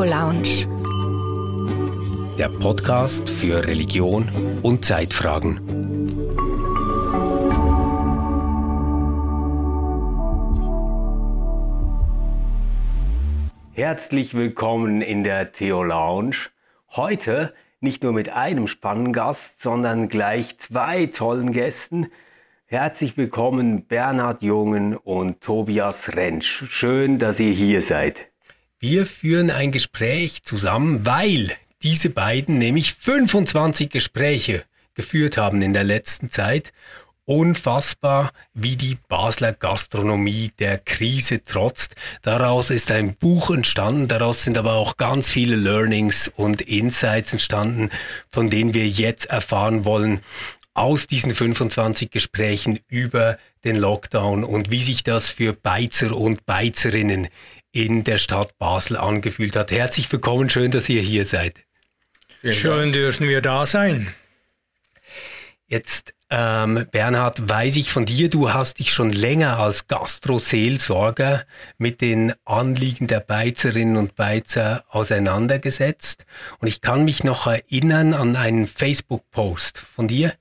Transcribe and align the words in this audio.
Theo 0.00 0.08
Lounge. 0.08 0.66
Der 2.38 2.48
Podcast 2.48 3.28
für 3.28 3.66
Religion 3.66 4.30
und 4.62 4.82
Zeitfragen. 4.82 5.60
Herzlich 13.74 14.32
willkommen 14.32 15.02
in 15.02 15.22
der 15.22 15.52
Theo 15.52 15.82
Lounge. 15.82 16.48
Heute 16.92 17.52
nicht 17.80 18.02
nur 18.02 18.14
mit 18.14 18.30
einem 18.30 18.68
spannenden 18.68 19.12
Gast, 19.12 19.60
sondern 19.60 20.08
gleich 20.08 20.56
zwei 20.56 21.04
tollen 21.08 21.52
Gästen. 21.52 22.06
Herzlich 22.64 23.18
willkommen 23.18 23.84
Bernhard 23.84 24.40
Jungen 24.40 24.96
und 24.96 25.42
Tobias 25.42 26.16
Rentsch. 26.16 26.64
Schön, 26.70 27.18
dass 27.18 27.38
ihr 27.38 27.52
hier 27.52 27.82
seid. 27.82 28.29
Wir 28.82 29.04
führen 29.04 29.50
ein 29.50 29.72
Gespräch 29.72 30.42
zusammen, 30.42 31.04
weil 31.04 31.52
diese 31.82 32.08
beiden 32.08 32.58
nämlich 32.58 32.94
25 32.94 33.90
Gespräche 33.90 34.64
geführt 34.94 35.36
haben 35.36 35.60
in 35.60 35.74
der 35.74 35.84
letzten 35.84 36.30
Zeit. 36.30 36.72
Unfassbar, 37.26 38.32
wie 38.54 38.76
die 38.76 38.96
Basler 39.06 39.52
Gastronomie 39.52 40.52
der 40.58 40.78
Krise 40.78 41.44
trotzt. 41.44 41.94
Daraus 42.22 42.70
ist 42.70 42.90
ein 42.90 43.16
Buch 43.16 43.50
entstanden, 43.50 44.08
daraus 44.08 44.44
sind 44.44 44.56
aber 44.56 44.72
auch 44.72 44.96
ganz 44.96 45.30
viele 45.30 45.56
Learnings 45.56 46.28
und 46.34 46.62
Insights 46.62 47.34
entstanden, 47.34 47.90
von 48.32 48.48
denen 48.48 48.72
wir 48.72 48.88
jetzt 48.88 49.26
erfahren 49.26 49.84
wollen 49.84 50.22
aus 50.72 51.06
diesen 51.06 51.34
25 51.34 52.10
Gesprächen 52.10 52.80
über 52.88 53.36
den 53.64 53.76
Lockdown 53.76 54.42
und 54.42 54.70
wie 54.70 54.82
sich 54.82 55.04
das 55.04 55.30
für 55.30 55.52
Beizer 55.52 56.16
und 56.16 56.46
Beizerinnen 56.46 57.28
in 57.72 58.04
der 58.04 58.18
Stadt 58.18 58.58
Basel 58.58 58.96
angefühlt 58.96 59.56
hat. 59.56 59.70
Herzlich 59.70 60.10
willkommen, 60.10 60.50
schön, 60.50 60.70
dass 60.70 60.88
ihr 60.88 61.02
hier 61.02 61.24
seid. 61.24 61.54
Schön 62.42 62.92
dürfen 62.92 63.28
wir 63.28 63.42
da 63.42 63.66
sein. 63.66 64.14
Jetzt, 65.66 66.14
ähm, 66.30 66.86
Bernhard, 66.90 67.48
weiß 67.48 67.76
ich 67.76 67.92
von 67.92 68.06
dir, 68.06 68.28
du 68.28 68.52
hast 68.52 68.80
dich 68.80 68.92
schon 68.92 69.12
länger 69.12 69.58
als 69.58 69.86
Gastroseelsorger 69.86 71.44
mit 71.78 72.00
den 72.00 72.32
Anliegen 72.44 73.06
der 73.06 73.20
Beizerinnen 73.20 73.96
und 73.96 74.16
Beizer 74.16 74.84
auseinandergesetzt. 74.88 76.24
Und 76.58 76.66
ich 76.66 76.80
kann 76.80 77.04
mich 77.04 77.22
noch 77.22 77.46
erinnern 77.46 78.14
an 78.14 78.34
einen 78.34 78.66
Facebook-Post 78.66 79.78
von 79.78 80.08
dir, 80.08 80.34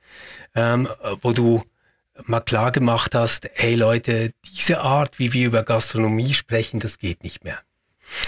ähm, 0.56 0.88
wo 1.22 1.32
du 1.34 1.64
mal 2.26 2.42
klar 2.42 2.72
gemacht 2.72 3.16
hast, 3.16 3.50
hey 3.54 3.76
Leute, 3.76 4.32
diese 4.46 4.82
Art, 4.82 5.20
wie 5.20 5.34
wir 5.34 5.48
über 5.48 5.64
Gastronomie 5.64 6.34
sprechen, 6.34 6.80
das 6.80 6.98
geht 7.00 7.24
nicht 7.24 7.44
mehr. 7.44 7.60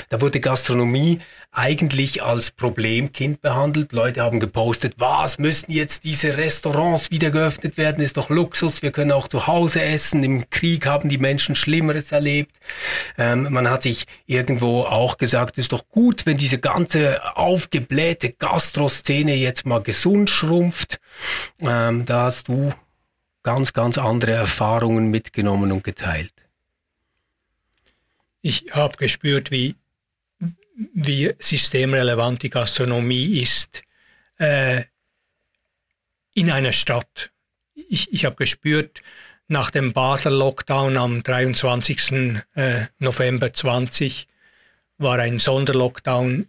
Da 0.09 0.21
wurde 0.21 0.39
Gastronomie 0.39 1.19
eigentlich 1.53 2.23
als 2.23 2.51
Problemkind 2.51 3.41
behandelt. 3.41 3.91
Leute 3.91 4.21
haben 4.21 4.39
gepostet, 4.39 4.93
was 4.97 5.37
müssen 5.37 5.71
jetzt 5.71 6.05
diese 6.05 6.37
Restaurants 6.37 7.11
wieder 7.11 7.29
geöffnet 7.29 7.77
werden? 7.77 8.03
Ist 8.03 8.15
doch 8.15 8.29
Luxus. 8.29 8.81
Wir 8.81 8.91
können 8.91 9.11
auch 9.11 9.27
zu 9.27 9.47
Hause 9.47 9.81
essen. 9.81 10.23
Im 10.23 10.49
Krieg 10.49 10.85
haben 10.85 11.09
die 11.09 11.17
Menschen 11.17 11.55
Schlimmeres 11.55 12.11
erlebt. 12.13 12.55
Ähm, 13.17 13.47
man 13.51 13.69
hat 13.69 13.83
sich 13.83 14.05
irgendwo 14.27 14.83
auch 14.83 15.17
gesagt, 15.17 15.57
ist 15.57 15.73
doch 15.73 15.89
gut, 15.89 16.25
wenn 16.25 16.37
diese 16.37 16.57
ganze 16.57 17.35
aufgeblähte 17.35 18.31
Gastroszene 18.31 19.35
jetzt 19.35 19.65
mal 19.65 19.81
gesund 19.81 20.29
schrumpft. 20.29 20.99
Ähm, 21.59 22.05
da 22.05 22.25
hast 22.25 22.47
du 22.47 22.71
ganz, 23.43 23.73
ganz 23.73 23.97
andere 23.97 24.33
Erfahrungen 24.33 25.09
mitgenommen 25.09 25.71
und 25.71 25.83
geteilt. 25.83 26.33
Ich 28.41 28.65
habe 28.71 28.97
gespürt, 28.97 29.51
wie, 29.51 29.75
wie 30.93 31.33
systemrelevant 31.39 32.43
die 32.43 32.49
Gastronomie 32.49 33.39
ist 33.39 33.83
äh, 34.37 34.83
in 36.33 36.51
einer 36.51 36.71
Stadt. 36.71 37.31
Ich, 37.75 38.11
ich 38.11 38.25
habe 38.25 38.35
gespürt, 38.35 39.01
nach 39.47 39.69
dem 39.69 39.93
Basler 39.93 40.31
Lockdown 40.31 40.97
am 40.97 41.23
23. 41.23 42.41
Äh, 42.55 42.85
November 42.99 43.53
20 43.53 44.27
war 44.97 45.19
ein 45.19 45.39
Sonderlockdown, 45.39 46.47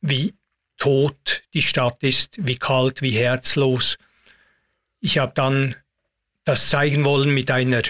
wie 0.00 0.34
tot 0.78 1.42
die 1.52 1.62
Stadt 1.62 2.02
ist, 2.02 2.36
wie 2.38 2.56
kalt, 2.56 3.02
wie 3.02 3.10
herzlos. 3.10 3.98
Ich 5.00 5.18
habe 5.18 5.32
dann 5.34 5.76
das 6.48 6.70
zeigen 6.70 7.04
wollen 7.04 7.34
mit 7.34 7.50
einer 7.50 7.82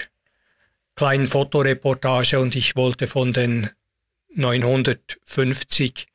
kleinen 0.93 1.27
Fotoreportage 1.27 2.41
und 2.41 2.57
ich 2.57 2.75
wollte 2.75 3.07
von 3.07 3.31
den 3.31 3.69
950 4.35 6.07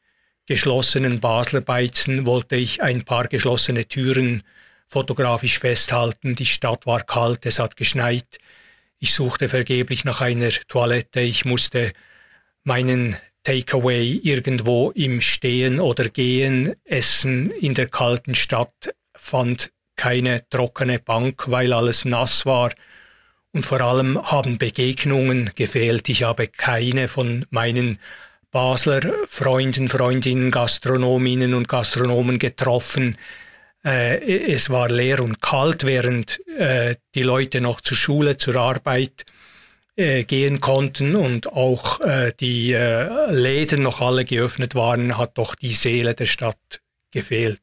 geschlossenen 0.44 1.21
Basler 1.21 1.62
Beizen 1.62 2.27
wollte 2.27 2.56
ich 2.56 2.82
ein 2.82 3.03
paar 3.06 3.28
geschlossene 3.28 3.88
Türen 3.88 4.43
fotografisch 4.88 5.59
festhalten. 5.59 6.34
Die 6.34 6.44
Stadt 6.44 6.84
war 6.84 7.03
kalt, 7.03 7.47
es 7.47 7.59
hat 7.59 7.78
geschneit. 7.78 8.37
Ich 8.99 9.15
suchte 9.15 9.49
vergeblich 9.49 10.05
nach 10.05 10.21
einer 10.21 10.50
Toilette. 10.69 11.21
Ich 11.21 11.47
musste 11.47 11.94
meinen 12.62 13.16
Takeaway 13.44 14.21
irgendwo 14.22 14.91
im 14.91 15.22
Stehen 15.22 15.81
oder 15.81 16.11
Gehen 16.11 16.75
essen 16.84 17.50
in 17.53 17.72
der 17.72 17.88
kalten 17.88 18.34
Stadt, 18.34 18.94
fand 19.16 19.71
keine 19.97 20.49
trockene 20.49 20.99
Bank, 20.99 21.44
weil 21.47 21.72
alles 21.72 22.05
nass 22.05 22.47
war. 22.47 22.72
Und 23.53 23.66
vor 23.66 23.81
allem 23.81 24.21
haben 24.21 24.59
Begegnungen 24.59 25.53
gefehlt. 25.55 26.09
Ich 26.09 26.25
habe 26.25 26.49
keine 26.49 27.09
von 27.09 27.47
meinen 27.50 27.99
Basler 28.50 29.00
Freunden, 29.27 29.88
Freundinnen, 29.88 30.50
Gastronominnen 30.50 31.55
und 31.55 31.69
Gastronomen 31.69 32.38
getroffen. 32.38 33.16
Äh, 33.84 34.53
es 34.53 34.71
war 34.71 34.88
leer 34.88 35.21
und 35.21 35.43
kalt, 35.43 35.84
während 35.84 36.41
äh, 36.59 36.97
die 37.15 37.22
Leute 37.22 37.61
noch 37.61 37.81
zur 37.81 37.97
Schule, 37.97 38.37
zur 38.37 38.56
Arbeit 38.56 39.25
äh, 39.97 40.25
gehen 40.25 40.61
konnten 40.61 41.16
und 41.16 41.49
auch 41.49 42.00
die 42.41 42.72
Läden 42.72 43.82
noch 43.82 44.00
alle 44.00 44.25
geöffnet 44.25 44.75
waren, 44.75 45.19
hat 45.19 45.38
doch 45.38 45.55
die 45.55 45.72
Seele 45.72 46.15
der 46.15 46.26
Stadt 46.26 46.81
gefehlt. 47.11 47.61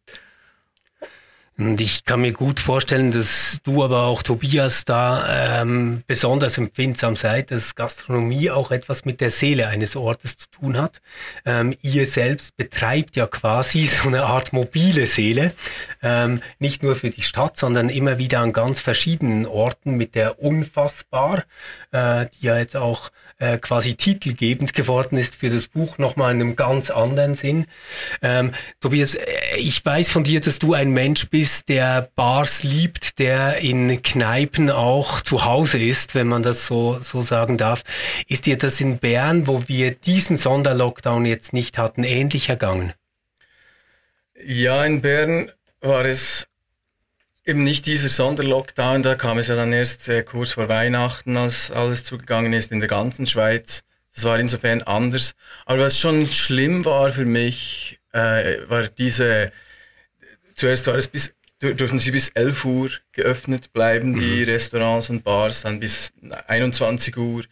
Und 1.62 1.80
ich 1.80 2.06
kann 2.06 2.22
mir 2.22 2.34
gut 2.34 2.60
vorstellen, 2.60 3.12
dass 3.12 3.60
du 3.64 3.84
aber 3.84 4.06
auch 4.06 4.24
Tobias 4.24 4.84
da 4.84 5.62
ähm, 5.62 6.02
besonders 6.08 6.58
empfindsam 6.58 7.16
seid, 7.16 7.52
dass 7.52 7.76
Gastronomie 7.76 8.50
auch 8.50 8.72
etwas 8.72 9.06
mit 9.06 9.22
der 9.22 9.30
Seele 9.30 9.68
eines 9.68 9.96
Ortes 9.96 10.38
zu 10.38 10.50
tun 10.50 10.76
hat. 10.82 11.02
Ähm, 11.46 11.78
ihr 11.84 12.08
selbst 12.08 12.58
betreibt 12.58 13.16
ja 13.16 13.28
quasi 13.28 13.86
so 13.86 14.08
eine 14.08 14.24
Art 14.24 14.54
mobile 14.54 15.06
Seele, 15.06 15.54
ähm, 16.02 16.42
nicht 16.58 16.82
nur 16.82 16.96
für 16.96 17.12
die 17.12 17.22
Stadt, 17.22 17.58
sondern 17.58 17.90
immer 17.90 18.18
wieder 18.18 18.40
an 18.40 18.54
ganz 18.54 18.80
verschiedenen 18.80 19.46
Orten 19.46 19.98
mit 19.98 20.16
der 20.16 20.42
Unfassbar, 20.42 21.44
äh, 21.92 22.26
die 22.26 22.48
ja 22.48 22.58
jetzt 22.58 22.76
auch 22.76 23.12
äh, 23.42 23.58
quasi 23.58 23.96
titelgebend 23.96 24.74
geworden 24.74 25.18
ist 25.18 25.36
für 25.36 25.50
das 25.50 25.68
Buch, 25.68 25.98
nochmal 25.98 26.32
in 26.34 26.42
einem 26.42 26.56
ganz 26.56 26.92
anderen 26.92 27.34
Sinn. 27.34 27.66
Ähm, 28.22 28.54
Tobias, 28.80 29.16
äh, 29.16 29.26
ich 29.58 29.84
weiß 29.84 30.10
von 30.10 30.24
dir, 30.24 30.40
dass 30.40 30.60
du 30.60 30.76
ein 30.76 30.92
Mensch 30.92 31.28
bist, 31.30 31.68
der 31.68 32.10
Bars 32.16 32.62
liebt, 32.62 33.18
der 33.18 33.58
in 33.58 34.04
Kneipen 34.04 34.70
auch 34.70 35.22
zu 35.22 35.44
Hause 35.44 35.80
ist, 35.80 36.14
wenn 36.14 36.28
man 36.28 36.44
das 36.44 36.68
so, 36.68 37.00
so 37.02 37.22
sagen 37.22 37.58
darf. 37.58 37.84
Ist 38.28 38.46
dir 38.46 38.60
das 38.60 38.80
in 38.80 39.00
Bern, 39.00 39.48
wo 39.48 39.68
wir 39.68 39.92
diesen 39.92 40.38
Sonderlockdown 40.38 41.26
jetzt 41.26 41.52
nicht 41.52 41.80
hatten, 41.80 42.04
ähnlich 42.04 42.50
ergangen? 42.50 42.94
Ja, 44.46 44.86
in 44.86 45.02
Bern 45.02 45.52
war 45.82 46.06
es 46.06 46.48
eben 47.46 47.64
nicht 47.64 47.86
dieser 47.86 48.08
Sonderlockdown, 48.08 49.04
da 49.04 49.16
kam 49.16 49.38
es 49.38 49.48
ja 49.48 49.56
dann 49.56 49.74
erst 49.74 50.08
äh, 50.10 50.24
kurz 50.24 50.52
vor 50.52 50.70
Weihnachten, 50.70 51.38
als 51.38 51.72
alles 51.72 52.04
zugegangen 52.04 52.54
ist 52.54 52.72
in 52.72 52.80
der 52.80 52.90
ganzen 52.90 53.26
Schweiz. 53.26 53.84
Das 54.14 54.26
war 54.26 54.40
insofern 54.40 54.82
anders. 54.82 55.34
Aber 55.66 55.80
was 55.80 55.98
schon 55.98 56.28
schlimm 56.28 56.86
war 56.86 57.12
für 57.12 57.26
mich, 57.26 58.00
äh, 58.12 58.58
war 58.68 58.88
diese, 58.88 59.52
zuerst 60.56 60.88
war 60.88 60.96
es 60.96 61.08
bis, 61.08 61.34
dürfen 61.62 62.00
sie 62.00 62.12
bis 62.12 62.30
11 62.30 62.66
Uhr 62.66 62.90
geöffnet 63.14 63.72
bleiben, 63.72 64.20
die 64.20 64.42
mhm. 64.42 64.46
Restaurants 64.46 65.10
und 65.10 65.24
Bars, 65.24 65.62
dann 65.62 65.80
bis 65.80 66.12
21 66.48 67.16
Uhr. 67.18 67.44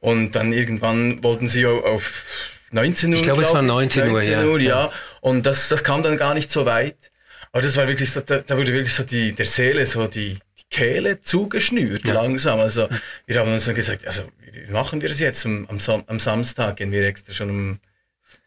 Und 0.00 0.32
dann 0.32 0.52
irgendwann 0.52 1.22
wollten 1.22 1.46
sie 1.46 1.64
auf 1.64 2.58
19 2.72 3.10
Uhr. 3.10 3.16
Ich 3.16 3.22
glaube, 3.22 3.40
glaub, 3.40 3.50
es 3.50 3.54
war 3.54 3.62
19 3.62 4.02
Uhr, 4.04 4.12
19 4.14 4.44
Uhr 4.44 4.60
ja. 4.60 4.84
ja. 4.86 4.92
Und 5.20 5.46
das, 5.46 5.68
das 5.68 5.84
kam 5.84 6.02
dann 6.02 6.16
gar 6.16 6.34
nicht 6.34 6.50
so 6.50 6.66
weit. 6.66 7.11
Aber 7.52 7.62
das 7.62 7.76
war 7.76 7.86
wirklich 7.86 8.10
so, 8.10 8.20
da, 8.20 8.38
da 8.38 8.56
wurde 8.56 8.72
wirklich 8.72 8.94
so 8.94 9.02
die, 9.02 9.32
der 9.32 9.44
Seele 9.44 9.84
so 9.84 10.06
die, 10.06 10.38
die 10.58 10.64
Kehle 10.70 11.20
zugeschnürt 11.20 12.04
ja. 12.04 12.14
langsam. 12.14 12.58
Also 12.58 12.88
wir 13.26 13.38
haben 13.38 13.52
uns 13.52 13.66
dann 13.66 13.74
gesagt, 13.74 14.06
also 14.06 14.24
wie 14.40 14.72
machen 14.72 15.02
wir 15.02 15.08
das 15.08 15.20
jetzt 15.20 15.44
am, 15.44 15.66
am, 15.68 16.04
am 16.06 16.18
Samstag? 16.18 16.76
Gehen 16.76 16.92
wir 16.92 17.06
extra 17.06 17.34
schon 17.34 17.50
um 17.50 17.80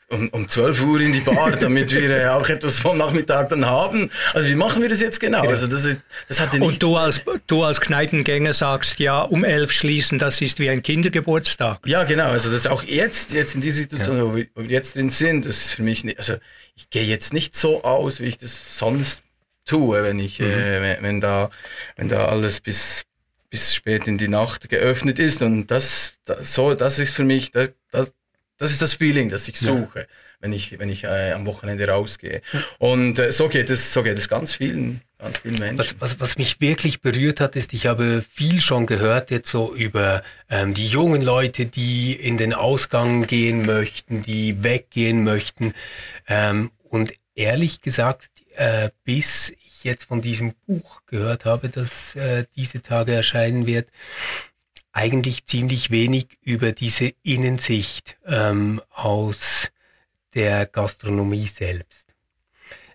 um, 0.09 0.29
um 0.29 0.47
12 0.47 0.83
Uhr 0.83 1.01
in 1.01 1.13
die 1.13 1.21
Bar, 1.21 1.51
damit 1.59 1.93
wir 1.93 2.09
äh, 2.09 2.27
auch 2.27 2.47
etwas 2.47 2.79
vom 2.79 2.97
Nachmittag 2.97 3.49
dann 3.49 3.65
haben. 3.65 4.11
Also 4.33 4.49
wie 4.49 4.55
machen 4.55 4.81
wir 4.81 4.89
das 4.89 5.01
jetzt 5.01 5.19
genau? 5.19 5.41
genau. 5.41 5.51
Also 5.51 5.67
das, 5.67 5.87
das 6.27 6.39
hat 6.39 6.53
Und 6.59 6.81
du 6.81 6.95
als, 6.95 7.21
du 7.47 7.63
als 7.63 7.81
Kneipengänger 7.81 8.53
sagst, 8.53 8.99
ja, 8.99 9.21
um 9.21 9.43
11 9.43 9.71
schließen, 9.71 10.19
das 10.19 10.41
ist 10.41 10.59
wie 10.59 10.69
ein 10.69 10.83
Kindergeburtstag. 10.83 11.79
Ja, 11.85 12.03
genau. 12.03 12.29
Also 12.29 12.51
das 12.51 12.67
auch 12.67 12.83
jetzt, 12.83 13.33
jetzt 13.33 13.55
in 13.55 13.61
dieser 13.61 13.81
Situation, 13.81 14.17
ja. 14.17 14.23
wo, 14.25 14.35
wir, 14.35 14.47
wo 14.53 14.61
wir 14.61 14.69
jetzt 14.69 14.95
drin 14.95 15.09
sind, 15.09 15.45
das 15.45 15.65
ist 15.65 15.73
für 15.73 15.83
mich 15.83 16.03
nicht, 16.03 16.17
also 16.17 16.35
ich 16.75 16.89
gehe 16.89 17.03
jetzt 17.03 17.33
nicht 17.33 17.55
so 17.55 17.83
aus, 17.83 18.19
wie 18.19 18.25
ich 18.25 18.37
das 18.37 18.77
sonst 18.77 19.23
tue, 19.65 20.03
wenn 20.03 20.19
ich, 20.19 20.39
mhm. 20.39 20.45
äh, 20.45 20.81
wenn, 20.81 21.03
wenn, 21.03 21.21
da, 21.21 21.49
wenn 21.95 22.09
da 22.09 22.25
alles 22.25 22.61
bis, 22.61 23.05
bis 23.49 23.73
spät 23.73 24.07
in 24.07 24.17
die 24.17 24.27
Nacht 24.27 24.69
geöffnet 24.69 25.17
ist. 25.17 25.41
Und 25.41 25.67
das, 25.67 26.13
das 26.25 26.53
so, 26.53 26.75
das 26.75 26.99
ist 26.99 27.15
für 27.15 27.23
mich, 27.23 27.51
das, 27.51 27.71
das, 27.91 28.13
das 28.57 28.71
ist 28.71 28.81
das 28.81 28.93
Feeling, 28.93 29.29
das 29.29 29.47
ich 29.47 29.59
suche, 29.59 29.99
ja. 29.99 30.05
wenn 30.39 30.53
ich, 30.53 30.79
wenn 30.79 30.89
ich 30.89 31.03
äh, 31.03 31.31
am 31.33 31.45
Wochenende 31.45 31.87
rausgehe. 31.87 32.41
Und 32.77 33.19
äh, 33.19 33.31
so 33.31 33.49
geht 33.49 33.69
es, 33.69 33.91
so 33.91 34.03
geht 34.03 34.17
es 34.17 34.29
ganz 34.29 34.53
vielen, 34.53 35.01
ganz 35.17 35.39
vielen 35.39 35.59
Menschen. 35.59 35.77
Was, 35.77 35.99
was, 35.99 36.19
was 36.19 36.37
mich 36.37 36.61
wirklich 36.61 37.01
berührt 37.01 37.41
hat, 37.41 37.55
ist, 37.55 37.73
ich 37.73 37.85
habe 37.85 38.23
viel 38.33 38.61
schon 38.61 38.85
gehört 38.85 39.29
jetzt 39.29 39.51
so 39.51 39.73
über 39.73 40.23
ähm, 40.49 40.73
die 40.73 40.87
jungen 40.87 41.21
Leute, 41.21 41.65
die 41.65 42.13
in 42.13 42.37
den 42.37 42.53
Ausgang 42.53 43.27
gehen 43.27 43.65
möchten, 43.65 44.23
die 44.23 44.63
weggehen 44.63 45.23
möchten. 45.23 45.73
Ähm, 46.27 46.71
und 46.83 47.13
ehrlich 47.35 47.81
gesagt, 47.81 48.29
äh, 48.55 48.89
bis 49.03 49.49
ich 49.49 49.83
jetzt 49.83 50.05
von 50.05 50.21
diesem 50.21 50.53
Buch 50.65 51.01
gehört 51.07 51.43
habe, 51.45 51.69
das 51.69 52.15
äh, 52.15 52.45
diese 52.55 52.81
Tage 52.81 53.13
erscheinen 53.13 53.65
wird, 53.65 53.89
eigentlich 54.95 55.45
ziemlich 55.45 55.91
wenig 55.91 56.37
über 56.41 56.71
diese 56.71 57.11
Innensicht 57.21 58.17
ähm, 58.25 58.81
aus 58.91 59.69
der 60.33 60.65
Gastronomie 60.65 61.47
selbst. 61.47 62.07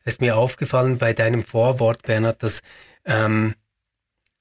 Es 0.05 0.15
ist 0.15 0.21
mir 0.23 0.37
aufgefallen 0.37 0.97
bei 0.97 1.13
deinem 1.13 1.45
Vorwort, 1.45 2.03
Bernhard, 2.03 2.43
dass 2.43 2.63
ähm, 3.05 3.55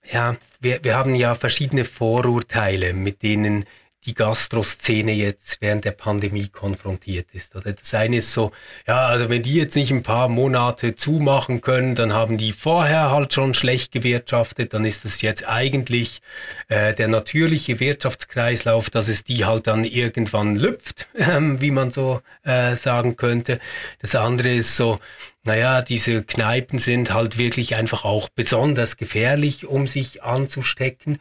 ja, 0.09 0.37
wir, 0.61 0.83
wir 0.85 0.95
haben 0.95 1.15
ja 1.15 1.35
verschiedene 1.35 1.83
Vorurteile, 1.83 2.93
mit 2.93 3.23
denen 3.23 3.65
die 4.05 4.13
Gastroszene 4.13 5.11
jetzt 5.11 5.57
während 5.59 5.83
der 5.83 5.91
Pandemie 5.91 6.47
konfrontiert 6.47 7.27
ist. 7.33 7.55
Oder 7.55 7.73
das 7.73 7.93
eine 7.93 8.17
ist 8.17 8.31
so, 8.31 8.51
ja, 8.87 9.07
also 9.07 9.29
wenn 9.29 9.41
die 9.41 9.55
jetzt 9.55 9.75
nicht 9.75 9.91
ein 9.91 10.03
paar 10.03 10.29
Monate 10.29 10.95
zumachen 10.95 11.59
können, 11.61 11.95
dann 11.95 12.13
haben 12.13 12.37
die 12.37 12.53
vorher 12.53 13.11
halt 13.11 13.33
schon 13.33 13.53
schlecht 13.53 13.91
gewirtschaftet, 13.91 14.73
dann 14.73 14.85
ist 14.85 15.03
das 15.03 15.21
jetzt 15.21 15.45
eigentlich 15.47 16.21
äh, 16.69 16.93
der 16.93 17.09
natürliche 17.09 17.79
Wirtschaftskreislauf, 17.81 18.89
dass 18.89 19.09
es 19.09 19.25
die 19.25 19.43
halt 19.45 19.67
dann 19.67 19.83
irgendwann 19.83 20.55
lüpft, 20.55 21.07
äh, 21.13 21.39
wie 21.39 21.71
man 21.71 21.91
so 21.91 22.21
äh, 22.43 22.75
sagen 22.75 23.17
könnte. 23.17 23.59
Das 24.01 24.15
andere 24.15 24.53
ist 24.53 24.77
so, 24.77 24.99
naja, 25.43 25.81
diese 25.81 26.23
Kneipen 26.23 26.79
sind 26.79 27.13
halt 27.13 27.37
wirklich 27.37 27.75
einfach 27.75 28.03
auch 28.03 28.29
besonders 28.29 28.97
gefährlich, 28.97 29.65
um 29.65 29.87
sich 29.87 30.21
anzustecken. 30.21 31.19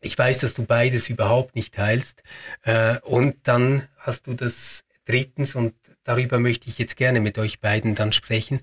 Ich 0.00 0.18
weiß, 0.18 0.38
dass 0.38 0.54
du 0.54 0.64
beides 0.64 1.08
überhaupt 1.08 1.54
nicht 1.54 1.74
teilst. 1.74 2.22
Äh, 2.62 2.98
und 3.00 3.36
dann 3.44 3.88
hast 3.98 4.26
du 4.26 4.34
das 4.34 4.84
drittens, 5.04 5.54
und 5.54 5.74
darüber 6.04 6.38
möchte 6.38 6.68
ich 6.68 6.78
jetzt 6.78 6.96
gerne 6.96 7.20
mit 7.20 7.38
euch 7.38 7.60
beiden 7.60 7.94
dann 7.94 8.12
sprechen, 8.12 8.60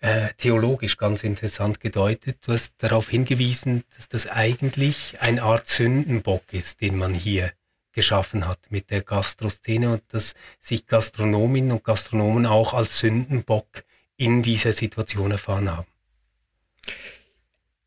äh, 0.00 0.28
theologisch 0.36 0.98
ganz 0.98 1.22
interessant 1.22 1.80
gedeutet. 1.80 2.38
Du 2.42 2.52
hast 2.52 2.74
darauf 2.78 3.08
hingewiesen, 3.08 3.84
dass 3.96 4.08
das 4.08 4.26
eigentlich 4.26 5.16
eine 5.20 5.42
Art 5.44 5.68
Sündenbock 5.68 6.52
ist, 6.52 6.80
den 6.80 6.98
man 6.98 7.14
hier 7.14 7.52
geschaffen 7.92 8.46
hat 8.46 8.58
mit 8.68 8.90
der 8.90 9.02
Gastroszene 9.02 9.92
und 9.92 10.02
dass 10.08 10.34
sich 10.60 10.86
Gastronominnen 10.86 11.72
und 11.72 11.84
Gastronomen 11.84 12.46
auch 12.46 12.74
als 12.74 12.98
Sündenbock 12.98 13.84
in 14.22 14.42
dieser 14.42 14.72
Situation 14.72 15.30
erfahren 15.32 15.70
haben? 15.70 15.86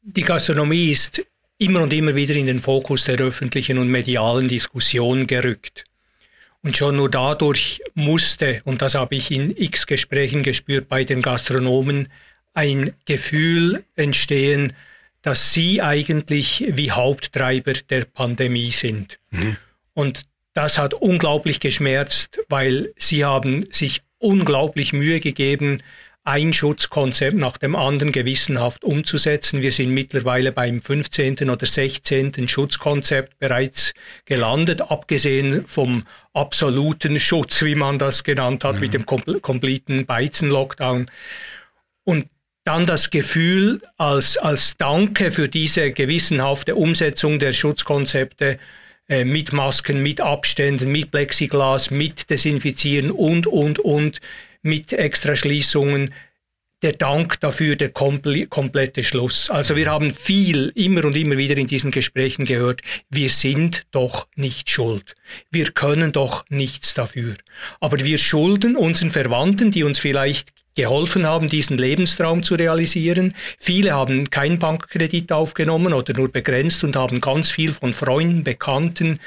Die 0.01 0.23
Gastronomie 0.23 0.91
ist 0.91 1.25
immer 1.57 1.81
und 1.81 1.93
immer 1.93 2.15
wieder 2.15 2.35
in 2.35 2.47
den 2.47 2.61
Fokus 2.61 3.05
der 3.05 3.17
öffentlichen 3.17 3.77
und 3.77 3.89
medialen 3.89 4.47
Diskussion 4.47 5.25
gerückt. 5.25 5.85
Und 6.61 6.77
schon 6.77 6.97
nur 6.97 7.09
dadurch 7.09 7.81
musste, 7.93 8.61
und 8.65 8.81
das 8.81 8.95
habe 8.95 9.15
ich 9.15 9.31
in 9.31 9.55
x 9.55 9.87
Gesprächen 9.87 10.43
gespürt 10.43 10.87
bei 10.89 11.03
den 11.03 11.21
Gastronomen, 11.21 12.09
ein 12.53 12.93
Gefühl 13.05 13.83
entstehen, 13.95 14.73
dass 15.21 15.53
sie 15.53 15.81
eigentlich 15.81 16.65
wie 16.67 16.91
Haupttreiber 16.91 17.73
der 17.73 18.05
Pandemie 18.05 18.71
sind. 18.71 19.19
Mhm. 19.31 19.57
Und 19.93 20.23
das 20.53 20.77
hat 20.77 20.93
unglaublich 20.93 21.59
geschmerzt, 21.59 22.39
weil 22.47 22.93
sie 22.97 23.25
haben 23.25 23.65
sich 23.71 24.01
unglaublich 24.19 24.93
Mühe 24.93 25.19
gegeben, 25.19 25.83
ein 26.25 26.53
Schutzkonzept 26.53 27.37
nach 27.37 27.57
dem 27.57 27.75
anderen 27.75 28.11
gewissenhaft 28.11 28.83
umzusetzen. 28.83 29.61
Wir 29.61 29.71
sind 29.71 29.91
mittlerweile 29.91 30.51
beim 30.51 30.81
15. 30.81 31.49
oder 31.49 31.65
16. 31.67 32.47
Schutzkonzept 32.47 33.37
bereits 33.37 33.93
gelandet, 34.25 34.81
abgesehen 34.81 35.67
vom 35.67 36.05
absoluten 36.33 37.19
Schutz, 37.19 37.61
wie 37.61 37.75
man 37.75 37.99
das 37.99 38.23
genannt 38.23 38.63
hat, 38.63 38.75
mhm. 38.75 38.81
mit 38.81 38.93
dem 38.95 39.05
kom 39.05 39.21
kompletten 39.41 40.07
Beizen-Lockdown. 40.07 41.11
Und 42.03 42.27
dann 42.63 42.87
das 42.87 43.11
Gefühl, 43.11 43.83
als, 43.97 44.37
als 44.37 44.77
Danke 44.77 45.29
für 45.29 45.47
diese 45.47 45.91
gewissenhafte 45.91 46.75
Umsetzung 46.75 47.37
der 47.37 47.51
Schutzkonzepte 47.51 48.57
äh, 49.07 49.23
mit 49.23 49.53
Masken, 49.53 50.01
mit 50.01 50.21
Abständen, 50.21 50.91
mit 50.91 51.11
Plexiglas, 51.11 51.91
mit 51.91 52.31
Desinfizieren 52.31 53.11
und, 53.11 53.45
und, 53.45 53.77
und, 53.77 54.19
mit 54.65 54.91
Extraschließungen 54.93 56.13
der 56.81 56.93
Dank 56.93 57.39
dafür, 57.39 57.75
der 57.75 57.89
komplette 57.89 59.03
Schluss. 59.03 59.49
Also 59.49 59.75
wir 59.75 59.87
haben 59.87 60.13
viel 60.13 60.71
immer 60.75 61.05
und 61.05 61.15
immer 61.15 61.37
wieder 61.37 61.57
in 61.57 61.67
diesen 61.67 61.91
Gesprächen 61.91 62.45
gehört, 62.45 62.81
wir 63.09 63.29
sind 63.29 63.83
doch 63.91 64.27
nicht 64.35 64.69
schuld. 64.69 65.15
Wir 65.49 65.71
können 65.71 66.11
doch 66.11 66.45
nichts 66.49 66.93
dafür. 66.93 67.35
Aber 67.79 67.99
wir 67.99 68.17
schulden 68.17 68.75
unseren 68.75 69.09
Verwandten, 69.09 69.71
die 69.71 69.83
uns 69.83 69.99
vielleicht 69.99 70.49
geholfen 70.75 71.25
haben, 71.25 71.47
diesen 71.47 71.77
Lebenstraum 71.77 72.43
zu 72.43 72.55
realisieren. 72.55 73.33
Viele 73.57 73.93
haben 73.93 74.29
keinen 74.29 74.59
Bankkredit 74.59 75.31
aufgenommen 75.31 75.93
oder 75.93 76.13
nur 76.13 76.31
begrenzt 76.31 76.83
und 76.83 76.95
haben 76.95 77.21
ganz 77.21 77.49
viel 77.49 77.71
von 77.71 77.93
Freunden, 77.93 78.43
Bekannten, 78.43 79.19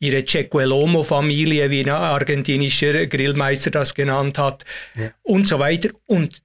ihre 0.00 0.24
Cequelomo-Familie, 0.24 1.70
wie 1.70 1.80
ein 1.80 1.90
argentinischer 1.90 3.06
Grillmeister 3.06 3.70
das 3.70 3.94
genannt 3.94 4.38
hat, 4.38 4.64
ja. 4.94 5.10
und 5.22 5.48
so 5.48 5.58
weiter. 5.58 5.90
Und 6.06 6.42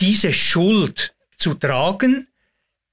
diese 0.00 0.32
Schuld 0.32 1.14
zu 1.38 1.54
tragen 1.54 2.28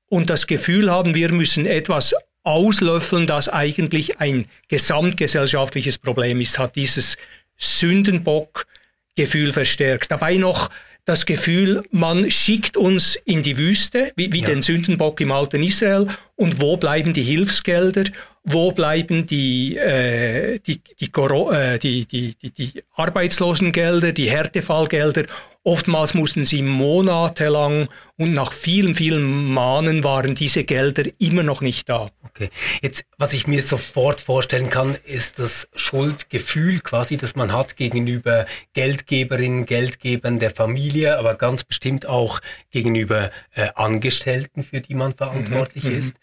und 0.09 0.29
das 0.29 0.47
Gefühl 0.47 0.89
haben, 0.89 1.13
wir 1.13 1.31
müssen 1.31 1.65
etwas 1.65 2.15
auslöffeln, 2.43 3.27
das 3.27 3.49
eigentlich 3.49 4.19
ein 4.19 4.45
gesamtgesellschaftliches 4.69 5.97
Problem 5.97 6.39
ist, 6.39 6.57
hat 6.57 6.77
dieses 6.77 7.17
Sündenbock-Gefühl 7.57 9.51
verstärkt. 9.51 10.11
Dabei 10.11 10.37
noch 10.37 10.69
das 11.03 11.25
Gefühl, 11.25 11.83
man 11.91 12.31
schickt 12.31 12.77
uns 12.77 13.17
in 13.25 13.41
die 13.41 13.57
Wüste, 13.57 14.13
wie, 14.15 14.31
wie 14.31 14.41
ja. 14.41 14.47
den 14.47 14.61
Sündenbock 14.61 15.19
im 15.19 15.31
alten 15.31 15.63
Israel, 15.63 16.07
und 16.37 16.61
wo 16.61 16.77
bleiben 16.77 17.11
die 17.11 17.23
Hilfsgelder 17.23 18.05
wo 18.49 18.71
bleiben 18.71 19.27
die, 19.27 19.75
äh, 19.75 20.59
die, 20.59 20.81
die, 20.99 21.11
äh, 21.11 21.77
die, 21.79 22.05
die, 22.05 22.35
die, 22.35 22.51
die 22.51 22.83
Arbeitslosengelder, 22.95 24.13
die 24.13 24.31
Härtefallgelder. 24.31 25.25
Oftmals 25.63 26.13
mussten 26.13 26.45
sie 26.45 26.61
monatelang 26.61 27.89
und 28.15 28.31
nach 28.31 28.53
vielen, 28.53 28.95
vielen 28.95 29.51
Mahnen 29.51 30.05
waren 30.05 30.33
diese 30.33 30.63
Gelder 30.63 31.03
immer 31.19 31.43
noch 31.43 31.59
nicht 31.59 31.89
da. 31.89 32.09
Okay. 32.23 32.49
Jetzt, 32.81 33.03
was 33.17 33.33
ich 33.33 33.47
mir 33.47 33.61
sofort 33.61 34.21
vorstellen 34.21 34.69
kann, 34.69 34.95
ist 35.03 35.39
das 35.39 35.67
Schuldgefühl 35.75 36.79
quasi, 36.79 37.17
das 37.17 37.35
man 37.35 37.51
hat 37.51 37.75
gegenüber 37.75 38.45
Geldgeberinnen, 38.71 39.65
Geldgebern 39.65 40.39
der 40.39 40.51
Familie, 40.51 41.17
aber 41.17 41.35
ganz 41.35 41.65
bestimmt 41.65 42.05
auch 42.05 42.39
gegenüber 42.71 43.29
äh, 43.53 43.67
Angestellten, 43.75 44.63
für 44.63 44.79
die 44.79 44.93
man 44.93 45.15
verantwortlich 45.15 45.83
mhm, 45.83 45.91
mhm. 45.91 45.97
ist 45.97 46.15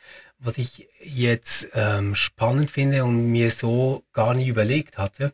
was 0.45 0.59
ich 0.59 0.89
jetzt 1.03 1.69
ähm, 1.75 2.15
spannend 2.15 2.71
finde 2.71 3.05
und 3.05 3.31
mir 3.31 3.51
so 3.51 4.05
gar 4.13 4.35
nie 4.35 4.49
überlegt 4.49 4.99
hatte, 4.99 5.33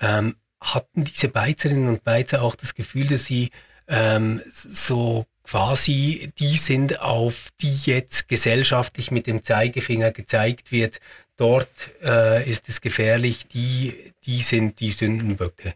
ähm, 0.00 0.36
hatten 0.60 1.04
diese 1.04 1.28
Beizerinnen 1.28 1.88
und 1.88 2.04
Beizer 2.04 2.42
auch 2.42 2.54
das 2.56 2.74
Gefühl, 2.74 3.06
dass 3.06 3.26
sie 3.26 3.50
ähm, 3.86 4.40
so 4.50 5.26
quasi 5.42 6.32
die 6.38 6.56
sind, 6.56 7.00
auf 7.00 7.50
die 7.60 7.76
jetzt 7.84 8.28
gesellschaftlich 8.28 9.10
mit 9.10 9.26
dem 9.26 9.42
Zeigefinger 9.42 10.10
gezeigt 10.10 10.72
wird, 10.72 11.00
dort 11.36 11.68
äh, 12.02 12.48
ist 12.48 12.68
es 12.68 12.80
gefährlich, 12.80 13.46
die, 13.48 14.14
die 14.24 14.40
sind 14.40 14.80
die 14.80 14.90
Sündenböcke. 14.90 15.74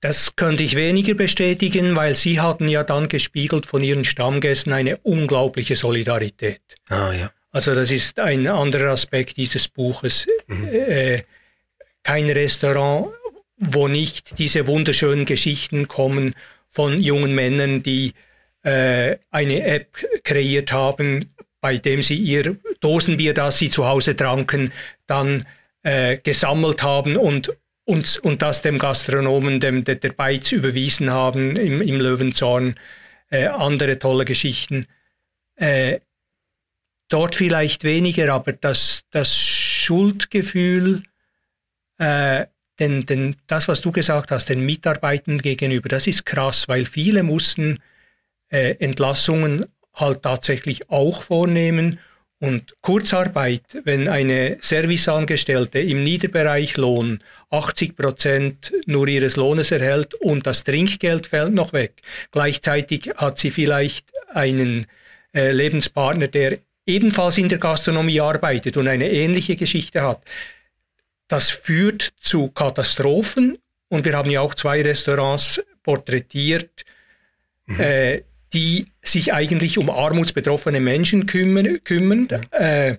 Das 0.00 0.36
könnte 0.36 0.62
ich 0.62 0.76
weniger 0.76 1.14
bestätigen, 1.14 1.96
weil 1.96 2.14
Sie 2.14 2.40
hatten 2.40 2.68
ja 2.68 2.84
dann 2.84 3.08
gespiegelt 3.08 3.66
von 3.66 3.82
Ihren 3.82 4.04
Stammgästen 4.04 4.72
eine 4.72 4.96
unglaubliche 4.98 5.74
Solidarität. 5.74 6.60
Ah, 6.88 7.12
ja. 7.12 7.32
Also 7.50 7.74
das 7.74 7.90
ist 7.90 8.20
ein 8.20 8.46
anderer 8.46 8.92
Aspekt 8.92 9.36
dieses 9.38 9.68
Buches. 9.68 10.26
Mhm. 10.46 10.68
Äh, 10.68 11.22
kein 12.04 12.28
Restaurant 12.28 13.10
wo 13.58 13.88
nicht 13.88 14.38
diese 14.38 14.66
wunderschönen 14.66 15.24
Geschichten 15.24 15.88
kommen 15.88 16.34
von 16.68 17.00
jungen 17.00 17.34
Männern, 17.34 17.82
die 17.82 18.14
äh, 18.62 19.16
eine 19.30 19.64
App 19.64 19.96
kreiert 20.24 20.72
haben, 20.72 21.34
bei 21.60 21.76
dem 21.76 22.02
sie 22.02 22.16
ihr 22.16 22.56
Dosenbier, 22.80 23.34
das 23.34 23.58
sie 23.58 23.70
zu 23.70 23.86
Hause 23.86 24.14
tranken, 24.16 24.72
dann 25.06 25.46
äh, 25.82 26.18
gesammelt 26.18 26.82
haben 26.82 27.16
und, 27.16 27.50
und, 27.88 28.18
und 28.18 28.42
das 28.42 28.60
dem 28.60 28.78
Gastronomen, 28.78 29.60
dem, 29.60 29.82
der, 29.82 29.94
der 29.94 30.12
Beiz 30.12 30.52
überwiesen 30.52 31.08
haben 31.08 31.56
im, 31.56 31.80
im 31.80 31.98
Löwenzorn. 31.98 32.74
Äh, 33.30 33.46
andere 33.46 33.98
tolle 33.98 34.26
Geschichten. 34.26 34.86
Äh, 35.56 36.00
dort 37.08 37.36
vielleicht 37.36 37.84
weniger, 37.84 38.34
aber 38.34 38.52
das, 38.52 39.04
das 39.10 39.34
Schuldgefühl, 39.34 41.02
äh, 41.96 42.44
denn, 42.78 43.06
denn 43.06 43.36
das, 43.46 43.68
was 43.68 43.80
du 43.80 43.90
gesagt 43.90 44.32
hast, 44.32 44.50
den 44.50 44.66
Mitarbeitenden 44.66 45.40
gegenüber, 45.40 45.88
das 45.88 46.06
ist 46.06 46.26
krass, 46.26 46.68
weil 46.68 46.84
viele 46.84 47.22
mussten 47.22 47.78
äh, 48.50 48.76
Entlassungen 48.80 49.64
halt 49.94 50.22
tatsächlich 50.22 50.90
auch 50.90 51.22
vornehmen. 51.22 51.98
Und 52.40 52.74
Kurzarbeit, 52.82 53.64
wenn 53.84 54.06
eine 54.06 54.58
Serviceangestellte 54.60 55.80
im 55.80 56.04
Niederbereich 56.04 56.76
Lohn 56.76 57.20
80 57.50 57.96
Prozent 57.96 58.72
nur 58.86 59.08
ihres 59.08 59.34
Lohnes 59.34 59.72
erhält 59.72 60.14
und 60.14 60.46
das 60.46 60.62
Trinkgeld 60.62 61.26
fällt 61.26 61.52
noch 61.52 61.72
weg, 61.72 62.00
gleichzeitig 62.30 63.10
hat 63.16 63.38
sie 63.38 63.50
vielleicht 63.50 64.12
einen 64.32 64.86
äh, 65.34 65.50
Lebenspartner, 65.50 66.28
der 66.28 66.58
ebenfalls 66.86 67.38
in 67.38 67.48
der 67.48 67.58
Gastronomie 67.58 68.20
arbeitet 68.20 68.76
und 68.76 68.86
eine 68.86 69.10
ähnliche 69.10 69.56
Geschichte 69.56 70.02
hat. 70.02 70.22
Das 71.26 71.50
führt 71.50 72.02
zu 72.20 72.48
Katastrophen 72.48 73.58
und 73.88 74.04
wir 74.04 74.14
haben 74.14 74.30
ja 74.30 74.40
auch 74.40 74.54
zwei 74.54 74.80
Restaurants 74.82 75.62
porträtiert, 75.82 76.84
mhm. 77.66 77.80
äh, 77.80 78.22
die 78.52 78.86
sich 79.02 79.32
eigentlich 79.32 79.78
um 79.78 79.90
armutsbetroffene 79.90 80.80
Menschen 80.80 81.26
kümmern, 81.26 81.82
kümmern 81.84 82.28
äh, 82.50 82.96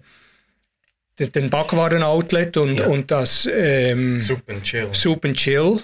den 1.20 1.50
Backwaren-Outlet 1.50 2.58
und, 2.58 2.78
ja. 2.78 2.88
und 2.88 3.12
das 3.12 3.48
ähm, 3.52 4.20
Soup 4.20 4.42
and 4.48 4.64
Chill. 4.64 4.90
Soup 4.94 5.26
and 5.26 5.36
Chill, 5.36 5.82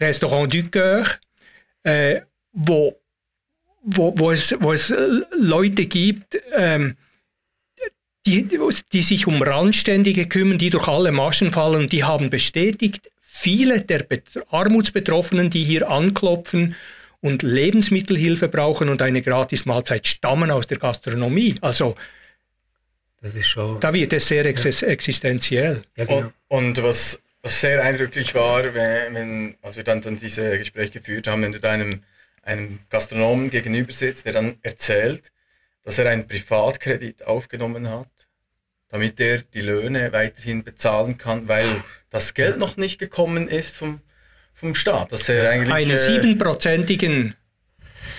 Restaurant 0.00 0.52
du 0.52 0.64
Coeur, 0.70 1.04
äh, 1.84 2.22
wo, 2.52 2.98
wo, 3.82 4.12
wo, 4.16 4.30
es, 4.32 4.54
wo 4.60 4.72
es 4.72 4.92
Leute 5.38 5.86
gibt, 5.86 6.40
ähm, 6.52 6.96
die, 8.26 8.48
die 8.92 9.02
sich 9.02 9.26
um 9.26 9.42
Randständige 9.42 10.26
kümmern, 10.26 10.58
die 10.58 10.70
durch 10.70 10.86
alle 10.86 11.12
Maschen 11.12 11.50
fallen, 11.50 11.88
die 11.88 12.04
haben 12.04 12.30
bestätigt, 12.30 13.10
viele 13.20 13.80
der 13.80 14.06
Armutsbetroffenen, 14.50 15.50
die 15.50 15.64
hier 15.64 15.90
anklopfen 15.90 16.76
und 17.22 17.42
Lebensmittelhilfe 17.42 18.48
brauchen 18.48 18.90
und 18.90 19.00
eine 19.00 19.22
Gratismahlzeit, 19.22 20.06
stammen 20.06 20.50
aus 20.50 20.66
der 20.66 20.78
Gastronomie. 20.78 21.54
Also 21.62 21.96
schon, 23.40 23.80
da 23.80 23.94
wird 23.94 24.12
es 24.12 24.28
sehr 24.28 24.44
ex 24.44 24.64
ja. 24.64 24.88
existenziell. 24.88 25.82
Ja, 25.96 26.04
genau. 26.04 26.32
und, 26.48 26.78
und, 26.78 26.82
was, 26.82 27.18
was 27.40 27.60
sehr 27.60 27.82
eindrücklich 27.82 28.34
war, 28.34 28.74
wenn, 28.74 29.14
wenn, 29.14 29.54
als 29.62 29.76
wir 29.76 29.84
dann, 29.84 30.02
dann 30.02 30.18
diese 30.18 30.58
Gespräche 30.58 30.98
geführt 30.98 31.26
haben, 31.28 31.42
wenn 31.42 31.52
du 31.52 31.60
deinem 31.60 32.02
einem 32.42 32.80
Gastronomen 32.90 33.50
gegenüber 33.50 33.92
sitzt, 33.92 34.26
der 34.26 34.32
dann 34.32 34.58
erzählt, 34.62 35.32
dass 35.84 35.98
er 35.98 36.10
einen 36.10 36.26
Privatkredit 36.26 37.24
aufgenommen 37.26 37.88
hat, 37.88 38.10
damit 38.88 39.18
er 39.20 39.42
die 39.42 39.62
Löhne 39.62 40.12
weiterhin 40.12 40.64
bezahlen 40.64 41.18
kann, 41.18 41.48
weil 41.48 41.82
das 42.10 42.34
Geld 42.34 42.58
noch 42.58 42.76
nicht 42.76 42.98
gekommen 42.98 43.48
ist 43.48 43.76
vom, 43.76 44.00
vom 44.54 44.74
Staat. 44.74 45.12
Dass 45.12 45.28
er 45.28 45.50
eigentlich, 45.50 45.72
Einen 45.72 45.90
äh, 45.90 45.98
siebenprozentigen 45.98 47.34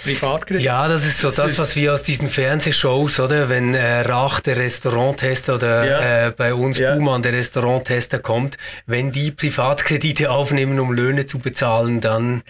Privatkredit? 0.03 0.63
Ja, 0.63 0.87
das 0.87 1.05
ist 1.05 1.19
so 1.19 1.27
das, 1.27 1.35
das 1.35 1.59
was 1.59 1.75
wir 1.75 1.93
aus 1.93 2.03
diesen 2.03 2.29
Fernsehshows, 2.29 3.19
oder? 3.19 3.49
Wenn 3.49 3.73
äh, 3.73 4.01
Rach, 4.01 4.39
der 4.41 4.57
Restauranttester, 4.57 5.55
oder 5.55 5.85
ja. 5.85 6.27
äh, 6.27 6.31
bei 6.31 6.53
uns 6.53 6.77
ja. 6.77 6.95
Buhmann, 6.95 7.21
der 7.21 7.33
Restauranttester 7.33 8.19
kommt, 8.19 8.57
wenn 8.85 9.11
die 9.11 9.31
Privatkredite 9.31 10.31
aufnehmen, 10.31 10.79
um 10.79 10.91
Löhne 10.91 11.25
zu 11.25 11.39
bezahlen, 11.39 12.01
dann 12.01 12.43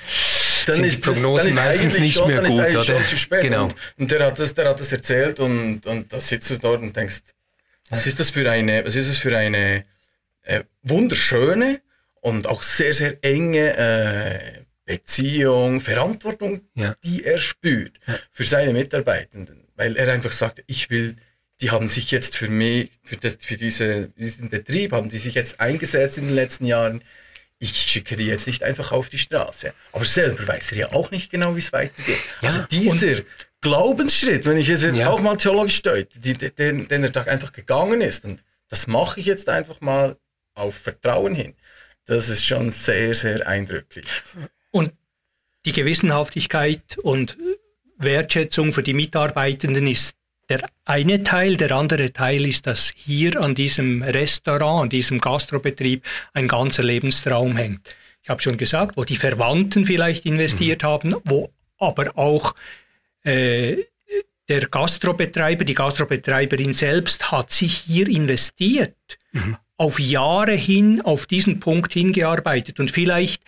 dann 0.66 0.76
sind 0.76 0.86
ist 0.86 0.98
die 0.98 1.12
Prognosen 1.12 1.48
das, 1.48 1.56
meistens 1.56 2.00
nicht 2.00 2.14
schon, 2.16 2.28
mehr 2.28 2.42
gut, 2.42 2.60
oder? 2.60 2.84
Schon 2.84 3.06
zu 3.06 3.18
spät. 3.18 3.44
Genau. 3.44 3.64
Und, 3.64 3.76
und, 3.98 4.12
der, 4.12 4.26
hat 4.28 4.40
das, 4.40 4.54
der 4.54 4.70
hat 4.70 4.80
das 4.80 4.92
erzählt 4.92 5.40
und, 5.40 5.86
und 5.86 6.12
da 6.12 6.22
sitzt 6.22 6.50
du 6.50 6.58
dort 6.58 6.82
und 6.82 6.96
denkst, 6.96 7.22
was 7.90 8.08
ist 8.08 8.20
das 8.20 8.30
für 8.30 8.50
eine, 8.50 8.86
was 8.86 8.96
ist 8.96 9.10
das 9.10 9.18
für 9.18 9.38
eine 9.38 9.84
äh, 10.44 10.64
wunderschöne 10.84 11.82
und 12.24 12.48
auch 12.48 12.64
sehr, 12.64 12.94
sehr 12.94 13.18
enge 13.22 13.78
äh, 13.78 14.64
Beziehung, 14.86 15.82
Verantwortung, 15.82 16.62
ja. 16.74 16.96
die 17.04 17.26
er 17.26 17.38
spürt 17.38 18.00
ja. 18.08 18.18
für 18.32 18.46
seine 18.46 18.72
Mitarbeitenden. 18.72 19.66
Weil 19.76 19.98
er 19.98 20.12
einfach 20.12 20.32
sagt, 20.32 20.64
ich 20.68 20.90
will, 20.90 21.18
die 21.60 21.72
haben 21.72 21.90
sich 21.90 22.12
jetzt 22.12 22.38
für 22.38 22.50
mich, 22.50 22.92
für, 23.04 23.18
das, 23.18 23.38
für 23.42 23.58
diese, 23.58 24.08
diesen 24.18 24.50
Betrieb, 24.50 24.94
haben 24.94 25.10
die 25.10 25.18
sich 25.18 25.34
jetzt 25.34 25.60
eingesetzt 25.60 26.18
in 26.18 26.26
den 26.26 26.36
letzten 26.36 26.66
Jahren 26.66 27.04
ich 27.60 27.78
schicke 27.78 28.18
die 28.18 28.26
jetzt 28.26 28.46
nicht 28.46 28.62
einfach 28.62 28.92
auf 28.92 29.08
die 29.08 29.18
Straße. 29.18 29.74
Aber 29.94 30.04
selber 30.04 30.46
weiß 30.46 30.74
er 30.74 30.78
ja 30.78 30.92
auch 30.92 31.12
nicht 31.12 31.30
genau, 31.30 31.56
wie 31.56 31.60
es 31.60 31.72
weitergeht. 31.72 32.18
Ja, 32.42 32.50
also 32.50 32.64
dieser 32.64 33.22
Glaubensschritt, 33.62 34.46
wenn 34.46 34.58
ich 34.58 34.68
es 34.68 34.84
jetzt 34.84 35.00
auch 35.00 35.22
mal 35.22 35.38
theologisch 35.38 35.82
deute, 35.82 36.20
den, 36.20 36.90
den 36.90 37.04
er 37.04 37.10
da 37.10 37.24
einfach 37.24 37.54
gegangen 37.54 38.02
ist, 38.02 38.26
und 38.26 38.44
das 38.68 38.88
mache 38.88 39.22
ich 39.22 39.28
jetzt 39.28 39.48
einfach 39.48 39.80
mal 39.80 40.18
auf 40.56 40.76
Vertrauen 40.76 41.36
hin, 41.36 41.54
das 42.06 42.30
ist 42.30 42.46
schon 42.46 42.72
sehr, 42.72 43.14
sehr 43.14 43.48
eindrücklich. 43.48 44.06
Und 44.72 44.94
die 45.66 45.74
Gewissenhaftigkeit 45.74 46.98
und 47.02 47.38
Wertschätzung 47.98 48.74
für 48.74 48.84
die 48.84 48.94
Mitarbeitenden 48.94 49.88
ist 49.88 50.16
der 50.50 50.70
eine 50.84 51.24
Teil, 51.24 51.56
der 51.56 51.72
andere 51.72 52.12
Teil 52.12 52.46
ist, 52.46 52.68
dass 52.68 52.92
hier 52.94 53.42
an 53.42 53.56
diesem 53.56 54.04
Restaurant, 54.04 54.84
an 54.84 54.90
diesem 54.90 55.20
Gastrobetrieb 55.20 56.04
ein 56.34 56.50
ganzer 56.50 56.84
Lebenstraum 56.84 57.56
hängt. 57.56 57.96
Ich 58.22 58.30
habe 58.30 58.42
schon 58.42 58.58
gesagt, 58.58 58.98
wo 58.98 59.06
die 59.06 59.16
Verwandten 59.16 59.86
vielleicht 59.86 60.26
investiert 60.26 60.84
mhm. 60.84 60.88
haben, 60.88 61.16
wo 61.26 61.50
aber 61.78 62.18
auch 62.18 62.56
äh, 63.24 63.78
der 64.50 64.68
Gastrobetreiber, 64.68 65.64
die 65.64 65.74
Gastrobetreiberin 65.74 66.74
selbst 66.74 67.32
hat 67.32 67.52
sich 67.52 67.78
hier 67.78 68.08
investiert, 68.08 68.96
mhm. 69.32 69.58
Auf 69.78 70.00
Jahre 70.00 70.54
hin 70.54 71.02
auf 71.02 71.26
diesen 71.26 71.60
Punkt 71.60 71.94
hingearbeitet. 71.94 72.80
Und 72.80 72.92
vielleicht 72.92 73.44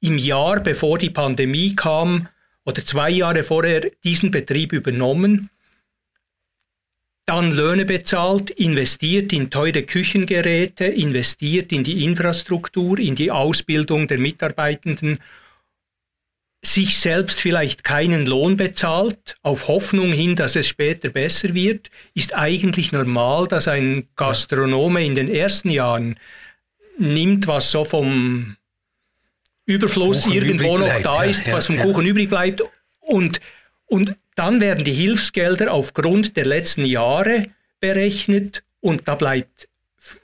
im 0.00 0.18
Jahr 0.18 0.60
bevor 0.60 0.98
die 0.98 1.10
Pandemie 1.10 1.74
kam 1.74 2.28
oder 2.64 2.84
zwei 2.84 3.10
Jahre 3.10 3.42
vorher 3.42 3.90
diesen 4.04 4.30
Betrieb 4.30 4.72
übernommen 4.72 5.50
dann 7.28 7.52
Löhne 7.52 7.84
bezahlt, 7.84 8.48
investiert 8.48 9.34
in 9.34 9.50
teure 9.50 9.82
Küchengeräte, 9.82 10.86
investiert 10.86 11.72
in 11.72 11.84
die 11.84 12.02
Infrastruktur, 12.04 12.98
in 12.98 13.16
die 13.16 13.30
Ausbildung 13.30 14.08
der 14.08 14.16
Mitarbeitenden, 14.16 15.18
sich 16.62 16.98
selbst 16.98 17.40
vielleicht 17.40 17.84
keinen 17.84 18.26
Lohn 18.26 18.56
bezahlt, 18.56 19.36
auf 19.42 19.68
Hoffnung 19.68 20.12
hin, 20.12 20.34
dass 20.34 20.56
es 20.56 20.66
später 20.66 21.08
besser 21.10 21.54
wird, 21.54 21.90
ist 22.14 22.34
eigentlich 22.34 22.92
normal, 22.92 23.46
dass 23.46 23.68
ein 23.68 24.08
Gastronome 24.16 25.04
in 25.04 25.14
den 25.14 25.30
ersten 25.30 25.70
Jahren 25.70 26.18
nimmt, 26.98 27.46
was 27.46 27.70
so 27.70 27.84
vom 27.84 28.56
Überfluss 29.66 30.24
Kuchen 30.24 30.34
irgendwo 30.34 30.78
noch 30.78 30.86
bleibt, 30.86 31.06
da 31.06 31.24
ist, 31.24 31.46
ja, 31.46 31.52
was 31.52 31.66
vom 31.66 31.76
ja. 31.76 31.84
Kuchen 31.84 32.06
übrig 32.06 32.28
bleibt. 32.28 32.62
Und, 33.00 33.40
und 33.86 34.16
dann 34.34 34.60
werden 34.60 34.84
die 34.84 34.92
Hilfsgelder 34.92 35.72
aufgrund 35.72 36.36
der 36.36 36.46
letzten 36.46 36.84
Jahre 36.84 37.46
berechnet 37.80 38.64
und 38.80 39.06
da 39.06 39.14
bleibt 39.14 39.68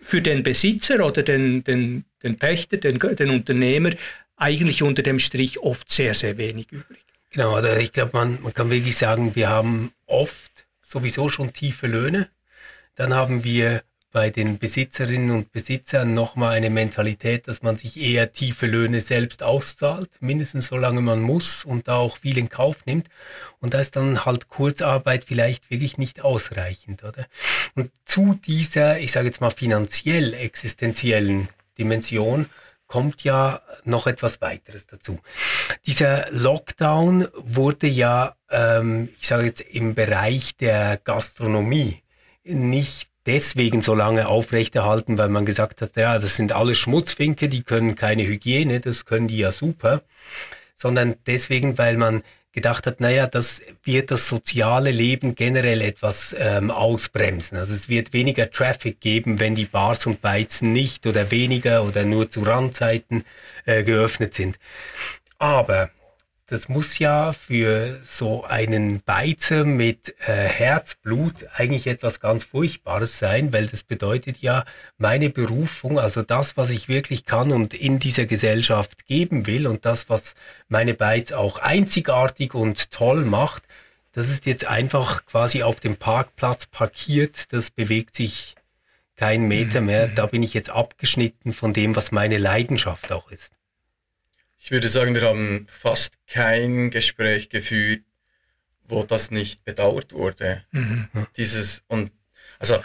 für 0.01 0.23
den 0.23 0.43
Besitzer 0.43 1.05
oder 1.05 1.23
den, 1.23 1.63
den, 1.63 2.05
den 2.23 2.37
Pächter, 2.37 2.77
den, 2.79 2.99
den 2.99 3.31
Unternehmer 3.31 3.91
eigentlich 4.37 4.83
unter 4.83 5.03
dem 5.03 5.19
Strich 5.19 5.61
oft 5.61 5.91
sehr, 5.91 6.15
sehr 6.15 6.37
wenig 6.39 6.73
übrig. 6.73 7.05
Genau, 7.31 7.61
ich 7.63 7.93
glaube, 7.93 8.11
man, 8.15 8.41
man 8.43 8.55
kann 8.55 8.71
wirklich 8.71 8.97
sagen, 8.97 9.35
wir 9.35 9.49
haben 9.49 9.93
oft 10.07 10.67
sowieso 10.83 11.29
schon 11.29 11.53
tiefe 11.53 11.87
Löhne. 11.87 12.29
Dann 12.95 13.13
haben 13.13 13.43
wir 13.43 13.83
bei 14.13 14.31
den 14.31 14.59
Besitzerinnen 14.59 15.33
und 15.33 15.51
Besitzern 15.51 16.15
nochmal 16.15 16.53
eine 16.53 16.71
Mentalität, 16.71 17.49
dass 17.49 17.63
man 17.63 17.77
sich 17.77 18.01
eher 18.01 18.33
tiefe 18.33 18.67
Löhne 18.67 19.01
selbst 19.01 19.43
auszahlt, 19.43 20.09
mindestens 20.21 20.69
solange 20.69 21.01
man 21.01 21.21
muss 21.21 21.65
und 21.65 21.89
da 21.89 21.97
auch 21.97 22.19
viel 22.19 22.39
in 22.39 22.49
Kauf 22.49 22.87
nimmt. 22.87 23.09
Und 23.59 23.75
da 23.75 23.81
ist 23.81 23.97
dann 23.97 24.25
halt 24.25 24.49
Kurzarbeit 24.49 25.25
vielleicht 25.25 25.69
wirklich 25.69 25.99
nicht 25.99 26.21
ausreichend, 26.21 27.03
oder? 27.03 27.27
Und 27.75 27.91
zu 28.05 28.39
dieser, 28.47 29.01
ich 29.01 29.11
sage 29.11 29.27
jetzt 29.27 29.41
mal 29.41 29.51
finanziell 29.51 30.33
existenziellen 30.35 31.49
Dimension 31.77 32.47
kommt 32.95 33.25
ja 33.25 33.61
noch 33.83 34.07
etwas 34.07 34.41
weiteres 34.41 34.87
dazu. 34.87 35.19
Dieser 35.85 36.31
Lockdown 36.31 37.27
wurde 37.35 37.89
ja, 37.89 38.37
ähm, 38.49 39.09
ich 39.19 39.27
sage 39.27 39.47
jetzt 39.47 39.63
im 39.63 39.97
Bereich 39.97 40.57
der 40.59 40.99
Gastronomie 40.99 42.05
nicht 42.45 43.09
deswegen 43.27 43.83
so 43.83 43.97
lange 43.97 44.29
aufrechterhalten, 44.29 45.19
weil 45.19 45.29
man 45.29 45.45
gesagt 45.45 45.83
hat, 45.83 45.97
ja, 45.97 46.21
das 46.21 46.37
sind 46.37 46.53
alles 46.53 46.79
Schmutzfinke, 46.79 47.49
die 47.49 47.65
können 47.65 47.97
keine 47.97 48.29
Hygiene, 48.29 48.79
das 48.79 49.07
können 49.07 49.27
die 49.27 49.39
ja 49.39 49.51
super, 49.51 50.03
sondern 50.77 51.17
deswegen, 51.27 51.77
weil 51.79 51.97
man 51.97 52.23
gedacht 52.55 52.87
hat, 52.87 53.01
naja, 53.01 53.27
das 53.27 53.61
wird 53.83 54.11
das 54.13 54.29
soziale 54.29 54.93
Leben 54.93 55.35
generell 55.35 55.81
etwas 55.81 56.35
ähm, 56.39 56.71
ausbremsen. 56.71 57.59
Also 57.59 57.75
es 57.75 57.89
wird 57.89 58.13
weniger 58.13 58.51
Traffic 58.51 59.01
geben, 59.01 59.41
wenn 59.41 59.57
die 59.57 59.65
Bars 59.65 60.07
und 60.07 60.23
Beizen 60.23 60.73
nicht 60.73 61.07
oder 61.07 61.31
weniger 61.33 61.85
oder 61.85 62.05
nur 62.05 62.31
zu 62.31 62.43
Randzeiten 62.43 63.25
äh, 63.67 63.83
geöffnet 63.83 64.35
sind. 64.35 64.59
Aber 65.39 65.91
das 66.55 66.69
muss 66.69 67.01
ja 67.01 67.33
für 67.33 67.99
so 68.05 68.45
einen 68.45 69.01
Beizer 69.01 69.65
mit 69.65 70.15
äh, 70.21 70.33
Herzblut 70.33 71.35
eigentlich 71.53 71.89
etwas 71.89 72.21
ganz 72.21 72.45
Furchtbares 72.45 73.19
sein, 73.19 73.53
weil 73.53 73.67
das 73.67 73.83
bedeutet 73.83 74.39
ja 74.39 74.65
meine 74.97 75.31
Berufung, 75.31 75.99
also 75.99 76.23
das, 76.23 76.57
was 76.57 76.71
ich 76.71 76.89
wirklich 76.89 77.27
kann 77.27 77.51
und 77.51 77.75
in 77.75 77.99
dieser 77.99 78.27
Gesellschaft 78.27 79.05
geben 79.09 79.49
will 79.49 79.67
und 79.67 79.85
das, 79.85 80.09
was 80.09 80.37
meine 80.69 80.95
Beiz 80.95 81.33
auch 81.33 81.59
einzigartig 81.59 82.55
und 82.55 82.93
toll 82.93 83.25
macht, 83.25 83.65
das 84.13 84.29
ist 84.29 84.47
jetzt 84.47 84.65
einfach 84.65 85.27
quasi 85.27 85.65
auf 85.65 85.81
dem 85.81 85.97
Parkplatz 85.97 86.67
parkiert, 86.67 87.53
das 87.53 87.73
bewegt 87.73 88.15
sich 88.15 88.55
kein 89.17 89.49
Meter 89.49 89.81
mhm, 89.81 89.87
mehr, 89.87 90.07
mhm. 90.07 90.15
da 90.15 90.27
bin 90.27 90.45
ich 90.45 90.55
jetzt 90.55 90.71
abgeschnitten 90.71 91.53
von 91.53 91.73
dem, 91.73 91.97
was 91.97 92.13
meine 92.13 92.39
Leidenschaft 92.39 93.11
auch 93.11 93.29
ist. 93.33 93.51
Ich 94.65 94.71
würde 94.71 94.89
sagen, 94.89 95.15
wir 95.15 95.21
haben 95.21 95.67
fast 95.69 96.15
kein 96.27 96.89
Gespräch 96.89 97.51
geführt, 97.51 98.01
wo 98.89 99.03
das 99.03 99.31
nicht 99.31 99.63
bedauert 99.63 100.15
wurde. 100.15 100.65
Mhm. 100.71 101.11
Dieses 101.37 101.83
und 101.87 102.11
also 102.59 102.79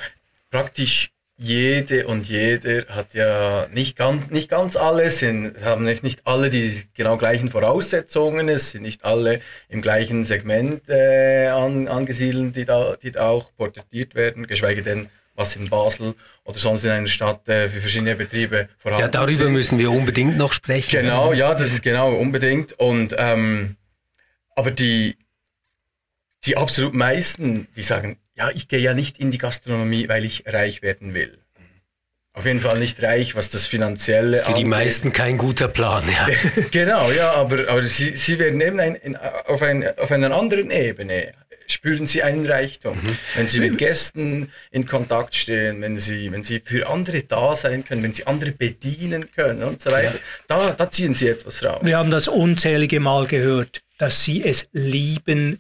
praktisch 0.50 1.14
jede 1.38 2.06
und 2.06 2.28
jeder 2.28 2.86
hat 2.90 3.14
ja 3.14 3.70
nicht 3.72 3.98
ganz, 3.98 4.30
nicht 4.30 4.50
ganz 4.50 4.76
alle, 4.76 5.10
sind, 5.10 5.64
haben 5.64 5.86
nicht, 5.86 6.04
nicht 6.04 6.28
alle 6.28 6.50
die 6.50 6.84
genau 6.96 7.16
gleichen 7.16 7.50
Voraussetzungen, 7.50 8.50
es 8.50 8.72
sind 8.72 8.82
nicht 8.82 9.06
alle 9.06 9.40
im 9.70 9.82
gleichen 9.82 10.26
Segment 10.26 10.90
äh, 10.90 11.48
an, 11.48 11.88
angesiedelt, 11.88 12.58
die 12.58 12.66
da, 12.66 12.98
die 12.98 13.14
da 13.14 13.30
auch 13.30 13.56
porträtiert 13.56 14.16
werden, 14.16 14.48
geschweige 14.48 14.82
denn 14.82 15.10
was 15.40 15.56
in 15.56 15.70
Basel 15.70 16.14
oder 16.44 16.60
sonst 16.60 16.84
in 16.84 16.92
einer 16.92 17.08
Stadt 17.08 17.48
äh, 17.48 17.70
für 17.70 17.80
verschiedene 17.80 18.16
Betriebe 18.16 18.70
vorhanden 18.78 19.06
ist. 19.06 19.14
Ja, 19.16 19.20
darüber 19.20 19.46
sind. 19.46 19.54
müssen 19.54 19.80
wir 19.80 19.92
unbedingt 19.92 20.38
noch 20.38 20.54
sprechen. 20.54 21.02
Genau, 21.02 21.34
ja, 21.34 21.54
das 21.54 21.72
ist 21.72 21.82
genau, 21.82 22.14
unbedingt. 22.14 22.74
Und, 22.74 23.16
ähm, 23.18 23.78
aber 24.56 24.70
die, 24.70 25.18
die 26.44 26.58
absolut 26.58 26.94
meisten, 26.94 27.68
die 27.76 27.84
sagen, 27.84 28.20
ja, 28.36 28.50
ich 28.52 28.68
gehe 28.68 28.80
ja 28.80 28.94
nicht 28.94 29.18
in 29.18 29.32
die 29.32 29.38
Gastronomie, 29.38 30.08
weil 30.10 30.26
ich 30.26 30.44
reich 30.46 30.82
werden 30.82 31.14
will. 31.14 31.40
Auf 32.34 32.46
jeden 32.46 32.60
Fall 32.60 32.78
nicht 32.80 33.02
reich, 33.02 33.36
was 33.36 33.50
das 33.50 33.66
Finanzielle 33.66 34.44
Für 34.44 34.54
die 34.54 34.64
meisten 34.64 35.12
kein 35.12 35.38
guter 35.38 35.68
Plan, 35.68 36.06
ja. 36.08 36.28
genau, 36.72 37.12
ja, 37.12 37.34
aber, 37.34 37.68
aber 37.68 37.84
sie, 37.84 38.16
sie 38.16 38.40
werden 38.40 38.62
eben 38.62 38.80
ein, 38.80 38.96
in, 38.96 39.18
auf, 39.18 39.62
ein, 39.62 39.98
auf 39.98 40.12
einer 40.12 40.32
anderen 40.32 40.70
Ebene 40.70 41.34
spüren 41.72 42.08
sie 42.08 42.24
einen 42.24 42.46
Reichtum. 42.46 42.98
Mhm. 42.98 43.18
Wenn 43.36 43.48
sie 43.48 43.60
mit 43.60 43.78
Gästen 43.78 44.52
in 44.72 44.86
Kontakt 44.86 45.36
stehen, 45.36 45.82
wenn 45.82 46.00
sie, 46.00 46.32
wenn 46.32 46.44
sie 46.44 46.60
für 46.60 46.90
andere 46.90 47.24
da 47.24 47.56
sein 47.56 47.86
können, 47.86 48.04
wenn 48.04 48.14
sie 48.14 48.28
andere 48.28 48.52
bedienen 48.52 49.32
können 49.32 49.64
und 49.64 49.82
so 49.82 49.92
weiter, 49.92 50.16
ja. 50.16 50.22
da, 50.48 50.74
da 50.74 50.90
ziehen 50.90 51.14
sie 51.14 51.28
etwas 51.28 51.64
raus. 51.64 51.80
Wir 51.84 51.98
haben 51.98 52.12
das 52.12 52.28
unzählige 52.28 53.00
Mal 53.00 53.28
gehört, 53.28 53.82
dass 53.98 54.24
sie 54.24 54.44
es 54.44 54.68
lieben 54.72 55.60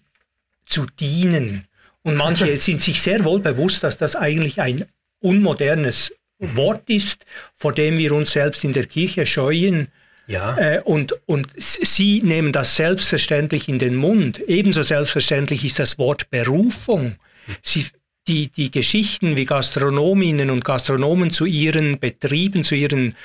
zu 0.66 0.86
dienen. 1.00 1.68
Und 2.04 2.16
manche 2.16 2.58
sind 2.58 2.82
sich 2.82 3.02
sehr 3.02 3.24
wohl 3.26 3.40
bewusst, 3.40 3.84
dass 3.84 3.98
das 3.98 4.16
eigentlich 4.16 4.62
ein 4.62 4.86
unmodernes 5.20 6.14
Wort 6.40 6.90
ist, 6.90 7.26
vor 7.54 7.74
dem 7.74 7.98
wir 7.98 8.14
uns 8.14 8.32
selbst 8.32 8.64
in 8.64 8.74
der 8.74 8.86
Kirche 8.86 9.26
scheuen. 9.26 9.90
Ja. 10.30 10.56
Äh, 10.58 10.82
und, 10.86 11.16
und 11.26 11.48
Sie 11.58 12.22
nehmen 12.22 12.54
das 12.54 12.76
selbstverständlich 12.76 13.68
in 13.68 13.80
den 13.80 13.96
Mund. 13.96 14.40
Ebenso 14.40 14.84
selbstverständlich 14.84 15.66
ist 15.66 15.80
das 15.80 15.98
Wort 15.98 16.30
Berufung. 16.30 17.16
Sie, 17.64 17.88
die, 18.28 18.50
die 18.50 18.70
Geschichten, 18.70 19.36
wie 19.36 19.46
Gastronominnen 19.46 20.52
und 20.52 20.64
Gastronomen 20.64 21.32
zu 21.32 21.46
ihren 21.46 22.00
Betrieben, 22.00 22.64
zu 22.64 22.76
ihren 22.76 23.16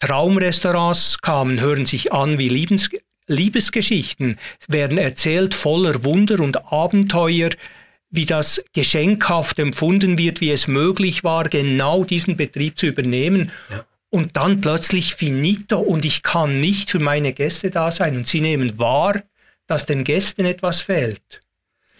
Traumrestaurants 0.00 1.22
kamen, 1.22 1.60
hören 1.60 1.86
sich 1.86 2.12
an 2.12 2.38
wie 2.38 2.50
Liebens, 2.50 2.90
Liebesgeschichten, 3.26 4.38
werden 4.68 4.98
erzählt 4.98 5.54
voller 5.54 6.04
Wunder 6.04 6.40
und 6.40 6.70
Abenteuer, 6.70 7.50
wie 8.10 8.26
das 8.26 8.62
geschenkhaft 8.74 9.58
empfunden 9.58 10.18
wird, 10.18 10.42
wie 10.42 10.50
es 10.50 10.68
möglich 10.68 11.24
war, 11.24 11.48
genau 11.48 12.04
diesen 12.04 12.36
Betrieb 12.36 12.78
zu 12.78 12.86
übernehmen. 12.86 13.50
Ja 13.70 13.86
und 14.10 14.36
dann 14.36 14.60
plötzlich 14.60 15.14
finito 15.14 15.78
und 15.78 16.04
ich 16.04 16.22
kann 16.22 16.60
nicht 16.60 16.90
für 16.90 16.98
meine 16.98 17.32
Gäste 17.32 17.70
da 17.70 17.92
sein 17.92 18.16
und 18.16 18.26
sie 18.26 18.40
nehmen 18.40 18.78
wahr, 18.78 19.22
dass 19.66 19.86
den 19.86 20.04
Gästen 20.04 20.44
etwas 20.44 20.80
fehlt. 20.80 21.40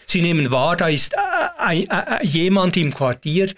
Sie 0.06 0.22
nehmen 0.22 0.50
wahr, 0.50 0.76
da 0.76 0.88
ist 0.88 1.14
äh, 1.14 1.82
äh, 1.82 1.86
äh, 1.88 2.26
jemand 2.26 2.76
im 2.76 2.92
Quartier, 2.92 3.54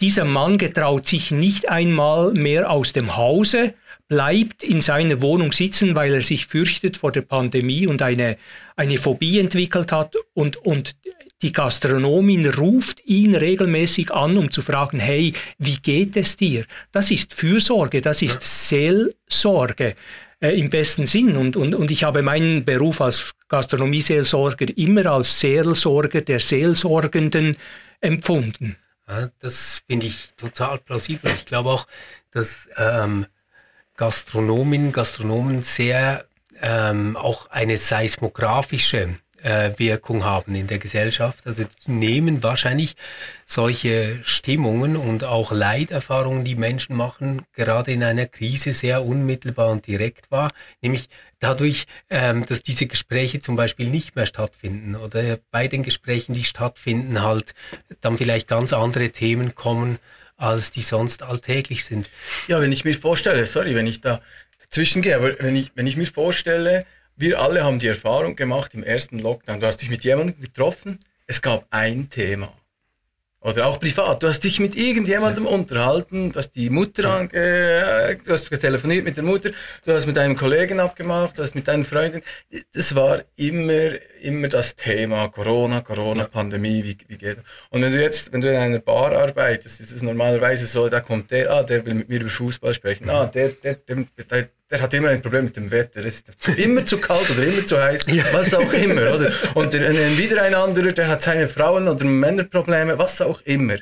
dieser 0.00 0.24
Mann 0.24 0.58
getraut 0.58 1.06
sich 1.06 1.30
nicht 1.30 1.68
einmal 1.68 2.32
mehr 2.32 2.70
aus 2.70 2.92
dem 2.92 3.16
Hause, 3.16 3.74
bleibt 4.06 4.62
in 4.62 4.80
seiner 4.80 5.20
Wohnung 5.20 5.52
sitzen, 5.52 5.94
weil 5.94 6.14
er 6.14 6.22
sich 6.22 6.46
fürchtet 6.46 6.96
vor 6.96 7.12
der 7.12 7.22
Pandemie 7.22 7.86
und 7.86 8.00
eine, 8.00 8.38
eine 8.76 8.96
Phobie 8.96 9.40
entwickelt 9.40 9.92
hat 9.92 10.14
und, 10.34 10.56
und 10.56 10.96
die 11.42 11.52
Gastronomin 11.52 12.48
ruft 12.48 13.04
ihn 13.04 13.34
regelmäßig 13.34 14.10
an, 14.10 14.36
um 14.36 14.50
zu 14.50 14.62
fragen, 14.62 14.98
hey, 14.98 15.32
wie 15.58 15.76
geht 15.76 16.16
es 16.16 16.36
dir? 16.36 16.64
Das 16.90 17.10
ist 17.10 17.34
Fürsorge, 17.34 18.00
das 18.02 18.22
ist 18.22 18.68
Seelsorge 18.68 19.94
äh, 20.40 20.58
im 20.58 20.70
besten 20.70 21.06
Sinn. 21.06 21.36
Und, 21.36 21.56
und, 21.56 21.74
und 21.74 21.90
ich 21.90 22.04
habe 22.04 22.22
meinen 22.22 22.64
Beruf 22.64 23.00
als 23.00 23.34
Gastronomieseelsorger 23.48 24.66
immer 24.76 25.06
als 25.06 25.38
Seelsorger 25.40 26.22
der 26.22 26.40
Seelsorgenden 26.40 27.56
empfunden. 28.00 28.76
Ja, 29.08 29.30
das 29.40 29.82
finde 29.86 30.06
ich 30.06 30.32
total 30.36 30.78
plausibel. 30.78 31.30
Ich 31.34 31.46
glaube 31.46 31.70
auch, 31.70 31.86
dass 32.32 32.68
ähm, 32.76 33.26
Gastronominnen, 33.96 34.92
Gastronomen 34.92 35.62
sehr 35.62 36.26
ähm, 36.60 37.16
auch 37.16 37.50
eine 37.50 37.78
seismografische 37.78 39.18
Wirkung 39.42 40.24
haben 40.24 40.54
in 40.54 40.66
der 40.66 40.78
Gesellschaft. 40.78 41.46
Also 41.46 41.64
die 41.64 41.90
nehmen 41.90 42.42
wahrscheinlich 42.42 42.96
solche 43.46 44.20
Stimmungen 44.24 44.96
und 44.96 45.24
auch 45.24 45.52
Leiterfahrungen, 45.52 46.44
die 46.44 46.56
Menschen 46.56 46.96
machen, 46.96 47.42
gerade 47.54 47.92
in 47.92 48.02
einer 48.02 48.26
Krise 48.26 48.72
sehr 48.72 49.04
unmittelbar 49.04 49.70
und 49.70 49.86
direkt 49.86 50.30
wahr, 50.30 50.52
nämlich 50.80 51.08
dadurch, 51.38 51.86
ähm, 52.10 52.44
dass 52.46 52.62
diese 52.62 52.86
Gespräche 52.86 53.40
zum 53.40 53.56
Beispiel 53.56 53.88
nicht 53.88 54.16
mehr 54.16 54.26
stattfinden 54.26 54.96
oder 54.96 55.38
bei 55.50 55.68
den 55.68 55.82
Gesprächen, 55.82 56.34
die 56.34 56.44
stattfinden, 56.44 57.22
halt 57.22 57.54
dann 58.00 58.18
vielleicht 58.18 58.48
ganz 58.48 58.72
andere 58.72 59.10
Themen 59.10 59.54
kommen, 59.54 59.98
als 60.36 60.70
die 60.70 60.82
sonst 60.82 61.22
alltäglich 61.22 61.84
sind. 61.84 62.08
Ja, 62.46 62.60
wenn 62.60 62.72
ich 62.72 62.84
mir 62.84 62.94
vorstelle, 62.94 63.44
sorry, 63.46 63.74
wenn 63.74 63.86
ich 63.86 64.00
da 64.00 64.20
dazwischen 64.60 65.02
gehe, 65.02 65.16
aber 65.16 65.38
wenn 65.38 65.56
ich, 65.56 65.72
wenn 65.74 65.86
ich 65.86 65.96
mir 65.96 66.06
vorstelle, 66.06 66.86
wir 67.18 67.40
alle 67.40 67.64
haben 67.64 67.78
die 67.78 67.88
Erfahrung 67.88 68.36
gemacht 68.36 68.74
im 68.74 68.84
ersten 68.84 69.18
Lockdown. 69.18 69.60
Du 69.60 69.66
hast 69.66 69.78
dich 69.78 69.90
mit 69.90 70.04
jemandem 70.04 70.40
getroffen, 70.40 71.00
es 71.26 71.42
gab 71.42 71.66
ein 71.70 72.08
Thema. 72.08 72.52
Oder 73.40 73.66
auch 73.66 73.78
privat. 73.78 74.22
Du 74.22 74.26
hast 74.26 74.40
dich 74.40 74.58
mit 74.58 74.74
irgendjemandem 74.74 75.44
ja. 75.44 75.50
unterhalten, 75.50 76.32
du 76.32 76.38
hast 76.38 76.52
die 76.52 76.70
Mutter 76.70 77.04
ja. 77.04 77.16
ange, 77.18 78.18
du 78.24 78.32
hast 78.32 78.50
telefoniert 78.50 79.04
mit 79.04 79.16
der 79.16 79.22
Mutter, 79.22 79.50
du 79.84 79.92
hast 79.92 80.06
mit 80.06 80.18
einem 80.18 80.36
Kollegen 80.36 80.80
abgemacht, 80.80 81.38
du 81.38 81.42
hast 81.44 81.54
mit 81.54 81.68
deinen 81.68 81.84
Freunden. 81.84 82.22
Das 82.74 82.96
war 82.96 83.22
immer, 83.36 83.92
immer 84.20 84.48
das 84.48 84.74
Thema 84.74 85.28
Corona, 85.28 85.82
Corona, 85.82 86.22
ja. 86.22 86.28
Pandemie, 86.28 86.82
wie, 86.82 86.98
wie 87.06 87.16
geht 87.16 87.38
das? 87.38 87.44
Und 87.70 87.82
wenn 87.82 87.92
du 87.92 88.02
jetzt, 88.02 88.32
wenn 88.32 88.40
du 88.40 88.50
in 88.50 88.56
einer 88.56 88.80
Bar 88.80 89.12
arbeitest, 89.12 89.80
ist 89.80 89.92
es 89.92 90.02
normalerweise 90.02 90.66
so, 90.66 90.88
da 90.88 90.98
kommt 90.98 91.30
der, 91.30 91.52
ah, 91.52 91.62
der 91.62 91.86
will 91.86 91.94
mit 91.94 92.08
mir 92.08 92.20
über 92.20 92.30
Fußball 92.30 92.74
sprechen, 92.74 93.08
ah, 93.08 93.26
der, 93.26 93.50
der, 93.50 93.74
der, 93.74 94.04
der 94.30 94.48
der 94.70 94.80
hat 94.82 94.92
immer 94.94 95.08
ein 95.08 95.22
Problem 95.22 95.44
mit 95.44 95.56
dem 95.56 95.70
Wetter. 95.70 96.04
Es 96.04 96.20
ist 96.20 96.48
immer 96.58 96.84
zu 96.84 96.98
kalt 96.98 97.30
oder 97.30 97.42
immer 97.42 97.64
zu 97.64 97.82
heiß, 97.82 98.06
was 98.32 98.52
auch 98.52 98.72
immer. 98.72 99.14
Oder? 99.14 99.32
Und 99.54 99.74
ein, 99.74 100.18
wieder 100.18 100.42
ein 100.42 100.54
anderer, 100.54 100.92
der 100.92 101.08
hat 101.08 101.22
seine 101.22 101.48
Frauen- 101.48 101.88
oder 101.88 102.04
Männerprobleme, 102.04 102.98
was 102.98 103.20
auch 103.20 103.40
immer. 103.42 103.76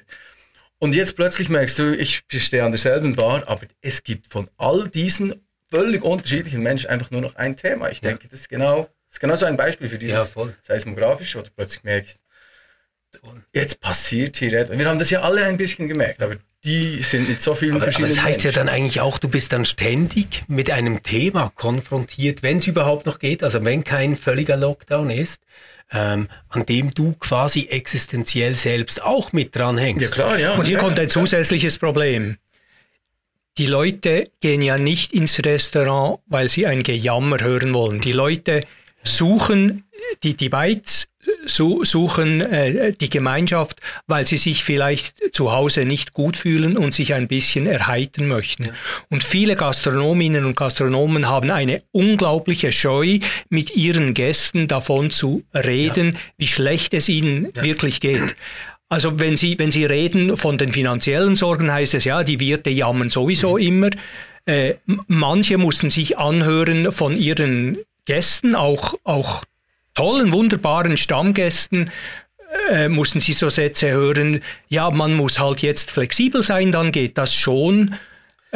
Und 0.79 0.94
jetzt 0.94 1.16
plötzlich 1.16 1.49
merkst 1.49 1.79
du, 1.79 1.96
ich 1.96 2.22
stehe 2.37 2.62
an 2.62 2.70
derselben 2.70 3.16
Bar, 3.16 3.44
aber 3.49 3.66
es 3.81 4.03
gibt 4.03 4.33
von 4.33 4.49
all 4.59 4.88
diesen 4.88 5.46
völlig 5.70 6.03
unterschiedlichen 6.03 6.62
Menschen 6.62 6.90
einfach 6.90 7.11
nur 7.11 7.20
noch 7.20 7.35
ein 7.37 7.57
Thema. 7.57 7.90
Ich 7.90 8.01
ja. 8.03 8.11
denke, 8.11 8.29
das 8.29 8.40
ist 8.40 8.49
genau, 8.49 8.83
das 9.07 9.14
ist 9.14 9.20
genau 9.20 9.35
so 9.35 9.46
ein 9.46 9.57
Beispiel 9.57 9.88
für 9.88 9.99
dieses 9.99 10.35
ja, 10.35 10.46
seismografische, 10.62 11.38
oder 11.38 11.51
plötzlich 11.55 11.83
merkst, 11.83 12.20
jetzt 13.53 13.81
passiert 13.81 14.37
hier 14.37 14.53
etwas. 14.53 14.79
Wir 14.79 14.87
haben 14.87 14.99
das 14.99 15.11
ja 15.11 15.22
alle 15.22 15.44
ein 15.44 15.57
bisschen 15.57 15.88
gemerkt, 15.88 16.22
aber 16.22 16.37
die 16.64 17.03
sind 17.03 17.29
mit 17.29 17.40
so 17.40 17.55
vielen 17.55 17.77
aber, 17.77 17.85
verschiedenen. 17.85 18.12
Aber 18.12 18.16
das 18.16 18.25
heißt 18.25 18.45
Menschen. 18.45 18.59
ja 18.59 18.64
dann 18.64 18.75
eigentlich 18.75 19.01
auch, 19.01 19.19
du 19.19 19.29
bist 19.29 19.53
dann 19.53 19.64
ständig 19.64 20.45
mit 20.49 20.71
einem 20.71 21.03
Thema 21.03 21.53
konfrontiert, 21.55 22.42
wenn 22.42 22.59
es 22.59 22.66
überhaupt 22.66 23.07
noch 23.07 23.19
geht, 23.19 23.42
also 23.42 23.64
wenn 23.64 23.85
kein 23.85 24.16
völliger 24.16 24.57
Lockdown 24.57 25.11
ist. 25.11 25.42
ähm, 25.92 26.29
an 26.49 26.66
dem 26.66 26.92
du 26.92 27.12
quasi 27.14 27.69
existenziell 27.71 28.57
selbst 28.57 29.03
auch 29.03 29.33
mit 29.33 29.55
dranhängst. 29.55 30.03
Ja 30.03 30.09
klar, 30.11 30.38
ja. 30.38 30.55
Und 30.55 30.66
hier 30.66 30.79
kommt 30.79 30.99
ein 30.99 31.09
zusätzliches 31.09 31.79
Problem. 31.79 32.38
Die 33.59 33.66
Leute 33.66 34.25
gehen 34.40 34.61
ja 34.61 34.79
nicht 34.79 35.12
ins 35.12 35.38
Restaurant, 35.45 36.19
weil 36.27 36.49
sie 36.49 36.66
ein 36.66 36.83
Gejammer 36.83 37.40
hören 37.40 37.73
wollen. 37.73 38.01
Die 38.01 38.12
Leute 38.12 38.62
suchen 39.03 39.85
die, 40.23 40.35
die 40.35 40.49
Beiz 40.49 41.09
suchen 41.46 42.40
äh, 42.40 42.92
die 42.92 43.10
Gemeinschaft, 43.10 43.80
weil 44.06 44.24
sie 44.24 44.36
sich 44.36 44.64
vielleicht 44.64 45.14
zu 45.34 45.52
Hause 45.52 45.84
nicht 45.84 46.12
gut 46.12 46.36
fühlen 46.36 46.76
und 46.76 46.94
sich 46.94 47.14
ein 47.14 47.28
bisschen 47.28 47.66
erheitern 47.66 48.28
möchten. 48.28 48.64
Ja. 48.64 48.72
Und 49.10 49.24
viele 49.24 49.56
Gastronominnen 49.56 50.44
und 50.44 50.56
Gastronomen 50.56 51.28
haben 51.28 51.50
eine 51.50 51.82
unglaubliche 51.92 52.72
Scheu, 52.72 53.18
mit 53.48 53.76
ihren 53.76 54.14
Gästen 54.14 54.68
davon 54.68 55.10
zu 55.10 55.44
reden, 55.54 56.12
ja. 56.12 56.18
wie 56.38 56.46
schlecht 56.46 56.94
es 56.94 57.08
ihnen 57.08 57.48
ja. 57.54 57.62
wirklich 57.62 58.00
geht. 58.00 58.34
Also 58.88 59.18
wenn 59.18 59.36
Sie, 59.36 59.58
wenn 59.58 59.70
Sie 59.70 59.84
reden 59.84 60.36
von 60.36 60.58
den 60.58 60.72
finanziellen 60.72 61.34
Sorgen, 61.34 61.72
heißt 61.72 61.94
es 61.94 62.04
ja, 62.04 62.22
die 62.22 62.38
Wirte 62.38 62.70
jammern 62.70 63.10
sowieso 63.10 63.56
mhm. 63.56 63.62
immer. 63.62 63.90
Äh, 64.44 64.74
manche 65.08 65.58
mussten 65.58 65.90
sich 65.90 66.18
anhören 66.18 66.92
von 66.92 67.16
ihren 67.16 67.78
Gästen, 68.04 68.54
auch, 68.54 68.94
auch 69.02 69.42
tollen, 69.96 70.32
wunderbaren 70.32 70.96
Stammgästen, 70.96 71.90
äh, 72.70 72.88
mussten 72.88 73.20
sie 73.20 73.32
so 73.32 73.48
Sätze 73.48 73.90
hören, 73.90 74.42
ja, 74.68 74.90
man 74.90 75.14
muss 75.14 75.38
halt 75.40 75.62
jetzt 75.62 75.90
flexibel 75.90 76.42
sein, 76.42 76.70
dann 76.70 76.92
geht 76.92 77.18
das 77.18 77.35
schon. 77.35 77.96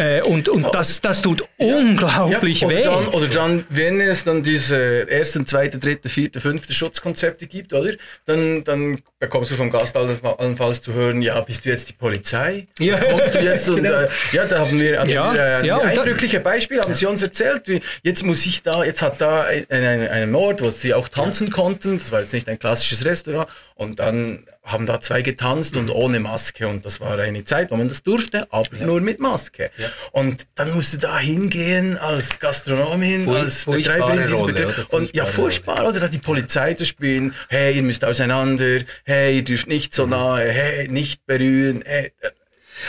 Äh, 0.01 0.23
und 0.23 0.49
und 0.49 0.65
oh, 0.65 0.71
das, 0.71 0.99
das 1.03 1.21
tut 1.21 1.45
unglaublich 1.59 2.63
ja, 2.63 2.67
oder 2.67 2.77
weh. 2.77 2.83
Dann, 2.85 3.09
oder 3.09 3.29
dann, 3.29 3.67
wenn 3.69 4.01
es 4.01 4.25
dann 4.25 4.43
diese 4.43 5.11
ersten, 5.11 5.45
zweite, 5.47 5.79
dritte, 5.79 6.09
vierte, 6.09 6.41
fünfte 6.41 6.73
Schutzkonzepte 6.73 7.47
gibt, 7.47 7.75
oder? 7.75 7.93
Dann, 8.25 8.65
dann 8.65 9.03
bekommst 9.19 9.51
du 9.51 9.57
vom 9.57 9.71
Gast 9.71 9.95
allenfalls 9.97 10.81
zu 10.81 10.95
hören, 10.95 11.21
ja, 11.21 11.39
bist 11.43 11.67
du 11.67 11.69
jetzt 11.69 11.91
die 11.91 11.93
Polizei? 11.93 12.67
Ja. 12.79 12.99
kommst 12.99 13.35
du 13.35 13.41
jetzt? 13.41 13.69
Und, 13.69 13.77
genau. 13.83 14.01
äh, 14.01 14.09
ja, 14.33 14.47
da 14.47 14.61
haben 14.61 14.81
wir, 14.81 15.01
haben 15.01 15.11
ja, 15.11 15.35
wir 15.35 15.41
äh, 15.41 15.67
ja, 15.67 15.79
eindrückliche 15.79 16.41
Beispiele, 16.41 16.81
haben 16.81 16.95
sie 16.95 17.05
uns 17.05 17.21
erzählt, 17.21 17.69
wie, 17.69 17.83
jetzt 18.03 18.23
muss 18.23 18.47
ich 18.47 18.63
da, 18.63 18.83
jetzt 18.83 19.03
hat 19.03 19.21
da 19.21 19.43
einen 19.43 20.09
ein, 20.09 20.35
Ort, 20.35 20.63
wo 20.63 20.71
sie 20.71 20.95
auch 20.95 21.09
tanzen 21.09 21.51
konnten, 21.51 21.99
das 21.99 22.11
war 22.11 22.21
jetzt 22.21 22.33
nicht 22.33 22.49
ein 22.49 22.59
klassisches 22.59 23.05
Restaurant, 23.05 23.51
und 23.75 23.99
dann 23.99 24.47
haben 24.63 24.87
da 24.87 25.01
zwei 25.01 25.23
getanzt 25.23 25.77
und 25.77 25.91
ohne 25.91 26.21
Maske 26.21 26.69
und 26.69 26.85
das 26.85 27.01
war 27.01 27.19
eine 27.19 27.45
Zeit, 27.45 27.71
wo 27.71 27.77
man 27.77 27.89
das 27.89 28.03
durfte, 28.03 28.47
aber 28.53 28.77
ja. 28.79 28.85
nur 28.85 29.01
mit 29.01 29.19
Maske. 29.19 29.71
Ja. 29.77 29.89
Und 30.13 30.47
dann 30.55 30.75
musst 30.75 30.93
du 30.93 30.99
da 30.99 31.19
hingehen 31.19 31.97
als 31.97 32.39
Gastronomin, 32.39 33.25
Fur 33.25 33.39
als 33.39 33.65
Betreiberin 33.65 34.21
dieses 34.21 34.45
Betriebs 34.45 34.75
und 34.91 35.15
ja, 35.17 35.25
furchtbar, 35.25 35.89
oder? 35.89 36.01
Da 36.01 36.09
die 36.09 36.19
Polizei 36.19 36.75
zu 36.75 36.85
spielen, 36.85 37.35
hey, 37.49 37.75
ihr 37.75 37.83
müsst 37.83 38.05
auseinander, 38.05 38.81
hey, 39.05 39.37
ihr 39.37 39.45
dürft 39.45 39.67
nicht 39.67 39.95
so 39.95 40.05
mhm. 40.05 40.11
nahe, 40.11 40.49
hey, 40.49 40.89
nicht 40.89 41.27
berühren, 41.27 41.83
hey. 41.85 42.13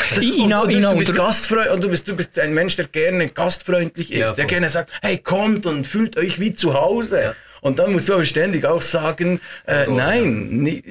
Das, 0.09 0.23
und, 0.23 0.53
und, 0.53 0.53
und, 0.53 0.83
du, 0.83 0.97
bist 0.97 1.15
gastfreundlich 1.15 1.73
und 1.73 1.83
du 1.83 1.89
bist, 1.89 2.07
du 2.07 2.15
bist 2.15 2.39
ein 2.39 2.53
Mensch, 2.53 2.75
der 2.77 2.87
gerne 2.87 3.27
gastfreundlich 3.27 4.11
ist, 4.11 4.19
ja, 4.19 4.33
der 4.33 4.45
gerne 4.45 4.69
sagt, 4.69 4.91
hey, 5.01 5.17
kommt 5.17 5.65
und 5.65 5.85
fühlt 5.85 6.17
euch 6.17 6.39
wie 6.39 6.53
zu 6.53 6.73
Hause. 6.73 7.35
Und 7.61 7.77
dann 7.79 7.91
musst 7.91 8.09
du 8.09 8.13
aber 8.13 8.23
ständig 8.23 8.65
auch 8.65 8.81
sagen, 8.81 9.39
äh, 9.67 9.85
nein, 9.87 10.49
nie, 10.49 10.81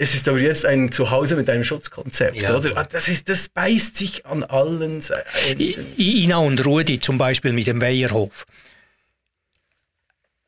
es 0.00 0.14
ist 0.14 0.26
aber 0.28 0.38
jetzt 0.38 0.64
ein 0.64 0.90
Zuhause 0.90 1.36
mit 1.36 1.50
einem 1.50 1.62
Schutzkonzept, 1.62 2.40
ja. 2.40 2.56
oder? 2.56 2.74
Ah, 2.74 2.84
das, 2.84 3.08
ist, 3.08 3.28
das 3.28 3.50
beißt 3.50 3.98
sich 3.98 4.24
an 4.24 4.42
allen 4.44 5.02
Seiten. 5.02 5.92
Ina 5.98 6.38
und 6.38 6.64
Rudi 6.64 7.00
zum 7.00 7.18
Beispiel 7.18 7.52
mit 7.52 7.66
dem 7.66 7.82
Weierhof. 7.82 8.46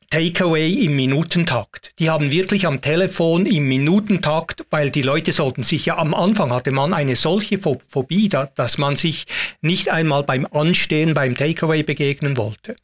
Takeaway 0.09 0.71
im 0.85 0.95
Minutentakt. 0.95 1.91
Die 1.99 2.09
haben 2.09 2.31
wirklich 2.31 2.65
am 2.65 2.81
Telefon 2.81 3.45
im 3.45 3.67
Minutentakt, 3.67 4.65
weil 4.71 4.89
die 4.89 5.03
Leute 5.03 5.31
sollten 5.31 5.63
sich 5.63 5.85
ja 5.85 5.97
am 5.97 6.15
Anfang 6.15 6.51
hatte 6.51 6.71
man 6.71 6.91
eine 6.91 7.15
solche 7.15 7.59
Phobie, 7.59 8.29
dass 8.29 8.79
man 8.79 8.95
sich 8.95 9.25
nicht 9.61 9.89
einmal 9.89 10.23
beim 10.23 10.47
Anstehen 10.51 11.13
beim 11.13 11.35
Takeaway 11.35 11.83
begegnen 11.83 12.37
wollte, 12.37 12.75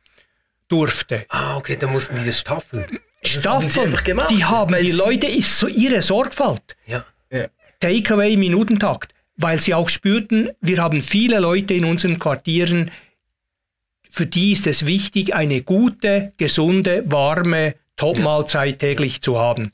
durfte. 0.67 1.25
Ah, 1.29 1.57
okay, 1.57 1.77
da 1.79 1.87
mussten 1.87 2.15
die 2.15 2.25
das 2.25 2.39
staffeln. 2.39 2.99
Staffeln, 3.21 3.95
die, 4.05 4.35
die 4.35 4.45
haben 4.45 4.75
die 4.79 4.91
Leute, 4.91 5.27
ist 5.27 5.59
so 5.59 5.67
ihre 5.67 6.01
Sorgfalt. 6.01 6.77
Ja. 6.87 7.05
ja. 7.31 7.47
Takeaway 7.79 8.37
Minutentakt, 8.37 9.13
weil 9.35 9.59
sie 9.59 9.73
auch 9.73 9.89
spürten, 9.89 10.51
wir 10.61 10.81
haben 10.81 11.01
viele 11.01 11.39
Leute 11.39 11.73
in 11.73 11.85
unseren 11.85 12.19
Quartieren, 12.19 12.91
für 14.09 14.25
die 14.25 14.53
ist 14.53 14.67
es 14.67 14.85
wichtig, 14.85 15.35
eine 15.35 15.61
gute, 15.61 16.33
gesunde, 16.37 17.03
warme 17.05 17.75
Topmahlzeit 17.95 18.79
täglich 18.79 19.21
zu 19.21 19.37
haben. 19.37 19.71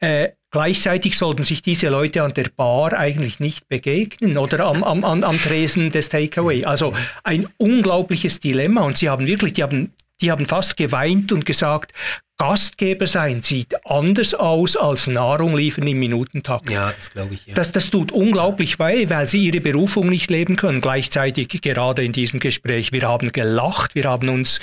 Äh, 0.00 0.30
gleichzeitig 0.50 1.16
sollten 1.16 1.44
sich 1.44 1.62
diese 1.62 1.88
Leute 1.88 2.22
an 2.22 2.34
der 2.34 2.48
Bar 2.56 2.92
eigentlich 2.94 3.38
nicht 3.38 3.68
begegnen 3.68 4.36
oder 4.36 4.66
am, 4.66 4.82
am, 4.82 5.04
am 5.04 5.38
Tresen 5.38 5.92
des 5.92 6.08
Takeaway. 6.08 6.64
Also 6.64 6.92
ein 7.22 7.48
unglaubliches 7.58 8.40
Dilemma 8.40 8.82
und 8.82 8.96
sie 8.96 9.08
haben 9.08 9.26
wirklich, 9.26 9.52
die 9.52 9.62
haben, 9.62 9.92
die 10.22 10.30
haben 10.30 10.46
fast 10.46 10.76
geweint 10.76 11.32
und 11.32 11.44
gesagt, 11.44 11.92
Gastgeber 12.38 13.06
sein 13.06 13.42
sieht 13.42 13.86
anders 13.86 14.34
aus 14.34 14.76
als 14.76 15.06
Nahrung 15.06 15.56
liefern 15.56 15.86
im 15.86 16.00
Minutentakt. 16.00 16.70
Ja, 16.70 16.90
das 16.90 17.10
glaube 17.12 17.34
ich. 17.34 17.46
Ja. 17.46 17.54
Das, 17.54 17.70
das 17.70 17.90
tut 17.90 18.10
unglaublich 18.10 18.80
weh, 18.80 19.08
weil 19.10 19.26
sie 19.28 19.44
ihre 19.44 19.60
Berufung 19.60 20.08
nicht 20.08 20.28
leben 20.30 20.56
können. 20.56 20.80
Gleichzeitig 20.80 21.48
gerade 21.60 22.02
in 22.02 22.10
diesem 22.10 22.40
Gespräch. 22.40 22.90
Wir 22.92 23.02
haben 23.02 23.30
gelacht, 23.30 23.94
wir 23.94 24.04
haben 24.04 24.28
uns 24.28 24.60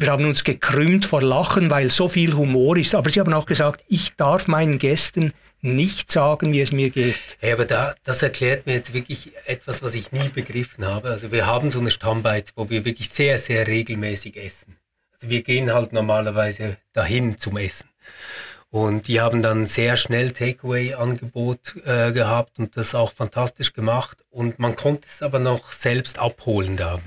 wir 0.00 0.08
haben 0.08 0.24
uns 0.24 0.44
gekrümmt 0.44 1.06
vor 1.06 1.22
Lachen, 1.22 1.70
weil 1.70 1.88
so 1.88 2.08
viel 2.08 2.34
Humor 2.34 2.76
ist. 2.76 2.94
Aber 2.94 3.10
Sie 3.10 3.18
haben 3.18 3.32
auch 3.32 3.46
gesagt, 3.46 3.82
ich 3.88 4.14
darf 4.14 4.46
meinen 4.46 4.78
Gästen 4.78 5.32
nicht 5.60 6.10
sagen, 6.10 6.52
wie 6.52 6.60
es 6.60 6.72
mir 6.72 6.90
geht. 6.90 7.16
Ja, 7.40 7.54
aber 7.54 7.64
da, 7.64 7.94
das 8.04 8.22
erklärt 8.22 8.66
mir 8.66 8.74
jetzt 8.74 8.92
wirklich 8.92 9.32
etwas, 9.46 9.82
was 9.82 9.94
ich 9.94 10.12
nie 10.12 10.28
begriffen 10.28 10.86
habe. 10.86 11.10
Also 11.10 11.32
wir 11.32 11.46
haben 11.46 11.70
so 11.70 11.80
eine 11.80 11.90
Stammbeiz, 11.90 12.52
wo 12.56 12.70
wir 12.70 12.84
wirklich 12.84 13.10
sehr, 13.10 13.38
sehr 13.38 13.66
regelmäßig 13.66 14.36
essen. 14.36 14.76
Also 15.14 15.30
wir 15.30 15.42
gehen 15.42 15.72
halt 15.72 15.92
normalerweise 15.92 16.76
dahin 16.92 17.38
zum 17.38 17.56
Essen. 17.56 17.88
Und 18.70 19.08
die 19.08 19.20
haben 19.20 19.42
dann 19.42 19.66
sehr 19.66 19.96
schnell 19.96 20.30
Takeaway-Angebot 20.30 21.76
äh, 21.86 22.12
gehabt 22.12 22.58
und 22.58 22.76
das 22.76 22.94
auch 22.94 23.12
fantastisch 23.12 23.72
gemacht. 23.72 24.18
Und 24.30 24.58
man 24.58 24.76
konnte 24.76 25.08
es 25.08 25.22
aber 25.22 25.38
noch 25.38 25.72
selbst 25.72 26.18
abholen 26.18 26.76
da. 26.76 27.00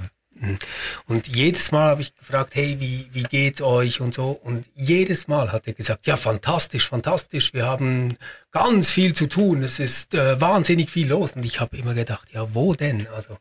Und 1.08 1.28
jedes 1.36 1.72
Mal 1.72 1.90
habe 1.90 2.02
ich 2.02 2.16
gefragt, 2.16 2.56
hey, 2.56 2.78
wie, 2.80 3.08
wie 3.12 3.24
geht's 3.24 3.62
euch 3.62 4.02
und 4.02 4.14
so. 4.14 4.32
Und 4.44 4.66
jedes 4.76 5.28
Mal 5.28 5.52
hat 5.52 5.68
er 5.68 5.74
gesagt, 5.74 6.08
ja, 6.08 6.18
fantastisch, 6.18 6.90
fantastisch. 6.90 7.54
Wir 7.54 7.66
haben 7.66 8.18
ganz 8.52 8.92
viel 8.92 9.14
zu 9.14 9.28
tun. 9.28 9.64
Es 9.64 9.80
ist 9.80 10.14
äh, 10.14 10.42
wahnsinnig 10.42 10.90
viel 10.90 11.08
los. 11.08 11.32
Und 11.36 11.44
ich 11.44 11.60
habe 11.60 11.78
immer 11.78 11.94
gedacht, 11.94 12.28
ja, 12.32 12.54
wo 12.54 12.74
denn? 12.74 13.08
Also 13.16 13.38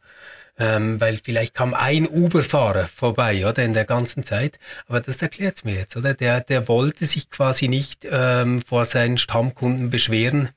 ähm, 0.59 1.01
weil 1.01 1.19
vielleicht 1.23 1.55
kam 1.55 1.73
ein 1.73 2.07
Uber-Fahrer 2.07 2.87
vorbei, 2.87 3.47
oder, 3.47 3.65
in 3.65 3.73
der 3.73 3.87
ganzen 3.87 4.23
Zeit. 4.23 4.59
Aber 4.87 5.01
das 5.01 5.23
erklärt 5.23 5.65
mir 5.65 5.75
jetzt, 5.75 5.97
oder? 5.97 6.13
Der, 6.13 6.43
der 6.43 6.69
wollte 6.69 7.07
sich 7.07 7.31
quasi 7.31 7.67
nicht 7.67 8.07
ähm, 8.09 8.61
vor 8.61 8.85
seinen 8.85 9.17
Stammkunden 9.17 9.89
beschweren 9.89 10.51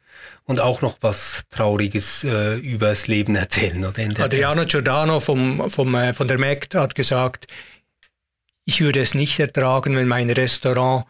und 0.45 0.59
auch 0.59 0.81
noch 0.81 0.97
was 1.01 1.43
Trauriges 1.49 2.23
äh, 2.23 2.55
übers 2.57 3.07
Leben 3.07 3.35
erzählen, 3.35 3.85
oder? 3.85 4.23
Adriano. 4.23 4.65
Giordano 4.65 5.19
vom, 5.19 5.69
vom, 5.69 5.95
äh, 5.95 6.13
von 6.13 6.27
der 6.27 6.37
MECT 6.37 6.75
hat 6.75 6.95
gesagt, 6.95 7.47
ich 8.65 8.81
würde 8.81 9.01
es 9.01 9.13
nicht 9.13 9.39
ertragen, 9.39 9.95
wenn 9.95 10.07
mein 10.07 10.29
Restaurant 10.29 11.05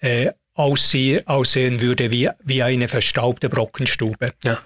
äh, 0.00 0.32
aussehen, 0.54 1.26
aussehen 1.26 1.80
würde 1.80 2.10
wie, 2.10 2.28
wie 2.42 2.62
eine 2.62 2.88
verstaubte 2.88 3.48
Brockenstube. 3.48 4.32
Ja. 4.42 4.60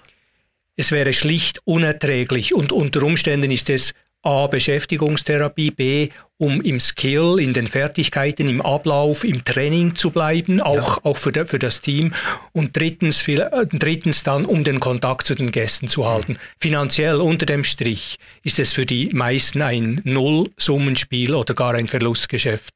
Es 0.75 0.91
wäre 0.91 1.13
schlicht 1.13 1.59
unerträglich 1.65 2.53
und 2.53 2.71
unter 2.71 3.03
Umständen 3.03 3.51
ist 3.51 3.69
es 3.69 3.93
A. 4.23 4.47
Beschäftigungstherapie, 4.47 5.71
B. 5.71 6.09
um 6.37 6.61
im 6.61 6.79
Skill, 6.79 7.39
in 7.39 7.53
den 7.53 7.67
Fertigkeiten, 7.67 8.47
im 8.47 8.61
Ablauf, 8.61 9.23
im 9.23 9.43
Training 9.43 9.95
zu 9.95 10.11
bleiben, 10.11 10.61
auch, 10.61 10.97
ja. 10.97 10.99
auch 11.03 11.17
für, 11.17 11.45
für 11.45 11.59
das 11.59 11.81
Team. 11.81 12.13
Und 12.53 12.75
drittens, 12.75 13.27
äh, 13.27 13.65
drittens 13.71 14.23
dann, 14.23 14.45
um 14.45 14.63
den 14.63 14.79
Kontakt 14.79 15.27
zu 15.27 15.35
den 15.35 15.51
Gästen 15.51 15.89
zu 15.89 16.07
halten. 16.07 16.37
Finanziell 16.57 17.21
unter 17.21 17.45
dem 17.45 17.65
Strich 17.65 18.17
ist 18.43 18.59
es 18.59 18.71
für 18.71 18.85
die 18.85 19.09
meisten 19.13 19.61
ein 19.61 20.01
Nullsummenspiel 20.05 21.35
oder 21.35 21.53
gar 21.53 21.73
ein 21.73 21.87
Verlustgeschäft. 21.87 22.73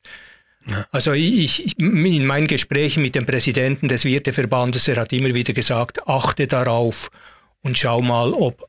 Ja. 0.68 0.86
Also 0.92 1.14
ich, 1.14 1.80
in 1.80 2.26
meinen 2.26 2.48
Gesprächen 2.48 3.02
mit 3.02 3.16
dem 3.16 3.26
Präsidenten 3.26 3.88
des 3.88 4.04
Wirteverbandes, 4.04 4.88
er 4.90 4.98
hat 4.98 5.14
immer 5.14 5.34
wieder 5.34 5.54
gesagt, 5.54 6.08
achte 6.08 6.46
darauf, 6.46 7.10
und 7.62 7.78
schau 7.78 8.02
mal, 8.02 8.34
ob, 8.34 8.68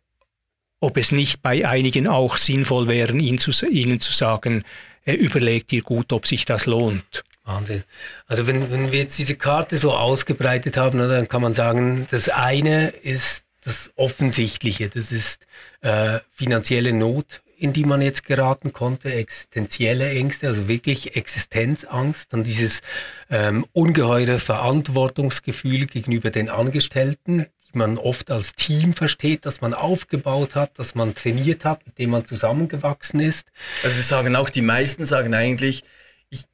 ob 0.81 0.97
es 0.97 1.12
nicht 1.12 1.43
bei 1.43 1.67
einigen 1.67 2.07
auch 2.07 2.37
sinnvoll 2.37 2.88
wäre, 2.88 3.17
ihnen 3.17 3.38
zu, 3.38 3.51
ihnen 3.67 4.01
zu 4.01 4.12
sagen, 4.12 4.64
äh, 5.05 5.14
überlegt 5.14 5.73
ihr 5.73 5.83
gut, 5.83 6.12
ob 6.12 6.27
sich 6.27 6.45
das 6.45 6.67
lohnt. 6.67 7.25
Wahnsinn. 7.45 7.85
Also 8.27 8.47
wenn, 8.47 8.71
wenn 8.71 8.93
wir 8.93 9.01
jetzt 9.01 9.19
diese 9.19 9.35
Karte 9.35 9.79
so 9.79 9.93
ausgebreitet 9.93 10.77
haben, 10.77 10.99
dann 10.99 11.29
kann 11.29 11.43
man 11.43 11.55
sagen, 11.55 12.07
das 12.11 12.29
eine 12.29 12.88
ist 12.88 13.45
das 13.64 13.91
Offensichtliche, 13.97 14.88
das 14.88 15.11
ist 15.12 15.47
äh, 15.81 16.21
finanzielle 16.35 16.93
Not 16.93 17.41
in 17.59 17.73
die 17.73 17.85
man 17.85 18.01
jetzt 18.01 18.25
geraten 18.25 18.73
konnte, 18.73 19.12
existenzielle 19.12 20.09
Ängste, 20.11 20.47
also 20.47 20.69
wirklich 20.69 21.17
Existenzangst, 21.17 22.33
dann 22.33 22.45
dieses 22.45 22.83
ähm, 23.31 23.67
ungeheure 23.73 24.38
Verantwortungsgefühl 24.38 25.87
gegenüber 25.87 26.31
den 26.31 26.51
Angestellten, 26.51 27.47
die 27.72 27.78
man 27.78 27.98
oft 27.98 28.31
als 28.31 28.54
Team 28.54 28.94
versteht, 28.94 29.44
das 29.44 29.61
man 29.61 29.74
aufgebaut 29.74 30.54
hat, 30.54 30.78
das 30.78 30.94
man 30.94 31.14
trainiert 31.14 31.64
hat, 31.64 31.87
mit 31.87 31.98
dem 31.98 32.11
man 32.11 32.26
zusammengewachsen 32.26 33.20
ist. 33.20 33.48
Also 33.83 33.96
sie 33.96 34.02
sagen 34.02 34.37
auch, 34.37 34.50
die 34.50 34.62
meisten 34.62 35.04
sagen 35.04 35.35
eigentlich, 35.35 35.85
ich, 36.31 36.44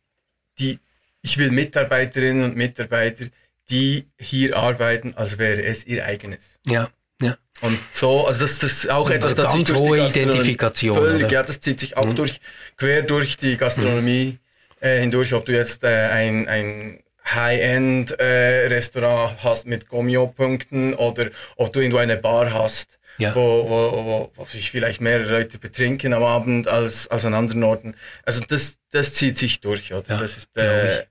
die, 0.58 0.78
ich 1.22 1.38
will 1.38 1.50
Mitarbeiterinnen 1.50 2.44
und 2.44 2.56
Mitarbeiter, 2.56 3.26
die 3.70 4.06
hier 4.18 4.56
arbeiten, 4.56 5.14
als 5.14 5.38
wäre 5.38 5.62
es 5.62 5.86
ihr 5.86 6.04
eigenes. 6.04 6.58
Ja. 6.66 6.90
Ja. 7.22 7.38
Und 7.60 7.78
so, 7.92 8.26
also 8.26 8.40
das, 8.40 8.58
das 8.58 8.72
ist 8.72 8.90
auch 8.90 9.08
etwas, 9.08 9.34
das 9.36 9.52
sich 9.52 9.64
durch 9.64 10.12
die 10.12 10.20
Identifikation. 10.20 10.96
Völlig, 10.96 11.30
ja, 11.30 11.42
das 11.42 11.60
zieht 11.60 11.78
sich 11.78 11.96
auch 11.96 12.06
mhm. 12.06 12.16
durch, 12.16 12.40
quer 12.76 13.02
durch 13.02 13.36
die 13.36 13.56
Gastronomie 13.56 14.38
mhm. 14.80 14.86
äh, 14.86 15.00
hindurch, 15.00 15.32
ob 15.32 15.44
du 15.46 15.52
jetzt 15.52 15.84
äh, 15.84 16.08
ein, 16.08 16.48
ein 16.48 17.03
High-End-Restaurant 17.26 19.32
äh, 19.32 19.36
hast 19.42 19.66
mit 19.66 19.88
Gomio-Punkten 19.88 20.94
oder 20.94 21.30
ob 21.56 21.72
du 21.72 21.80
irgendwo 21.80 21.98
eine 21.98 22.16
Bar 22.16 22.52
hast, 22.52 22.98
ja. 23.18 23.34
wo, 23.34 23.68
wo, 23.68 24.04
wo, 24.04 24.30
wo, 24.34 24.44
sich 24.44 24.70
vielleicht 24.70 25.00
mehrere 25.00 25.38
Leute 25.38 25.58
betrinken 25.58 26.12
am 26.12 26.22
Abend 26.22 26.68
als, 26.68 27.08
als 27.08 27.24
an 27.24 27.34
anderen 27.34 27.62
Orten. 27.62 27.94
Also 28.24 28.42
das, 28.46 28.76
das 28.90 29.14
zieht 29.14 29.38
sich 29.38 29.60
durch, 29.60 29.92
oder? 29.92 30.08
Ja, 30.08 30.16
das 30.16 30.36
ist, 30.36 30.56
äh, 30.56 31.04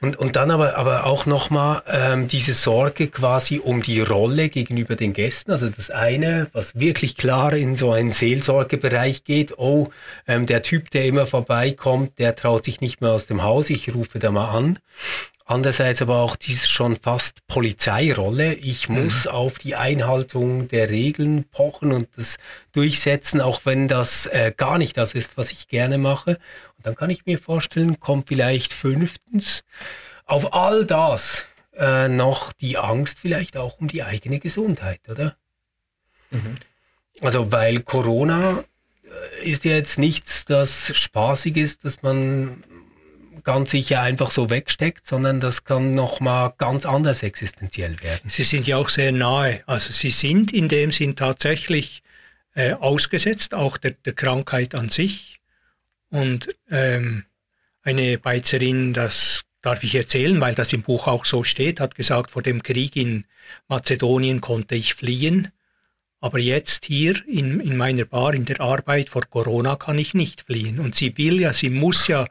und, 0.00 0.16
und 0.16 0.36
dann 0.36 0.50
aber, 0.50 0.76
aber 0.76 1.06
auch 1.06 1.26
nochmal 1.26 1.82
ähm, 1.88 2.28
diese 2.28 2.54
Sorge 2.54 3.08
quasi 3.08 3.58
um 3.58 3.82
die 3.82 4.00
Rolle 4.00 4.48
gegenüber 4.48 4.94
den 4.94 5.12
Gästen. 5.12 5.50
Also 5.50 5.68
das 5.68 5.90
eine, 5.90 6.48
was 6.52 6.78
wirklich 6.78 7.16
klar 7.16 7.52
in 7.52 7.74
so 7.74 7.92
einen 7.92 8.12
Seelsorgebereich 8.12 9.24
geht, 9.24 9.58
oh, 9.58 9.90
ähm, 10.26 10.46
der 10.46 10.62
Typ, 10.62 10.90
der 10.90 11.06
immer 11.06 11.26
vorbeikommt, 11.26 12.18
der 12.18 12.36
traut 12.36 12.64
sich 12.64 12.80
nicht 12.80 13.00
mehr 13.00 13.10
aus 13.10 13.26
dem 13.26 13.42
Haus, 13.42 13.70
ich 13.70 13.92
rufe 13.94 14.18
da 14.18 14.30
mal 14.30 14.50
an. 14.50 14.78
Andererseits 15.50 16.02
aber 16.02 16.18
auch 16.18 16.36
diese 16.36 16.68
schon 16.68 16.96
fast 16.96 17.46
Polizeirolle. 17.46 18.52
Ich 18.52 18.90
mhm. 18.90 19.04
muss 19.04 19.24
mhm. 19.24 19.30
auf 19.30 19.58
die 19.58 19.76
Einhaltung 19.76 20.68
der 20.68 20.90
Regeln 20.90 21.44
pochen 21.44 21.90
und 21.90 22.06
das 22.16 22.36
durchsetzen, 22.72 23.40
auch 23.40 23.62
wenn 23.64 23.88
das 23.88 24.26
äh, 24.26 24.52
gar 24.54 24.76
nicht 24.76 24.98
das 24.98 25.14
ist, 25.14 25.38
was 25.38 25.50
ich 25.50 25.66
gerne 25.66 25.96
mache. 25.96 26.32
Und 26.76 26.84
dann 26.84 26.94
kann 26.96 27.08
ich 27.08 27.24
mir 27.24 27.38
vorstellen, 27.38 27.98
kommt 27.98 28.28
vielleicht 28.28 28.74
fünftens 28.74 29.64
auf 30.26 30.52
all 30.52 30.84
das 30.84 31.46
äh, 31.74 32.08
noch 32.08 32.52
die 32.52 32.76
Angst 32.76 33.18
vielleicht 33.18 33.56
auch 33.56 33.80
um 33.80 33.88
die 33.88 34.02
eigene 34.02 34.40
Gesundheit, 34.40 35.00
oder? 35.08 35.34
Mhm. 36.30 36.56
Also 37.22 37.50
weil 37.50 37.80
Corona 37.80 38.64
äh, 39.40 39.50
ist 39.50 39.64
ja 39.64 39.72
jetzt 39.72 39.98
nichts, 39.98 40.44
das 40.44 40.94
spaßig 40.94 41.56
ist, 41.56 41.86
dass 41.86 42.02
man 42.02 42.62
ganz 43.44 43.70
sicher 43.70 44.00
einfach 44.00 44.30
so 44.30 44.50
wegsteckt, 44.50 45.06
sondern 45.06 45.40
das 45.40 45.64
kann 45.64 45.94
nochmal 45.94 46.54
ganz 46.58 46.86
anders 46.86 47.22
existenziell 47.22 48.00
werden. 48.02 48.28
Sie 48.28 48.42
sind 48.42 48.66
ja 48.66 48.76
auch 48.76 48.88
sehr 48.88 49.12
nahe. 49.12 49.62
Also 49.66 49.92
Sie 49.92 50.10
sind 50.10 50.52
in 50.52 50.68
dem 50.68 50.90
Sinn 50.90 51.16
tatsächlich 51.16 52.02
äh, 52.54 52.72
ausgesetzt, 52.72 53.54
auch 53.54 53.76
der, 53.76 53.92
der, 53.92 54.14
Krankheit 54.14 54.74
an 54.74 54.88
sich. 54.88 55.40
Und 56.10 56.48
ähm, 56.70 57.24
eine 57.82 58.18
Beizerin, 58.18 58.92
das 58.92 59.44
darf 59.62 59.84
ich 59.84 59.94
erzählen, 59.94 60.40
weil 60.40 60.54
das 60.54 60.72
im 60.72 60.82
Buch 60.82 61.06
auch 61.06 61.24
so 61.24 61.44
steht, 61.44 61.80
hat 61.80 61.94
gesagt, 61.94 62.30
vor 62.30 62.42
dem 62.42 62.62
Krieg 62.62 62.96
in 62.96 63.24
Mazedonien 63.68 64.40
konnte 64.40 64.74
ich 64.74 64.94
fliehen. 64.94 65.52
Aber 66.20 66.38
jetzt 66.38 66.86
hier 66.86 67.14
in, 67.28 67.60
in 67.60 67.76
meiner 67.76 68.04
Bar, 68.04 68.34
in 68.34 68.44
der 68.44 68.60
Arbeit 68.60 69.08
vor 69.08 69.22
Corona 69.30 69.76
kann 69.76 69.98
ich 69.98 70.14
nicht 70.14 70.42
fliehen. 70.42 70.80
Und 70.80 70.96
sie 70.96 71.16
will 71.16 71.40
ja, 71.40 71.52
sie 71.52 71.70
muss 71.70 72.08
ja 72.08 72.26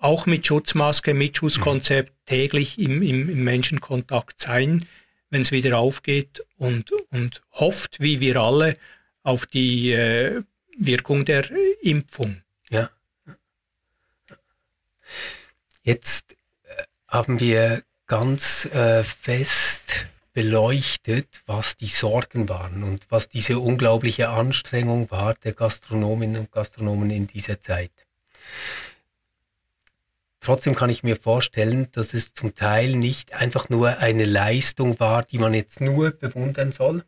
auch 0.00 0.26
mit 0.26 0.46
Schutzmaske, 0.46 1.14
mit 1.14 1.36
Schutzkonzept 1.36 2.12
täglich 2.26 2.78
im, 2.78 3.02
im, 3.02 3.28
im 3.28 3.44
Menschenkontakt 3.44 4.40
sein, 4.40 4.86
wenn 5.30 5.42
es 5.42 5.52
wieder 5.52 5.78
aufgeht 5.78 6.44
und, 6.56 6.90
und 7.10 7.42
hofft, 7.52 8.00
wie 8.00 8.20
wir 8.20 8.36
alle, 8.36 8.76
auf 9.22 9.46
die 9.46 9.92
äh, 9.92 10.42
Wirkung 10.78 11.24
der 11.24 11.48
Impfung. 11.82 12.42
Ja. 12.70 12.90
Jetzt 15.82 16.36
äh, 16.64 16.82
haben 17.06 17.38
wir 17.38 17.82
ganz 18.06 18.64
äh, 18.66 19.04
fest 19.04 20.06
beleuchtet, 20.32 21.42
was 21.46 21.76
die 21.76 21.88
Sorgen 21.88 22.48
waren 22.48 22.82
und 22.82 23.06
was 23.10 23.28
diese 23.28 23.58
unglaubliche 23.58 24.30
Anstrengung 24.30 25.10
war 25.10 25.34
der 25.34 25.52
Gastronominnen 25.52 26.42
und 26.42 26.52
Gastronomen 26.52 27.10
in 27.10 27.26
dieser 27.26 27.60
Zeit. 27.60 27.90
Trotzdem 30.40 30.74
kann 30.74 30.88
ich 30.88 31.02
mir 31.02 31.16
vorstellen, 31.16 31.88
dass 31.92 32.14
es 32.14 32.32
zum 32.32 32.54
Teil 32.54 32.96
nicht 32.96 33.34
einfach 33.34 33.68
nur 33.68 33.98
eine 33.98 34.24
Leistung 34.24 34.98
war, 34.98 35.22
die 35.22 35.38
man 35.38 35.52
jetzt 35.52 35.82
nur 35.82 36.12
bewundern 36.12 36.72
soll, 36.72 37.04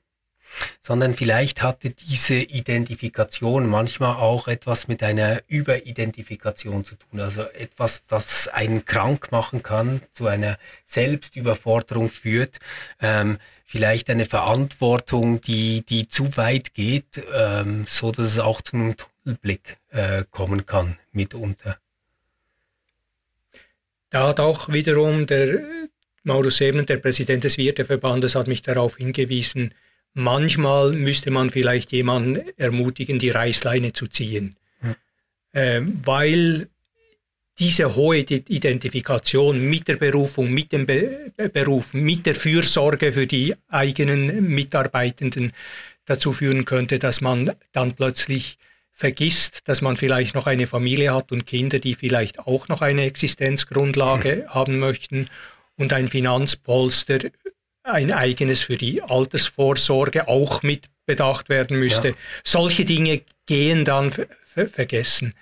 sondern 0.83 1.15
vielleicht 1.15 1.63
hatte 1.63 1.91
diese 1.91 2.35
Identifikation 2.35 3.67
manchmal 3.69 4.17
auch 4.17 4.49
etwas 4.49 4.87
mit 4.87 5.03
einer 5.03 5.43
Überidentifikation 5.49 6.85
zu 6.85 6.97
tun, 6.97 7.21
also 7.21 7.43
etwas, 7.43 8.05
das 8.07 8.49
einen 8.49 8.85
krank 8.85 9.33
machen 9.33 9.63
kann, 9.63 10.03
zu 10.13 10.27
einer 10.27 10.59
Selbstüberforderung 10.87 12.11
führt, 12.11 12.59
ähm, 13.01 13.39
vielleicht 13.65 14.11
eine 14.11 14.27
Verantwortung, 14.27 15.41
die, 15.41 15.83
die 15.87 16.09
zu 16.09 16.37
weit 16.37 16.75
geht, 16.75 17.23
ähm, 17.33 17.87
so 17.89 18.13
dass 18.13 18.27
es 18.27 18.39
auch 18.39 18.61
zu 18.61 18.77
einem 18.77 18.97
Tunnelblick 18.97 19.79
äh, 19.89 20.25
kommen 20.31 20.67
kann 20.67 20.99
mitunter. 21.13 21.79
Da 24.13 24.29
hat 24.29 24.41
auch 24.41 24.71
wiederum 24.71 25.27
der 25.27 25.63
Maurus 26.23 26.61
Ebner, 26.61 26.85
der 26.85 26.99
Präsident 26.99 27.45
des 27.45 27.57
Wirteverbandes, 27.57 28.35
hat 28.35 28.47
mich 28.47 28.63
darauf 28.63 28.97
hingewiesen, 28.97 29.73
manchmal 30.13 30.93
müsste 30.93 31.31
man 31.31 31.49
vielleicht 31.49 31.93
jemanden 31.93 32.43
ermutigen, 32.59 33.19
die 33.19 33.31
Reißleine 33.31 33.95
zu 33.95 34.07
ziehen. 34.07 34.55
Hm. 34.81 34.95
Ähm, 35.55 36.01
weil 36.05 36.69
diese 37.59 37.97
hohe 37.97 38.19
Identifikation 38.19 39.69
mit 39.69 39.89
der 39.89 39.97
Berufung, 39.97 40.53
mit 40.53 40.73
dem 40.73 40.85
Be 40.85 41.33
Beruf, 41.53 41.95
mit 41.95 42.27
der 42.27 42.35
Fürsorge 42.35 43.13
für 43.13 43.27
die 43.27 43.55
eigenen 43.69 44.49
Mitarbeitenden 44.49 45.53
dazu 46.05 46.33
führen 46.33 46.67
könnte, 46.67 46.99
dass 46.99 47.23
man 47.23 47.53
dann 47.73 47.95
plötzlich 47.95 48.59
vergisst, 48.93 49.63
dass 49.65 49.81
man 49.81 49.97
vielleicht 49.97 50.35
noch 50.35 50.47
eine 50.47 50.67
Familie 50.67 51.15
hat 51.15 51.33
und 51.33 51.47
Kinder, 51.47 51.79
die 51.79 51.95
vielleicht 51.95 52.39
auch 52.39 52.69
noch 52.69 52.83
eine 52.83 53.05
Existenzgrundlage 53.05 54.45
mhm. 54.47 54.55
haben 54.55 54.79
möchten 54.79 55.29
und 55.77 55.93
ein 55.93 56.09
Finanzpolster, 56.09 57.19
ein 57.83 58.13
eigenes 58.13 58.63
für 58.63 58.77
die 58.77 59.03
Altersvorsorge 59.03 60.29
auch 60.29 60.63
mit 60.63 60.87
bedacht 61.07 61.49
werden 61.49 61.79
müsste. 61.79 62.09
Ja. 62.09 62.15
Solche 62.45 62.85
Dinge 62.85 63.23
gehen 63.47 63.85
dann 63.85 64.13
vergessen. 64.45 65.35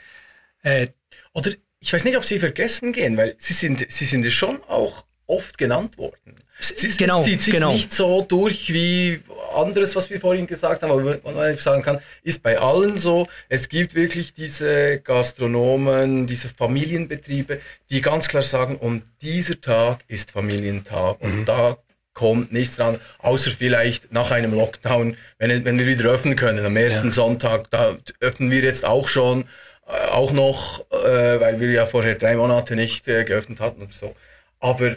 Äh, 0.62 0.88
Oder 1.32 1.52
ich 1.80 1.92
weiß 1.92 2.04
nicht, 2.04 2.16
ob 2.16 2.24
sie 2.24 2.38
vergessen 2.38 2.92
gehen, 2.92 3.16
weil 3.16 3.34
sie 3.38 3.54
sind, 3.54 3.90
sie 3.90 4.04
sind 4.04 4.24
ja 4.24 4.30
schon 4.30 4.62
auch 4.64 5.04
oft 5.26 5.58
genannt 5.58 5.98
worden. 5.98 6.36
Es, 6.60 6.96
genau, 6.98 7.22
zieht 7.22 7.40
sich 7.40 7.54
genau. 7.54 7.72
nicht 7.72 7.92
so 7.92 8.22
durch 8.22 8.72
wie 8.72 9.20
anderes, 9.54 9.96
was 9.96 10.10
wir 10.10 10.20
vorhin 10.20 10.46
gesagt 10.46 10.82
haben, 10.82 10.92
aber 10.92 11.18
man 11.24 11.54
sagen 11.54 11.82
kann, 11.82 12.00
ist 12.22 12.42
bei 12.42 12.58
allen 12.58 12.96
so. 12.96 13.26
Es 13.48 13.68
gibt 13.68 13.94
wirklich 13.94 14.34
diese 14.34 15.00
Gastronomen, 15.00 16.26
diese 16.26 16.48
Familienbetriebe, 16.48 17.60
die 17.88 18.00
ganz 18.00 18.28
klar 18.28 18.42
sagen, 18.42 18.76
und 18.76 19.02
dieser 19.22 19.60
Tag 19.60 20.00
ist 20.06 20.32
Familientag 20.32 21.20
und 21.20 21.40
mhm. 21.40 21.44
da 21.46 21.78
kommt 22.12 22.52
nichts 22.52 22.76
dran, 22.76 23.00
außer 23.18 23.50
vielleicht 23.50 24.12
nach 24.12 24.30
einem 24.30 24.52
Lockdown, 24.52 25.16
wenn, 25.38 25.64
wenn 25.64 25.78
wir 25.78 25.86
wieder 25.86 26.10
öffnen 26.10 26.36
können. 26.36 26.64
Am 26.64 26.76
ersten 26.76 27.06
ja. 27.06 27.12
Sonntag, 27.12 27.70
da 27.70 27.96
öffnen 28.20 28.50
wir 28.50 28.60
jetzt 28.60 28.84
auch 28.84 29.08
schon, 29.08 29.44
äh, 29.86 30.10
auch 30.10 30.32
noch, 30.32 30.84
äh, 30.90 31.40
weil 31.40 31.60
wir 31.60 31.70
ja 31.70 31.86
vorher 31.86 32.16
drei 32.16 32.36
Monate 32.36 32.76
nicht 32.76 33.08
äh, 33.08 33.24
geöffnet 33.24 33.60
hatten 33.60 33.82
und 33.82 33.92
so. 33.92 34.14
Aber 34.58 34.96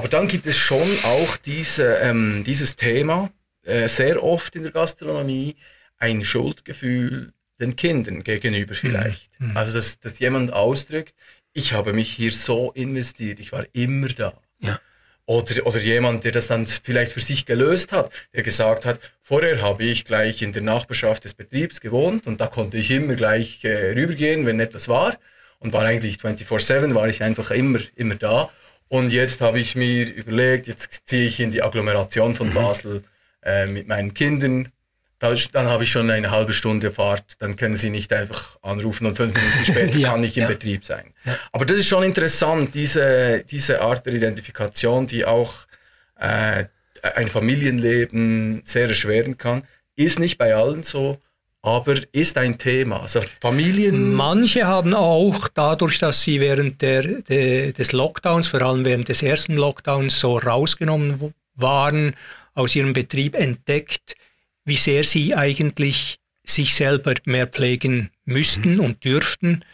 aber 0.00 0.08
dann 0.08 0.28
gibt 0.28 0.46
es 0.46 0.56
schon 0.56 0.88
auch 1.04 1.36
diese, 1.36 1.96
ähm, 1.96 2.42
dieses 2.42 2.74
Thema, 2.74 3.30
äh, 3.64 3.86
sehr 3.86 4.24
oft 4.24 4.56
in 4.56 4.62
der 4.62 4.72
Gastronomie, 4.72 5.56
ein 5.98 6.24
Schuldgefühl 6.24 7.34
den 7.60 7.76
Kindern 7.76 8.24
gegenüber 8.24 8.72
vielleicht. 8.72 9.30
Mhm. 9.38 9.50
mhm. 9.50 9.56
Also, 9.58 9.74
dass, 9.74 10.00
dass 10.00 10.18
jemand 10.18 10.54
ausdrückt, 10.54 11.14
ich 11.52 11.74
habe 11.74 11.92
mich 11.92 12.10
hier 12.10 12.32
so 12.32 12.72
investiert, 12.72 13.40
ich 13.40 13.52
war 13.52 13.66
immer 13.74 14.08
da. 14.08 14.32
Ja. 14.58 14.80
Oder, 15.26 15.66
oder 15.66 15.80
jemand, 15.80 16.24
der 16.24 16.32
das 16.32 16.46
dann 16.46 16.66
vielleicht 16.66 17.12
für 17.12 17.20
sich 17.20 17.44
gelöst 17.44 17.92
hat, 17.92 18.10
der 18.34 18.42
gesagt 18.42 18.86
hat, 18.86 19.00
vorher 19.20 19.60
habe 19.60 19.84
ich 19.84 20.06
gleich 20.06 20.40
in 20.40 20.54
der 20.54 20.62
Nachbarschaft 20.62 21.24
des 21.24 21.34
Betriebs 21.34 21.82
gewohnt 21.82 22.26
und 22.26 22.40
da 22.40 22.46
konnte 22.46 22.78
ich 22.78 22.90
immer 22.90 23.16
gleich 23.16 23.62
äh, 23.64 23.92
rübergehen, 23.92 24.46
wenn 24.46 24.60
etwas 24.60 24.88
war. 24.88 25.18
Und 25.58 25.74
war 25.74 25.82
eigentlich 25.82 26.16
24-7, 26.16 26.94
war 26.94 27.06
ich 27.06 27.22
einfach 27.22 27.50
immer, 27.50 27.80
immer 27.94 28.14
da. 28.14 28.50
Und 28.90 29.10
jetzt 29.10 29.40
habe 29.40 29.58
ich 29.58 29.76
mir 29.76 30.12
überlegt, 30.12 30.66
jetzt 30.66 31.08
ziehe 31.08 31.26
ich 31.26 31.40
in 31.40 31.50
die 31.50 31.62
Agglomeration 31.62 32.34
von 32.34 32.50
mhm. 32.50 32.54
Basel 32.54 33.04
äh, 33.42 33.66
mit 33.66 33.88
meinen 33.88 34.12
Kindern 34.12 34.70
dann 35.20 35.66
habe 35.66 35.84
ich 35.84 35.90
schon 35.90 36.10
eine 36.10 36.30
halbe 36.30 36.54
Stunde 36.54 36.90
Fahrt, 36.90 37.34
dann 37.40 37.56
können 37.56 37.76
Sie 37.76 37.90
nicht 37.90 38.10
einfach 38.12 38.56
anrufen 38.62 39.06
und 39.06 39.16
fünf 39.16 39.34
Minuten 39.34 39.66
später 39.66 39.98
ja, 39.98 40.10
kann 40.10 40.24
ich 40.24 40.36
im 40.36 40.44
ja. 40.44 40.48
Betrieb 40.48 40.84
sein. 40.84 41.12
Ja. 41.24 41.38
Aber 41.52 41.66
das 41.66 41.78
ist 41.78 41.88
schon 41.88 42.04
interessant, 42.04 42.74
diese, 42.74 43.44
diese 43.44 43.82
Art 43.82 44.06
der 44.06 44.14
Identifikation, 44.14 45.06
die 45.06 45.26
auch 45.26 45.66
äh, 46.18 46.64
ein 47.02 47.28
Familienleben 47.28 48.62
sehr 48.64 48.88
erschweren 48.88 49.36
kann, 49.36 49.64
ist 49.94 50.18
nicht 50.18 50.38
bei 50.38 50.54
allen 50.54 50.82
so, 50.82 51.18
aber 51.62 51.96
ist 52.12 52.38
ein 52.38 52.56
Thema. 52.58 53.00
Also 53.02 53.20
Familien. 53.40 54.14
Manche 54.14 54.66
haben 54.66 54.94
auch 54.94 55.48
dadurch, 55.48 55.98
dass 55.98 56.22
sie 56.22 56.40
während 56.40 56.80
der, 56.80 57.02
der, 57.02 57.72
des 57.72 57.92
Lockdowns, 57.92 58.48
vor 58.48 58.62
allem 58.62 58.84
während 58.84 59.08
des 59.08 59.22
ersten 59.22 59.56
Lockdowns, 59.56 60.18
so 60.18 60.38
rausgenommen 60.38 61.34
waren, 61.54 62.14
aus 62.54 62.74
ihrem 62.74 62.92
Betrieb 62.92 63.34
entdeckt, 63.34 64.14
wie 64.64 64.76
sehr 64.76 65.04
sie 65.04 65.34
eigentlich 65.34 66.18
sich 66.44 66.74
selber 66.74 67.14
mehr 67.24 67.46
pflegen 67.46 68.10
müssten 68.24 68.74
mhm. 68.74 68.80
und 68.80 69.04
dürften. 69.04 69.64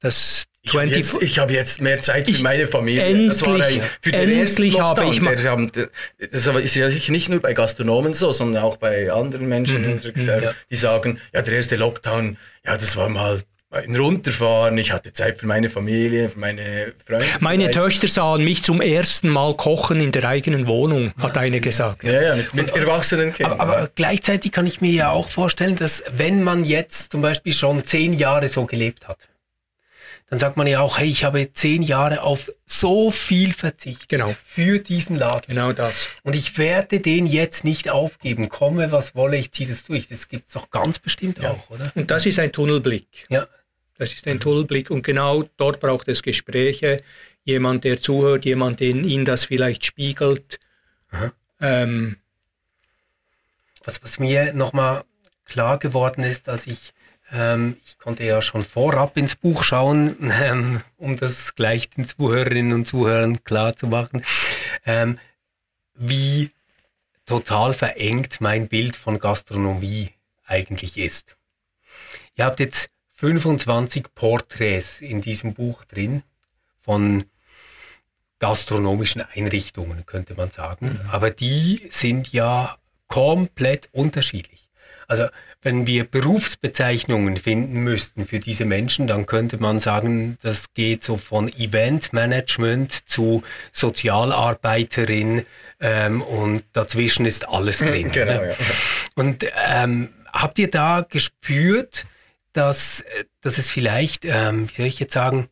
Das 0.00 0.46
ich 0.64 0.76
habe 0.76 0.86
jetzt, 0.86 1.38
hab 1.38 1.50
jetzt, 1.50 1.80
mehr 1.80 2.00
Zeit 2.00 2.30
für 2.30 2.42
meine 2.42 2.68
Familie. 2.68 3.02
Endlich, 3.02 3.42
ein, 3.48 3.82
für 4.00 4.12
den 4.12 4.30
endlich 4.30 4.78
habe 4.78 5.06
ich 5.06 5.20
mal. 5.20 5.34
Das 5.34 6.46
ist 6.46 6.74
ja 6.76 6.88
nicht 6.88 7.28
nur 7.28 7.40
bei 7.40 7.52
Gastronomen 7.52 8.14
so, 8.14 8.30
sondern 8.30 8.62
auch 8.62 8.76
bei 8.76 9.10
anderen 9.10 9.48
Menschen 9.48 9.78
mhm. 9.78 9.84
in 9.84 9.92
unserer 9.92 10.12
Gesellschaft, 10.12 10.56
ja. 10.56 10.66
die 10.70 10.76
sagen, 10.76 11.20
ja, 11.34 11.42
der 11.42 11.54
erste 11.54 11.76
Lockdown, 11.76 12.36
ja, 12.64 12.76
das 12.76 12.96
war 12.96 13.08
mal 13.08 13.42
ein 13.72 13.96
Runterfahren, 13.96 14.76
ich 14.76 14.92
hatte 14.92 15.12
Zeit 15.12 15.38
für 15.38 15.46
meine 15.46 15.70
Familie, 15.70 16.28
für 16.28 16.38
meine 16.38 16.92
Freunde. 17.06 17.26
Meine 17.40 17.70
Töchter 17.70 18.06
sahen 18.06 18.44
mich 18.44 18.62
zum 18.62 18.82
ersten 18.82 19.28
Mal 19.30 19.56
kochen 19.56 19.98
in 19.98 20.12
der 20.12 20.24
eigenen 20.24 20.66
Wohnung, 20.66 21.10
hat 21.18 21.38
eine 21.38 21.60
gesagt. 21.60 22.04
Ja, 22.04 22.20
ja, 22.20 22.36
mit, 22.36 22.52
mit 22.52 22.76
erwachsenen 22.76 23.32
Kindern. 23.32 23.58
Aber, 23.58 23.76
aber, 23.78 23.90
gleichzeitig 23.94 24.52
kann 24.52 24.66
ich 24.66 24.80
mir 24.82 24.92
ja 24.92 25.10
auch 25.10 25.28
vorstellen, 25.28 25.74
dass 25.76 26.04
wenn 26.14 26.42
man 26.42 26.64
jetzt 26.64 27.12
zum 27.12 27.22
Beispiel 27.22 27.54
schon 27.54 27.84
zehn 27.84 28.12
Jahre 28.12 28.48
so 28.48 28.66
gelebt 28.66 29.08
hat, 29.08 29.16
dann 30.32 30.38
sagt 30.38 30.56
man 30.56 30.66
ja 30.66 30.80
auch, 30.80 30.96
hey, 30.96 31.10
ich 31.10 31.24
habe 31.24 31.52
zehn 31.52 31.82
Jahre 31.82 32.22
auf 32.22 32.50
so 32.64 33.10
viel 33.10 33.52
verzichtet 33.52 34.08
genau. 34.08 34.34
für 34.46 34.78
diesen 34.78 35.16
Laden. 35.16 35.44
Genau 35.48 35.74
das. 35.74 36.08
Und 36.22 36.34
ich 36.34 36.56
werde 36.56 37.00
den 37.00 37.26
jetzt 37.26 37.64
nicht 37.64 37.90
aufgeben. 37.90 38.48
Komme, 38.48 38.90
was 38.92 39.14
wolle, 39.14 39.36
ich 39.36 39.52
ziehe 39.52 39.68
das 39.68 39.84
durch. 39.84 40.08
Das 40.08 40.28
gibt 40.28 40.46
es 40.46 40.54
doch 40.54 40.70
ganz 40.70 40.98
bestimmt 40.98 41.40
ja. 41.40 41.50
auch, 41.50 41.68
oder? 41.68 41.92
Und 41.94 42.10
das 42.10 42.24
ist 42.24 42.38
ein 42.38 42.50
Tunnelblick. 42.50 43.26
Ja. 43.28 43.46
Das 43.98 44.14
ist 44.14 44.26
ein 44.26 44.40
Tunnelblick. 44.40 44.90
Und 44.90 45.02
genau 45.02 45.44
dort 45.58 45.80
braucht 45.80 46.08
es 46.08 46.22
Gespräche. 46.22 47.02
Jemand, 47.44 47.84
der 47.84 48.00
zuhört, 48.00 48.46
jemand, 48.46 48.80
der 48.80 48.88
ihn 48.88 49.26
das 49.26 49.44
vielleicht 49.44 49.84
spiegelt. 49.84 50.60
Ähm, 51.60 52.16
was, 53.84 54.02
was 54.02 54.18
mir 54.18 54.54
nochmal 54.54 55.04
klar 55.44 55.78
geworden 55.78 56.24
ist, 56.24 56.48
dass 56.48 56.66
ich 56.66 56.94
ähm, 57.32 57.76
ich 57.84 57.98
konnte 57.98 58.24
ja 58.24 58.42
schon 58.42 58.62
vorab 58.62 59.16
ins 59.16 59.34
Buch 59.34 59.64
schauen, 59.64 60.16
ähm, 60.42 60.82
um 60.98 61.16
das 61.16 61.54
gleich 61.54 61.90
den 61.90 62.06
Zuhörerinnen 62.06 62.72
und 62.72 62.86
Zuhörern 62.86 63.42
klar 63.44 63.76
zu 63.76 63.86
machen, 63.86 64.24
ähm, 64.84 65.18
wie 65.94 66.50
total 67.26 67.72
verengt 67.72 68.40
mein 68.40 68.68
Bild 68.68 68.96
von 68.96 69.18
Gastronomie 69.18 70.10
eigentlich 70.44 70.98
ist. 70.98 71.36
Ihr 72.34 72.44
habt 72.44 72.60
jetzt 72.60 72.90
25 73.14 74.14
Porträts 74.14 75.00
in 75.00 75.20
diesem 75.20 75.54
Buch 75.54 75.84
drin 75.84 76.22
von 76.80 77.24
gastronomischen 78.40 79.22
Einrichtungen, 79.22 80.04
könnte 80.04 80.34
man 80.34 80.50
sagen. 80.50 80.98
Mhm. 81.04 81.10
Aber 81.10 81.30
die 81.30 81.88
sind 81.90 82.32
ja 82.32 82.76
komplett 83.06 83.88
unterschiedlich. 83.92 84.68
Also 85.08 85.26
wenn 85.62 85.86
wir 85.86 86.04
Berufsbezeichnungen 86.04 87.36
finden 87.36 87.84
müssten 87.84 88.24
für 88.24 88.40
diese 88.40 88.64
Menschen, 88.64 89.06
dann 89.06 89.26
könnte 89.26 89.58
man 89.58 89.78
sagen, 89.78 90.38
das 90.42 90.74
geht 90.74 91.04
so 91.04 91.16
von 91.16 91.48
Eventmanagement 91.48 93.08
zu 93.08 93.42
Sozialarbeiterin 93.72 95.46
ähm, 95.80 96.22
und 96.22 96.64
dazwischen 96.72 97.26
ist 97.26 97.48
alles 97.48 97.78
drin. 97.78 98.10
genau, 98.12 98.42
ja. 98.42 98.54
Und 99.14 99.46
ähm, 99.68 100.08
habt 100.32 100.58
ihr 100.58 100.70
da 100.70 101.06
gespürt, 101.08 102.06
dass, 102.52 103.04
dass 103.40 103.58
es 103.58 103.70
vielleicht, 103.70 104.24
ähm, 104.24 104.68
wie 104.68 104.74
soll 104.74 104.86
ich 104.86 104.98
jetzt 104.98 105.14
sagen, 105.14 105.48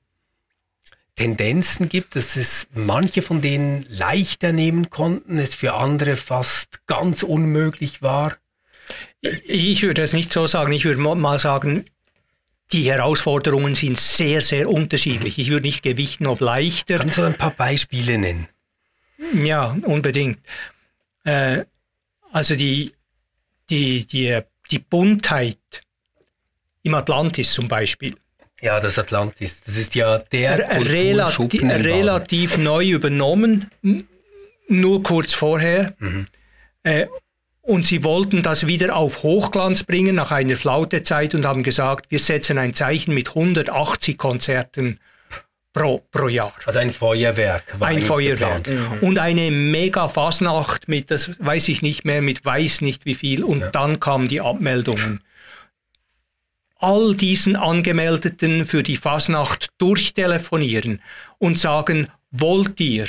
Tendenzen 1.16 1.88
gibt, 1.88 2.16
dass 2.16 2.36
es 2.36 2.66
manche 2.72 3.20
von 3.20 3.42
denen 3.42 3.84
leichter 3.88 4.52
nehmen 4.52 4.90
konnten, 4.90 5.38
es 5.38 5.54
für 5.54 5.74
andere 5.74 6.16
fast 6.16 6.86
ganz 6.86 7.22
unmöglich 7.22 8.00
war? 8.00 8.36
Ich, 9.20 9.82
würde 9.82 10.02
es 10.02 10.12
nicht 10.12 10.32
so 10.32 10.46
sagen. 10.46 10.72
Ich 10.72 10.84
würde 10.84 11.00
mal 11.00 11.38
sagen, 11.38 11.84
die 12.72 12.84
Herausforderungen 12.84 13.74
sind 13.74 13.98
sehr, 13.98 14.40
sehr 14.40 14.68
unterschiedlich. 14.68 15.38
Ich 15.38 15.50
würde 15.50 15.66
nicht 15.66 15.82
gewichten, 15.82 16.26
ob 16.26 16.40
leichter. 16.40 16.98
Kannst 16.98 17.18
du 17.18 17.22
ein 17.22 17.34
paar 17.34 17.50
Beispiele 17.50 18.18
nennen? 18.18 18.48
Ja, 19.42 19.76
unbedingt. 19.82 20.38
Äh, 21.24 21.64
also 22.32 22.54
die, 22.54 22.92
die, 23.68 24.06
die, 24.06 24.40
die 24.70 24.78
Buntheit 24.78 25.58
im 26.82 26.94
Atlantis 26.94 27.52
zum 27.52 27.68
Beispiel. 27.68 28.16
Ja, 28.62 28.78
das 28.78 28.98
Atlantis, 28.98 29.62
das 29.62 29.76
ist 29.76 29.94
ja 29.94 30.18
der 30.18 30.58
Relati 30.58 31.58
relativ 31.58 32.58
neu 32.58 32.90
übernommen, 32.90 33.70
nur 34.68 35.02
kurz 35.02 35.32
vorher. 35.32 35.94
Mhm. 35.98 36.26
Äh, 36.82 37.06
und 37.70 37.86
sie 37.86 38.02
wollten 38.02 38.42
das 38.42 38.66
wieder 38.66 38.96
auf 38.96 39.22
Hochglanz 39.22 39.84
bringen 39.84 40.16
nach 40.16 40.32
einer 40.32 40.56
Flautezeit 40.56 41.36
und 41.36 41.46
haben 41.46 41.62
gesagt, 41.62 42.10
wir 42.10 42.18
setzen 42.18 42.58
ein 42.58 42.74
Zeichen 42.74 43.14
mit 43.14 43.28
180 43.28 44.18
Konzerten 44.18 44.98
pro, 45.72 46.02
pro 46.10 46.26
Jahr. 46.26 46.52
Also 46.66 46.80
ein 46.80 46.90
Feuerwerk. 46.90 47.76
Ein 47.78 48.02
Feuerwerk. 48.02 48.66
Mhm. 48.66 48.98
Und 49.02 49.18
eine 49.20 49.52
mega 49.52 50.08
Fasnacht 50.08 50.88
mit, 50.88 51.12
das 51.12 51.30
weiß 51.38 51.68
ich 51.68 51.80
nicht 51.80 52.04
mehr, 52.04 52.22
mit 52.22 52.44
weiß 52.44 52.80
nicht 52.80 53.06
wie 53.06 53.14
viel. 53.14 53.44
Und 53.44 53.60
ja. 53.60 53.70
dann 53.70 54.00
kamen 54.00 54.26
die 54.26 54.40
Abmeldungen. 54.40 55.20
All 56.76 57.14
diesen 57.14 57.54
Angemeldeten 57.54 58.66
für 58.66 58.82
die 58.82 58.96
Fasnacht 58.96 59.68
durchtelefonieren 59.78 61.02
und 61.38 61.56
sagen, 61.56 62.08
wollt 62.32 62.80
ihr 62.80 63.06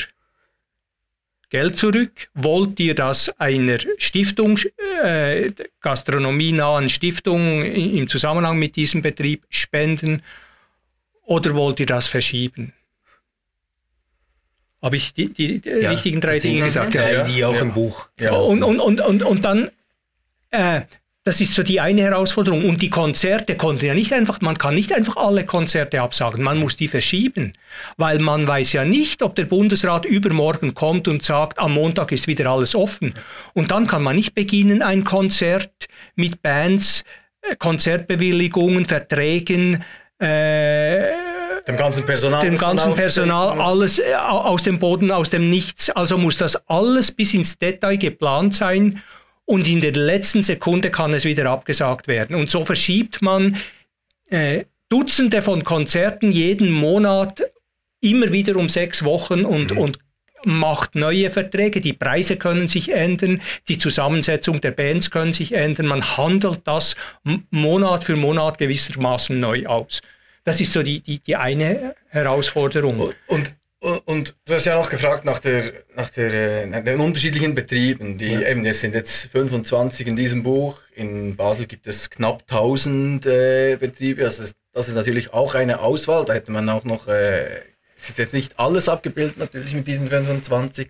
Geld 1.52 1.78
zurück? 1.78 2.30
Wollt 2.34 2.80
ihr 2.80 2.96
das 2.96 3.30
einer 3.38 3.78
Stiftung, 3.98 4.58
äh, 5.04 5.52
gastronomienahen 5.82 6.90
Stiftung 6.90 7.64
im 7.66 8.08
Zusammenhang 8.08 8.58
mit 8.58 8.78
diesem 8.78 9.02
Betrieb 9.02 9.44
spenden 9.50 10.24
oder 11.24 11.54
wollt 11.54 11.82
ihr 11.82 11.86
das 11.86 12.08
verschieben? 12.08 12.72
Habe 14.82 14.96
ich 14.96 15.14
die, 15.14 15.34
die, 15.34 15.60
die 15.60 15.70
ja, 15.70 15.90
richtigen 15.92 16.22
drei 16.22 16.40
Dinge 16.40 16.64
gesagt? 16.64 16.94
Ja, 16.94 17.26
die 17.26 17.44
auch 17.44 17.54
ja. 17.54 17.62
im 17.62 17.74
Buch. 17.74 18.08
Ja. 18.18 18.32
Und, 18.32 18.64
und, 18.64 18.80
und, 18.80 19.02
und, 19.02 19.22
und 19.22 19.42
dann 19.44 19.70
äh, 20.52 20.82
das 21.24 21.40
ist 21.40 21.54
so 21.54 21.62
die 21.62 21.80
eine 21.80 22.02
Herausforderung. 22.02 22.66
Und 22.66 22.82
die 22.82 22.90
Konzerte 22.90 23.56
konnten 23.56 23.86
ja 23.86 23.94
nicht 23.94 24.12
einfach, 24.14 24.42
man 24.42 24.58
kann 24.58 24.74
nicht 24.74 24.92
einfach 24.92 25.18
alle 25.18 25.46
Konzerte 25.46 26.02
absagen, 26.02 26.44
man 26.44 26.58
muss 26.58 26.76
die 26.76 26.88
verschieben. 26.88 27.54
Weil 27.98 28.20
man 28.20 28.48
weiß 28.48 28.74
ja 28.74 28.86
nicht, 28.86 29.22
ob 29.22 29.36
der 29.36 29.46
Bundesrat 29.46 30.06
übermorgen 30.06 30.74
kommt 30.74 31.08
und 31.08 31.22
sagt, 31.22 31.60
am 31.60 31.74
Montag 31.74 32.12
ist 32.12 32.28
wieder 32.28 32.50
alles 32.50 32.74
offen. 32.74 33.14
Und 33.54 33.72
dann 33.72 33.86
kann 33.86 34.02
man 34.02 34.16
nicht 34.16 34.34
beginnen, 34.34 34.82
ein 34.82 35.04
Konzert 35.04 35.88
mit 36.16 36.42
Bands, 36.42 37.04
äh, 37.42 37.56
Konzertbewilligungen, 37.56 38.86
Verträgen, 38.86 39.84
äh, 40.18 41.12
dem 41.68 41.78
ganzen 41.78 42.04
Personal. 42.04 42.42
Dem 42.42 42.58
ganzen 42.58 42.96
Personal, 42.96 43.62
alles 43.62 44.00
äh, 44.00 44.16
aus 44.16 44.64
dem 44.64 44.80
Boden, 44.80 45.12
aus 45.12 45.30
dem 45.30 45.52
Nichts. 45.52 45.92
Also 45.92 46.18
muss 46.18 46.38
das 46.38 46.68
alles 46.68 47.12
bis 47.12 47.36
ins 47.36 47.60
Detail 47.60 47.98
geplant 47.98 48.56
sein 48.56 49.04
und 49.52 49.68
in 49.68 49.82
der 49.82 49.92
letzten 49.92 50.44
Sekunde 50.44 50.92
kann 50.92 51.14
es 51.14 51.26
wieder 51.26 51.48
abgesagt 51.48 52.08
werden. 52.08 52.38
Und 52.38 52.50
so 52.50 52.64
verschiebt 52.64 53.22
man 53.22 53.58
äh, 54.30 54.64
Dutzende 54.88 55.42
von 55.42 55.66
Konzerten 55.66 56.32
jeden 56.32 56.72
Monat 56.72 57.44
immer 58.00 58.32
wieder 58.32 58.56
um 58.56 58.70
sechs 58.70 59.04
Wochen 59.04 59.44
und, 59.44 59.72
mhm. 59.72 59.78
und 59.78 60.00
macht 60.46 60.96
neue 60.96 61.30
Verträge, 61.30 61.82
die 61.82 61.92
Preise 61.92 62.38
können 62.38 62.70
sich 62.70 62.94
ändern, 62.94 63.42
die 63.68 63.78
Zusammensetzung 63.78 64.62
der 64.62 64.72
Bands 64.72 65.12
können 65.12 65.34
sich 65.34 65.52
ändern, 65.52 65.88
man 65.88 66.16
handelt 66.16 66.62
das 66.64 66.96
Monat 67.50 68.06
für 68.06 68.16
Monat 68.16 68.58
gewissermaßen 68.58 69.38
neu 69.38 69.66
aus. 69.66 70.02
Das 70.46 70.62
ist 70.62 70.72
so 70.72 70.82
die, 70.82 71.02
die, 71.02 71.20
die 71.20 71.36
eine 71.36 71.94
Herausforderung. 72.08 73.14
Und 73.28 73.54
und 73.82 74.36
du 74.46 74.54
hast 74.54 74.66
ja 74.66 74.76
noch 74.76 74.92
gefragt 74.92 75.26
nach, 75.26 75.40
der, 75.40 75.74
nach, 75.96 76.10
der, 76.10 76.68
nach 76.68 76.84
den 76.84 77.00
unterschiedlichen 77.00 77.56
Betrieben. 77.56 78.18
Die, 78.18 78.34
ja. 78.34 78.48
eben, 78.50 78.64
es 78.64 78.82
sind 78.82 78.94
jetzt 78.94 79.26
25 79.32 80.06
in 80.06 80.16
diesem 80.16 80.44
Buch. 80.44 80.82
In 80.96 81.36
Basel 81.36 81.66
gibt 81.66 81.88
es 81.88 82.12
knapp 82.12 82.44
1000 82.44 83.26
äh, 83.26 83.78
Betriebe. 83.78 84.24
Also 84.24 84.44
das, 84.44 84.54
das 84.72 84.88
ist 84.88 84.94
natürlich 84.94 85.34
auch 85.34 85.56
eine 85.56 85.80
Auswahl. 85.80 86.26
Da 86.26 86.34
hätte 86.34 86.52
man 86.52 86.70
auch 86.70 86.84
noch, 86.84 87.08
äh, 87.08 87.62
es 87.98 88.10
ist 88.10 88.20
jetzt 88.20 88.36
nicht 88.36 88.60
alles 88.60 88.88
abgebildet 88.88 89.40
natürlich 89.40 89.74
mit 89.74 89.88
diesen 89.88 90.10
25, 90.10 90.90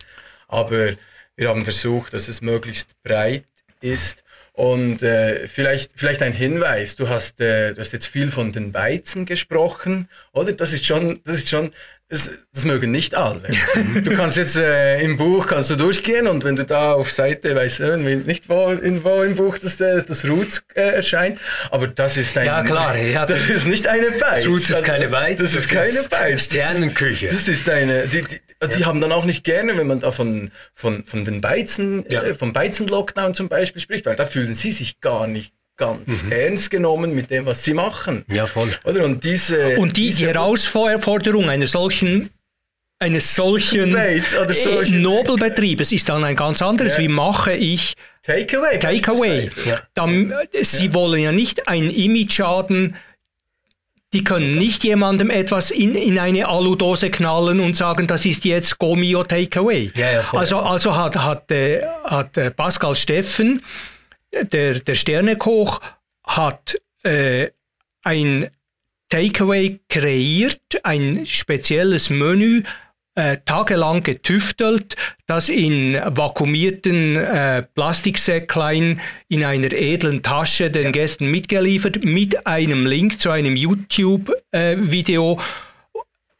aber 0.49 0.95
wir 1.37 1.47
haben 1.47 1.63
versucht, 1.63 2.13
dass 2.13 2.27
es 2.27 2.41
möglichst 2.41 2.89
breit 3.03 3.45
ist. 3.79 4.25
Und 4.51 5.01
äh, 5.01 5.47
vielleicht, 5.47 5.93
vielleicht 5.95 6.21
ein 6.21 6.33
Hinweis, 6.33 6.97
du 6.97 7.07
hast, 7.07 7.39
äh, 7.39 7.73
du 7.73 7.79
hast 7.79 7.93
jetzt 7.93 8.07
viel 8.07 8.31
von 8.31 8.51
den 8.51 8.73
Beizen 8.73 9.25
gesprochen, 9.25 10.09
oder? 10.33 10.51
Das 10.51 10.73
ist 10.73 10.85
schon, 10.85 11.21
das 11.23 11.37
ist 11.37 11.49
schon 11.49 11.71
das, 12.11 12.29
das 12.53 12.65
mögen 12.65 12.91
nicht 12.91 13.15
alle. 13.15 13.41
Du 14.03 14.13
kannst 14.17 14.35
jetzt 14.35 14.57
äh, 14.57 15.01
im 15.01 15.15
Buch 15.15 15.47
kannst 15.47 15.69
du 15.69 15.77
durchgehen 15.77 16.27
und 16.27 16.43
wenn 16.43 16.57
du 16.57 16.65
da 16.65 16.91
auf 16.91 17.09
Seite, 17.09 17.55
weiß 17.55 17.79
nicht 17.79 18.49
wo, 18.49 18.67
in, 18.67 19.01
wo 19.05 19.23
im 19.23 19.37
Buch 19.37 19.57
das, 19.57 19.79
äh, 19.79 20.03
das 20.03 20.25
Roots 20.27 20.61
äh, 20.75 20.81
erscheint, 20.81 21.39
aber 21.69 21.87
das 21.87 22.17
ist 22.17 22.37
ein, 22.37 22.47
ja 22.47 22.63
klar, 22.63 22.97
ja, 22.97 23.25
das, 23.27 23.47
ist 23.47 23.65
nicht 23.65 23.87
eine 23.87 24.11
Beiz. 24.11 24.45
Roots 24.45 24.69
ist 24.69 24.83
keine 24.83 25.07
Beiz. 25.07 25.39
Das, 25.39 25.53
das 25.53 25.63
ist 25.63 25.71
keine 25.71 26.03
Beiz. 26.09 26.43
Sternenküche. 26.43 27.27
Das 27.27 27.47
ist 27.47 27.69
eine, 27.69 28.07
die, 28.07 28.23
die, 28.23 28.39
die 28.75 28.79
ja. 28.81 28.87
haben 28.87 28.99
dann 28.99 29.13
auch 29.13 29.23
nicht 29.23 29.45
gerne, 29.45 29.77
wenn 29.77 29.87
man 29.87 30.01
da 30.01 30.11
von, 30.11 30.51
von, 30.73 31.05
von 31.05 31.23
den 31.23 31.39
Beizen, 31.39 32.03
ja. 32.09 32.23
äh, 32.23 32.33
vom 32.33 32.51
Beizen-Lockdown 32.51 33.33
zum 33.35 33.47
Beispiel 33.47 33.81
spricht, 33.81 34.05
weil 34.05 34.17
da 34.17 34.25
fühlen 34.25 34.53
sie 34.53 34.71
sich 34.73 34.99
gar 34.99 35.27
nicht 35.27 35.53
ganz 35.81 36.23
mhm. 36.23 36.31
ernst 36.31 36.69
genommen 36.69 37.13
mit 37.15 37.29
dem, 37.31 37.45
was 37.45 37.63
sie 37.63 37.73
machen. 37.73 38.23
Ja, 38.31 38.45
voll. 38.45 38.69
Oder? 38.83 39.03
Und 39.03 39.23
diese, 39.23 39.77
und 39.77 39.97
die, 39.97 40.07
diese 40.07 40.19
die 40.19 40.27
Herausforderung 40.27 41.49
einer 41.49 41.67
solchen 41.67 42.29
eines 42.99 43.35
solchen 43.35 43.95
oder 43.95 44.53
solchen 44.53 45.01
Nobelbetriebes 45.01 45.91
ist 45.91 46.07
dann 46.07 46.23
ein 46.23 46.35
ganz 46.35 46.61
anderes. 46.61 46.93
Ja. 46.93 46.99
Wie 46.99 47.07
mache 47.07 47.53
ich 47.53 47.95
Takeaway? 48.21 48.77
Takeaway. 48.77 49.49
Ja. 49.65 49.81
Dann, 49.95 50.31
Sie 50.61 50.85
ja. 50.85 50.93
wollen 50.93 51.19
ja 51.19 51.31
nicht 51.31 51.67
ein 51.67 51.89
Image 51.89 52.39
haben, 52.39 52.95
die 54.13 54.23
können 54.23 54.57
nicht 54.57 54.83
jemandem 54.83 55.29
etwas 55.29 55.71
in, 55.71 55.95
in 55.95 56.19
eine 56.19 56.47
Aludose 56.47 57.09
knallen 57.09 57.59
und 57.59 57.75
sagen, 57.75 58.07
das 58.07 58.25
ist 58.25 58.45
jetzt 58.45 58.77
Gomio 58.77 59.23
Takeaway. 59.23 59.91
Ja, 59.95 60.11
ja, 60.11 60.23
also, 60.33 60.59
also 60.59 60.95
hat, 60.95 61.17
hat, 61.17 61.49
äh, 61.49 61.81
hat 62.03 62.37
äh, 62.37 62.51
Pascal 62.51 62.95
Steffen 62.95 63.63
der, 64.31 64.79
der 64.79 64.93
Sternekoch 64.93 65.81
hat 66.23 66.77
äh, 67.03 67.49
ein 68.03 68.49
Takeaway 69.09 69.79
kreiert, 69.89 70.79
ein 70.83 71.25
spezielles 71.25 72.09
Menü, 72.09 72.63
äh, 73.15 73.37
tagelang 73.45 74.03
getüftelt, 74.03 74.95
das 75.27 75.49
in 75.49 75.95
vakuumierten 75.95 77.17
äh, 77.17 77.61
Plastiksäcklein 77.61 79.01
in 79.27 79.43
einer 79.43 79.73
edlen 79.73 80.23
Tasche 80.23 80.71
den 80.71 80.93
Gästen 80.93 81.29
mitgeliefert, 81.29 82.05
mit 82.05 82.47
einem 82.47 82.85
Link 82.85 83.19
zu 83.19 83.29
einem 83.29 83.57
YouTube-Video. 83.57 85.33
Äh, 85.33 85.70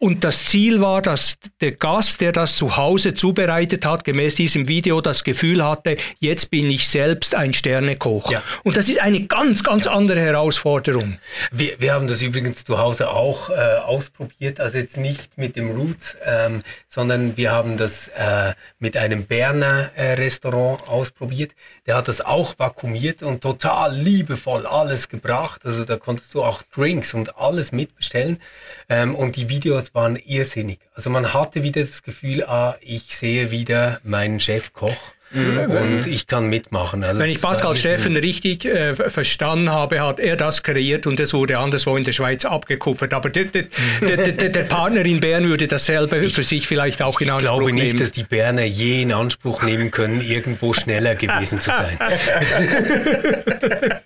und 0.02 0.24
das 0.24 0.46
Ziel 0.46 0.82
war, 0.82 1.04
dass 1.04 1.36
der 1.62 1.74
Gast, 1.74 2.22
der 2.22 2.32
das 2.32 2.56
zu 2.56 2.76
Hause 2.76 3.14
zubereitet 3.14 3.86
hat, 3.86 4.04
gemäß 4.04 4.34
diesem 4.34 4.68
Video 4.68 5.00
das 5.00 5.24
Gefühl 5.24 5.64
hatte, 5.64 5.96
jetzt 6.18 6.50
bin 6.50 6.72
ich 6.72 6.90
selbst 6.90 7.36
ein 7.36 7.54
Sternekoch. 7.54 8.32
Ja. 8.32 8.42
Und 8.64 8.78
das 8.78 8.90
ist 8.90 9.00
eine 9.00 9.22
ganz, 9.28 9.64
ganz 9.64 9.86
ja. 9.86 9.92
andere 9.92 10.20
Herausforderung. 10.20 11.20
Wir, 11.52 11.80
wir 11.80 11.94
haben 11.94 12.08
das 12.08 12.24
übrigens 12.24 12.66
zu 12.66 12.80
Hause 12.80 13.12
auch 13.12 13.52
äh, 13.52 13.54
ausprobiert, 13.54 14.60
also 14.60 14.80
jetzt 14.80 14.98
nicht 14.98 15.38
mit 15.38 15.56
dem 15.56 15.70
Roots, 15.70 16.18
ähm, 16.26 16.64
sondern 16.90 17.38
wir 17.38 17.52
haben 17.52 17.78
das 17.78 18.08
äh, 18.08 18.56
mit 18.80 18.98
einem 18.98 19.26
Berner 19.26 19.92
äh, 19.96 20.14
Restaurant 20.14 20.88
ausprobiert. 20.88 21.52
Der 21.86 21.96
hat 21.96 22.08
das 22.08 22.22
auch 22.22 22.58
vakuumiert 22.58 23.22
und 23.22 23.42
total 23.42 23.96
liebevoll 23.96 24.66
alles 24.66 25.10
gebracht. 25.10 25.62
Also 25.64 25.86
da 25.86 25.98
konntest 25.98 26.34
du 26.34 26.44
auch 26.44 26.64
Drinks 26.74 27.14
und 27.14 27.38
alles 27.38 27.72
mitbestellen. 27.72 28.40
Ähm, 28.92 29.16
und 29.16 29.38
die 29.38 29.48
Videos 29.48 29.96
waren 29.96 30.18
irrsinnig. 30.18 30.80
Also 30.94 31.10
man 31.10 31.34
hatte 31.34 31.64
wieder 31.64 31.80
das 31.80 32.04
Gefühl, 32.04 32.44
ah, 32.44 32.76
ich 32.82 33.16
sehe 33.16 33.50
wieder 33.50 34.02
meinen 34.04 34.42
Chefkoch. 34.42 34.98
Mhm. 35.34 35.60
Und 35.60 36.08
ich 36.08 36.28
kann 36.28 36.48
mitmachen. 36.48 37.02
Also 37.02 37.22
Wenn 37.22 37.30
ich 37.30 37.42
Pascal 37.42 37.78
Steffen 37.78 38.18
richtig 38.18 38.66
äh, 38.66 38.94
verstanden 38.94 39.70
habe, 39.70 40.02
hat 40.02 40.20
er 40.20 40.36
das 40.36 40.62
kreiert 40.62 41.08
und 41.08 41.22
es 41.22 41.34
wurde 41.34 41.58
anderswo 41.58 41.96
in 41.96 42.04
der 42.04 42.12
Schweiz 42.12 42.44
abgekupfert. 42.44 43.14
Aber 43.14 43.30
der, 43.30 43.46
der, 43.46 43.64
der, 44.02 44.50
der 44.50 44.64
Partner 44.64 45.06
in 45.06 45.22
Bern 45.22 45.46
würde 45.46 45.68
dasselbe 45.68 46.18
ich, 46.18 46.34
für 46.34 46.44
sich 46.44 46.68
vielleicht 46.68 47.02
auch 47.02 47.22
in 47.22 47.30
Anspruch 47.30 47.60
nehmen. 47.60 47.68
Ich 47.70 47.74
glaube 47.74 47.92
nicht, 47.92 48.02
dass 48.02 48.12
die 48.12 48.24
Berner 48.24 48.66
je 48.66 49.04
in 49.04 49.14
Anspruch 49.14 49.64
nehmen 49.64 49.90
können, 49.90 50.20
irgendwo 50.20 50.74
schneller 50.74 51.16
gewesen 51.16 51.62
zu 51.62 51.70
sein. 51.70 51.98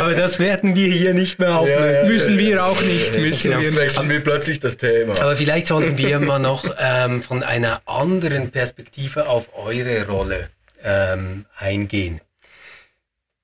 Aber 0.00 0.14
das 0.14 0.38
werden 0.38 0.74
wir 0.74 0.88
hier 0.88 1.14
nicht 1.14 1.38
mehr 1.38 1.58
auflösen. 1.58 1.80
Ja, 1.80 2.02
ja, 2.02 2.04
müssen 2.04 2.38
wir 2.38 2.64
auch 2.64 2.80
nicht. 2.82 3.16
Müssen 3.16 3.50
wir 3.50 3.60
Jetzt 3.60 3.76
wechseln 3.76 4.08
wir 4.08 4.20
plötzlich 4.22 4.60
das 4.60 4.76
Thema. 4.76 5.18
Aber 5.20 5.36
vielleicht 5.36 5.66
sollten 5.66 5.98
wir 5.98 6.20
mal 6.20 6.38
noch 6.38 6.64
ähm, 6.78 7.22
von 7.22 7.42
einer 7.42 7.80
anderen 7.86 8.50
Perspektive 8.50 9.28
auf 9.28 9.50
eure 9.56 10.06
Rolle 10.06 10.48
ähm, 10.82 11.46
eingehen. 11.56 12.20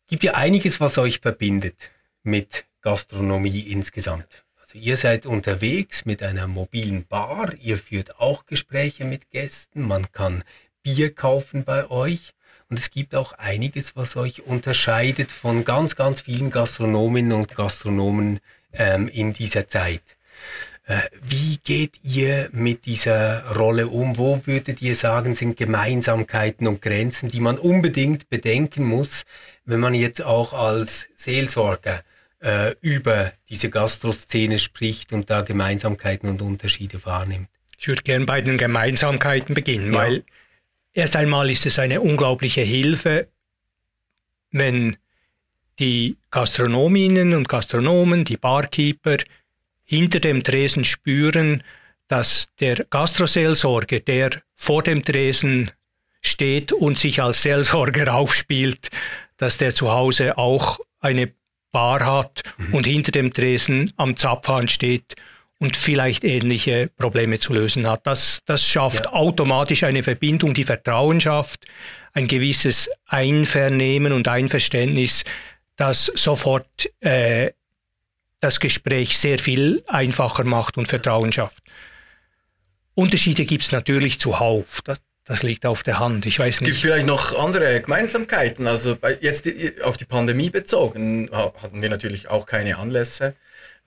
Gibt 0.09 0.25
ja 0.25 0.35
einiges, 0.35 0.81
was 0.81 0.97
euch 0.99 1.21
verbindet 1.21 1.91
mit 2.23 2.65
Gastronomie 2.81 3.61
insgesamt. 3.61 4.45
Also 4.61 4.79
ihr 4.79 4.97
seid 4.97 5.27
unterwegs 5.27 6.05
mit 6.05 6.23
einer 6.23 6.47
mobilen 6.47 7.07
Bar, 7.07 7.55
ihr 7.61 7.79
führt 7.79 8.21
auch 8.21 8.47
Gespräche 8.47 9.05
mit 9.05 9.31
Gästen, 9.31 9.83
man 9.83 10.11
kann 10.13 10.45
Bier 10.83 11.15
kaufen 11.15 11.65
bei 11.65 11.91
euch. 11.91 12.35
Und 12.71 12.79
es 12.79 12.91
gibt 12.91 13.15
auch 13.15 13.33
einiges, 13.33 13.97
was 13.97 14.17
euch 14.17 14.43
unterscheidet 14.45 15.31
von 15.31 15.65
ganz, 15.65 15.97
ganz 15.97 16.23
vielen 16.23 16.51
Gastronominnen 16.51 17.33
und 17.33 17.55
Gastronomen 17.55 18.41
ähm, 18.73 19.09
in 19.09 19.33
dieser 19.33 19.69
Zeit. 19.69 20.03
Äh, 20.87 21.01
wie 21.23 21.59
geht 21.65 22.01
ihr 22.03 22.49
mit 22.53 22.87
dieser 22.87 23.45
Rolle 23.57 23.89
um? 23.89 24.19
Wo 24.19 24.41
würdet 24.45 24.83
ihr 24.83 24.95
sagen, 24.95 25.35
sind 25.35 25.57
Gemeinsamkeiten 25.57 26.67
und 26.67 26.83
Grenzen, 26.83 27.31
die 27.31 27.41
man 27.41 27.59
unbedingt 27.59 28.29
bedenken 28.29 28.85
muss, 28.85 29.25
wenn 29.65 29.81
man 29.81 29.95
jetzt 29.95 30.23
auch 30.23 30.53
als 30.53 31.09
Seelsorger 31.15 32.03
äh, 32.41 32.75
über 32.81 33.33
diese 33.49 33.69
Gastroszene 33.69 34.59
spricht 34.59 35.13
und 35.13 35.29
da 35.29 35.43
Gemeinsamkeiten 35.43 36.29
und 36.29 36.41
Unterschiede 36.41 37.05
wahrnimmt? 37.05 37.49
Ich 37.79 37.89
würde 37.89 38.03
gerne 38.03 38.25
bei 38.25 38.41
den 38.41 38.59
Gemeinsamkeiten 38.59 39.55
beginnen, 39.55 39.93
ja. 39.93 40.01
weil 40.01 40.25
erst 40.99 41.15
einmal 41.15 41.49
ist 41.49 41.65
es 41.65 41.79
eine 41.79 42.01
unglaubliche 42.01 42.63
Hilfe, 42.63 43.29
wenn 44.51 44.97
die 45.79 46.17
Gastronominnen 46.33 47.35
und 47.35 47.49
Gastronomen, 47.49 48.25
die 48.25 48.37
Barkeeper, 48.37 49.19
hinter 49.85 50.19
dem 50.19 50.43
Tresen 50.43 50.85
spüren, 50.85 51.63
dass 52.09 52.49
der 52.59 52.85
Gastroseelsorger, 52.91 54.01
der 54.01 54.43
vor 54.57 54.83
dem 54.83 55.05
Tresen 55.05 55.71
steht 56.21 56.73
und 56.73 56.99
sich 56.99 57.23
als 57.23 57.43
Seelsorger 57.43 58.13
aufspielt, 58.15 58.91
dass 59.37 59.57
der 59.57 59.75
zu 59.75 59.93
Hause 59.93 60.37
auch 60.37 60.81
eine 61.01 61.33
Bar 61.71 62.05
hat 62.05 62.43
mhm. 62.57 62.75
und 62.75 62.87
hinter 62.87 63.13
dem 63.13 63.33
Tresen 63.33 63.93
am 63.97 64.17
Zapfhahn 64.17 64.69
steht 64.69 65.15
und 65.59 65.77
vielleicht 65.77 66.25
ähnliche 66.25 66.91
Probleme 66.97 67.39
zu 67.39 67.53
lösen 67.53 67.87
hat. 67.87 68.07
Das, 68.07 68.41
das 68.47 68.65
schafft 68.65 69.07
ja. 69.07 69.13
automatisch 69.13 69.83
eine 69.83 70.03
Verbindung, 70.03 70.55
die 70.55 70.65
Vertrauen 70.65 71.21
schafft, 71.21 71.67
ein 72.13 72.29
gewisses 72.29 72.89
Einvernehmen 73.07 74.13
und 74.13 74.29
Einverständnis, 74.29 75.25
das 75.77 76.07
sofort 76.15 76.91
äh, 77.01 77.53
das 78.41 78.61
Gespräch 78.61 79.19
sehr 79.19 79.39
viel 79.39 79.83
einfacher 79.87 80.45
macht 80.45 80.79
und 80.79 80.87
Vertrauen 80.87 81.33
schafft. 81.33 81.63
Unterschiede 82.95 83.45
gibt 83.45 83.65
es 83.65 83.73
natürlich 83.73 84.21
zuhauf. 84.21 84.81
Das, 84.85 84.99
das 85.25 85.43
liegt 85.43 85.67
auf 85.67 85.83
der 85.83 85.99
Hand. 85.99 86.27
Ich 86.27 86.39
weiß 86.39 86.61
nicht. 86.61 86.71
Gibt 86.71 86.83
vielleicht 86.83 87.07
noch 87.07 87.37
andere 87.37 87.81
Gemeinsamkeiten. 87.81 88.67
Also 88.67 88.97
jetzt 89.21 89.49
auf 89.83 89.97
die 89.97 90.05
Pandemie 90.05 90.51
bezogen 90.51 91.31
hatten 91.33 91.83
wir 91.83 91.91
natürlich 91.91 92.29
auch 92.29 92.47
keine 92.47 92.79
Anlässe. 92.79 93.35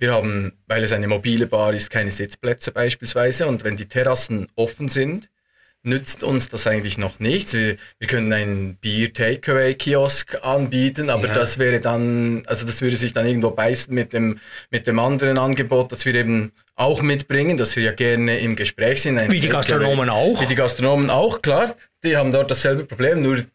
Wir 0.01 0.15
haben, 0.15 0.53
weil 0.65 0.83
es 0.83 0.93
eine 0.93 1.07
mobile 1.07 1.45
Bar 1.45 1.75
ist, 1.75 1.91
keine 1.91 2.09
Sitzplätze 2.09 2.71
beispielsweise. 2.71 3.45
Und 3.45 3.63
wenn 3.63 3.77
die 3.77 3.85
Terrassen 3.85 4.47
offen 4.55 4.89
sind, 4.89 5.29
nützt 5.83 6.23
uns 6.23 6.49
das 6.49 6.65
eigentlich 6.65 6.97
noch 6.97 7.19
nichts. 7.19 7.53
Wir, 7.53 7.75
wir 7.99 8.07
können 8.07 8.33
einen 8.33 8.77
Bier-Takeaway-Kiosk 8.77 10.43
anbieten, 10.43 11.11
aber 11.11 11.27
ja. 11.27 11.33
das 11.33 11.59
wäre 11.59 11.79
dann, 11.79 12.41
also 12.47 12.65
das 12.65 12.81
würde 12.81 12.95
sich 12.95 13.13
dann 13.13 13.27
irgendwo 13.27 13.51
beißen 13.51 13.93
mit 13.93 14.11
dem, 14.11 14.39
mit 14.71 14.87
dem 14.87 14.97
anderen 14.97 15.37
Angebot, 15.37 15.91
das 15.91 16.03
wir 16.03 16.15
eben 16.15 16.51
auch 16.73 17.03
mitbringen, 17.03 17.57
dass 17.57 17.75
wir 17.75 17.83
ja 17.83 17.91
gerne 17.91 18.39
im 18.39 18.55
Gespräch 18.55 19.03
sind. 19.03 19.19
Ein 19.19 19.29
wie 19.29 19.39
die 19.39 19.49
Gastronomen 19.49 20.09
auch. 20.09 20.41
Wie 20.41 20.47
die 20.47 20.55
Gastronomen 20.55 21.11
auch, 21.11 21.43
klar. 21.43 21.75
Die 22.03 22.17
haben 22.17 22.31
dort 22.31 22.49
dasselbe 22.49 22.85
Problem, 22.85 23.21
nur 23.21 23.45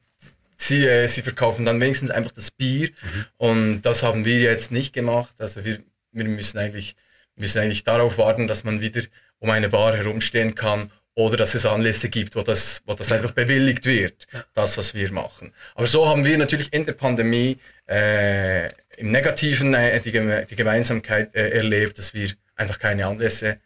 sie, 0.56 0.86
äh, 0.86 1.08
sie 1.08 1.22
verkaufen 1.22 1.64
dann 1.64 1.80
wenigstens 1.80 2.10
einfach 2.10 2.30
das 2.30 2.52
Bier 2.52 2.90
mhm. 2.90 3.24
und 3.36 3.82
das 3.82 4.04
haben 4.04 4.24
wir 4.24 4.38
jetzt 4.38 4.70
nicht 4.70 4.92
gemacht. 4.92 5.34
Also 5.40 5.64
wir, 5.64 5.80
wir 6.16 6.24
müssen 6.24 6.58
eigentlich, 6.58 6.96
müssen 7.36 7.60
eigentlich 7.60 7.84
darauf 7.84 8.18
warten, 8.18 8.48
dass 8.48 8.64
man 8.64 8.80
wieder 8.80 9.02
um 9.38 9.50
eine 9.50 9.68
Bar 9.68 9.96
herumstehen 9.96 10.54
kann 10.54 10.90
oder 11.14 11.36
dass 11.36 11.54
es 11.54 11.64
Anlässe 11.64 12.08
gibt, 12.08 12.36
wo 12.36 12.42
das, 12.42 12.82
wo 12.86 12.94
das 12.94 13.10
einfach 13.10 13.30
bewilligt 13.30 13.86
wird, 13.86 14.26
das, 14.54 14.76
was 14.76 14.94
wir 14.94 15.10
machen. 15.12 15.52
Aber 15.74 15.86
so 15.86 16.06
haben 16.06 16.24
wir 16.24 16.36
natürlich 16.36 16.72
in 16.72 16.84
der 16.84 16.92
Pandemie 16.92 17.58
äh, 17.88 18.66
im 18.96 19.10
Negativen 19.12 19.72
äh, 19.74 20.00
die, 20.00 20.12
die, 20.12 20.56
Gemeinsamkeit 20.56 21.34
äh, 21.34 21.50
erlebt, 21.50 21.98
dass 21.98 22.12
wir 22.12 22.30
einfach 22.54 22.78
keine 22.78 23.06
Anlässe 23.06 23.58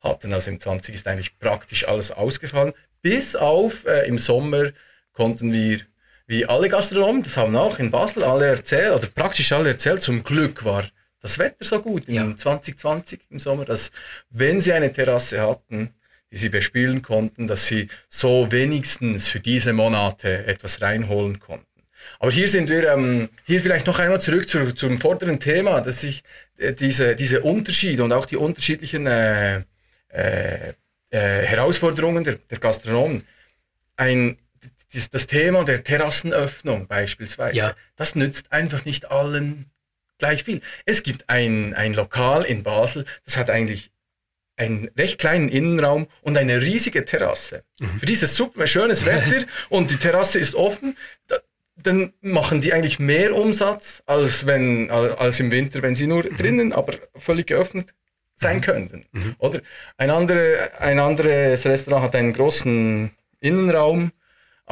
hatten. 0.00 0.32
Also 0.32 0.50
im 0.50 0.60
20 0.60 0.94
ist 0.94 1.06
eigentlich 1.08 1.38
praktisch 1.38 1.86
alles 1.86 2.12
ausgefallen. 2.12 2.72
Bis 3.02 3.34
auf 3.34 3.84
äh, 3.84 4.06
im 4.06 4.18
Sommer 4.18 4.70
konnten 5.12 5.52
wir 5.52 5.80
wie 6.26 6.46
alle 6.46 6.68
Gastronomen, 6.68 7.24
das 7.24 7.36
haben 7.36 7.56
auch 7.56 7.78
in 7.80 7.90
Basel 7.90 8.22
alle 8.22 8.46
erzählt, 8.46 8.94
oder 8.94 9.08
praktisch 9.08 9.52
alle 9.52 9.70
erzählt, 9.70 10.02
zum 10.02 10.22
Glück 10.22 10.64
war 10.64 10.84
das 11.22 11.38
Wetter 11.38 11.64
so 11.64 11.80
gut 11.80 12.08
in 12.08 12.14
ja. 12.14 12.36
2020 12.36 13.20
im 13.30 13.38
Sommer, 13.38 13.64
dass 13.64 13.90
wenn 14.30 14.60
sie 14.60 14.72
eine 14.72 14.92
Terrasse 14.92 15.40
hatten, 15.40 15.94
die 16.30 16.36
sie 16.36 16.48
bespielen 16.48 17.02
konnten, 17.02 17.46
dass 17.46 17.66
sie 17.66 17.88
so 18.08 18.50
wenigstens 18.50 19.28
für 19.28 19.40
diese 19.40 19.72
Monate 19.72 20.46
etwas 20.46 20.82
reinholen 20.82 21.38
konnten. 21.38 21.66
Aber 22.18 22.32
hier 22.32 22.48
sind 22.48 22.68
wir, 22.68 22.92
ähm, 22.92 23.28
hier 23.44 23.62
vielleicht 23.62 23.86
noch 23.86 23.98
einmal 23.98 24.20
zurück 24.20 24.48
zu, 24.48 24.74
zum 24.74 24.98
vorderen 24.98 25.38
Thema, 25.38 25.80
dass 25.80 26.00
sich 26.00 26.24
äh, 26.58 26.72
diese, 26.72 27.14
diese 27.14 27.42
Unterschiede 27.42 28.02
und 28.02 28.12
auch 28.12 28.26
die 28.26 28.36
unterschiedlichen 28.36 29.06
äh, 29.06 29.62
äh, 30.08 30.72
äh, 31.10 31.46
Herausforderungen 31.46 32.24
der, 32.24 32.38
der 32.50 32.58
Gastronomen, 32.58 33.24
ein, 33.96 34.38
das, 34.92 35.10
das, 35.10 35.26
Thema 35.26 35.64
der 35.64 35.84
Terrassenöffnung 35.84 36.86
beispielsweise, 36.86 37.56
ja. 37.56 37.76
das 37.96 38.14
nützt 38.14 38.50
einfach 38.50 38.84
nicht 38.84 39.10
allen 39.10 39.70
gleich 40.22 40.44
viel. 40.44 40.60
Es 40.86 41.02
gibt 41.02 41.28
ein, 41.28 41.74
ein 41.74 41.94
Lokal 41.94 42.44
in 42.44 42.62
Basel, 42.62 43.04
das 43.24 43.36
hat 43.36 43.50
eigentlich 43.50 43.90
einen 44.56 44.88
recht 44.96 45.18
kleinen 45.18 45.48
Innenraum 45.48 46.06
und 46.22 46.38
eine 46.38 46.60
riesige 46.60 47.04
Terrasse. 47.04 47.64
Mhm. 47.80 47.98
Für 47.98 48.06
dieses 48.06 48.36
super 48.36 48.66
schönes 48.68 49.04
Wetter 49.04 49.44
und 49.68 49.90
die 49.90 49.96
Terrasse 49.96 50.38
ist 50.38 50.54
offen, 50.54 50.96
da, 51.26 51.38
dann 51.76 52.12
machen 52.20 52.60
die 52.60 52.72
eigentlich 52.72 53.00
mehr 53.00 53.34
Umsatz 53.34 54.02
als 54.06 54.46
wenn 54.46 54.90
als 54.90 55.40
im 55.40 55.50
Winter, 55.50 55.82
wenn 55.82 55.96
sie 55.96 56.06
nur 56.06 56.24
mhm. 56.24 56.36
drinnen, 56.36 56.72
aber 56.72 56.94
völlig 57.16 57.48
geöffnet 57.48 57.92
sein 58.36 58.58
mhm. 58.58 58.60
könnten. 58.60 59.04
Mhm. 59.10 59.34
Oder 59.38 59.60
ein, 59.96 60.10
andere, 60.10 60.70
ein 60.78 61.00
anderes 61.00 61.66
Restaurant 61.66 62.04
hat 62.04 62.14
einen 62.14 62.32
großen 62.32 63.10
Innenraum, 63.40 64.12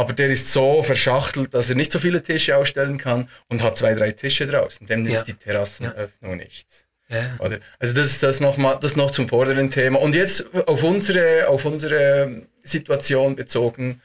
aber 0.00 0.14
der 0.14 0.28
ist 0.28 0.50
so 0.50 0.82
verschachtelt, 0.82 1.52
dass 1.52 1.68
er 1.68 1.76
nicht 1.76 1.92
so 1.92 1.98
viele 1.98 2.22
Tische 2.22 2.56
ausstellen 2.56 2.96
kann 2.96 3.28
und 3.50 3.62
hat 3.62 3.76
zwei, 3.76 3.92
drei 3.92 4.12
Tische 4.12 4.46
draußen. 4.46 4.86
Dem 4.86 5.02
nützt 5.02 5.28
ja. 5.28 5.34
die 5.34 5.44
Terrassenöffnung 5.44 6.30
ja. 6.30 6.36
nichts. 6.36 6.86
Ja. 7.10 7.36
Also 7.78 7.94
das 7.94 8.06
ist 8.06 8.22
das 8.22 8.40
noch, 8.40 8.56
mal, 8.56 8.78
das 8.80 8.96
noch 8.96 9.10
zum 9.10 9.28
vorderen 9.28 9.68
Thema. 9.68 10.00
Und 10.00 10.14
jetzt 10.14 10.46
auf 10.66 10.82
unsere, 10.84 11.48
auf 11.48 11.66
unsere 11.66 12.46
Situation 12.62 13.36
bezogen, 13.36 14.00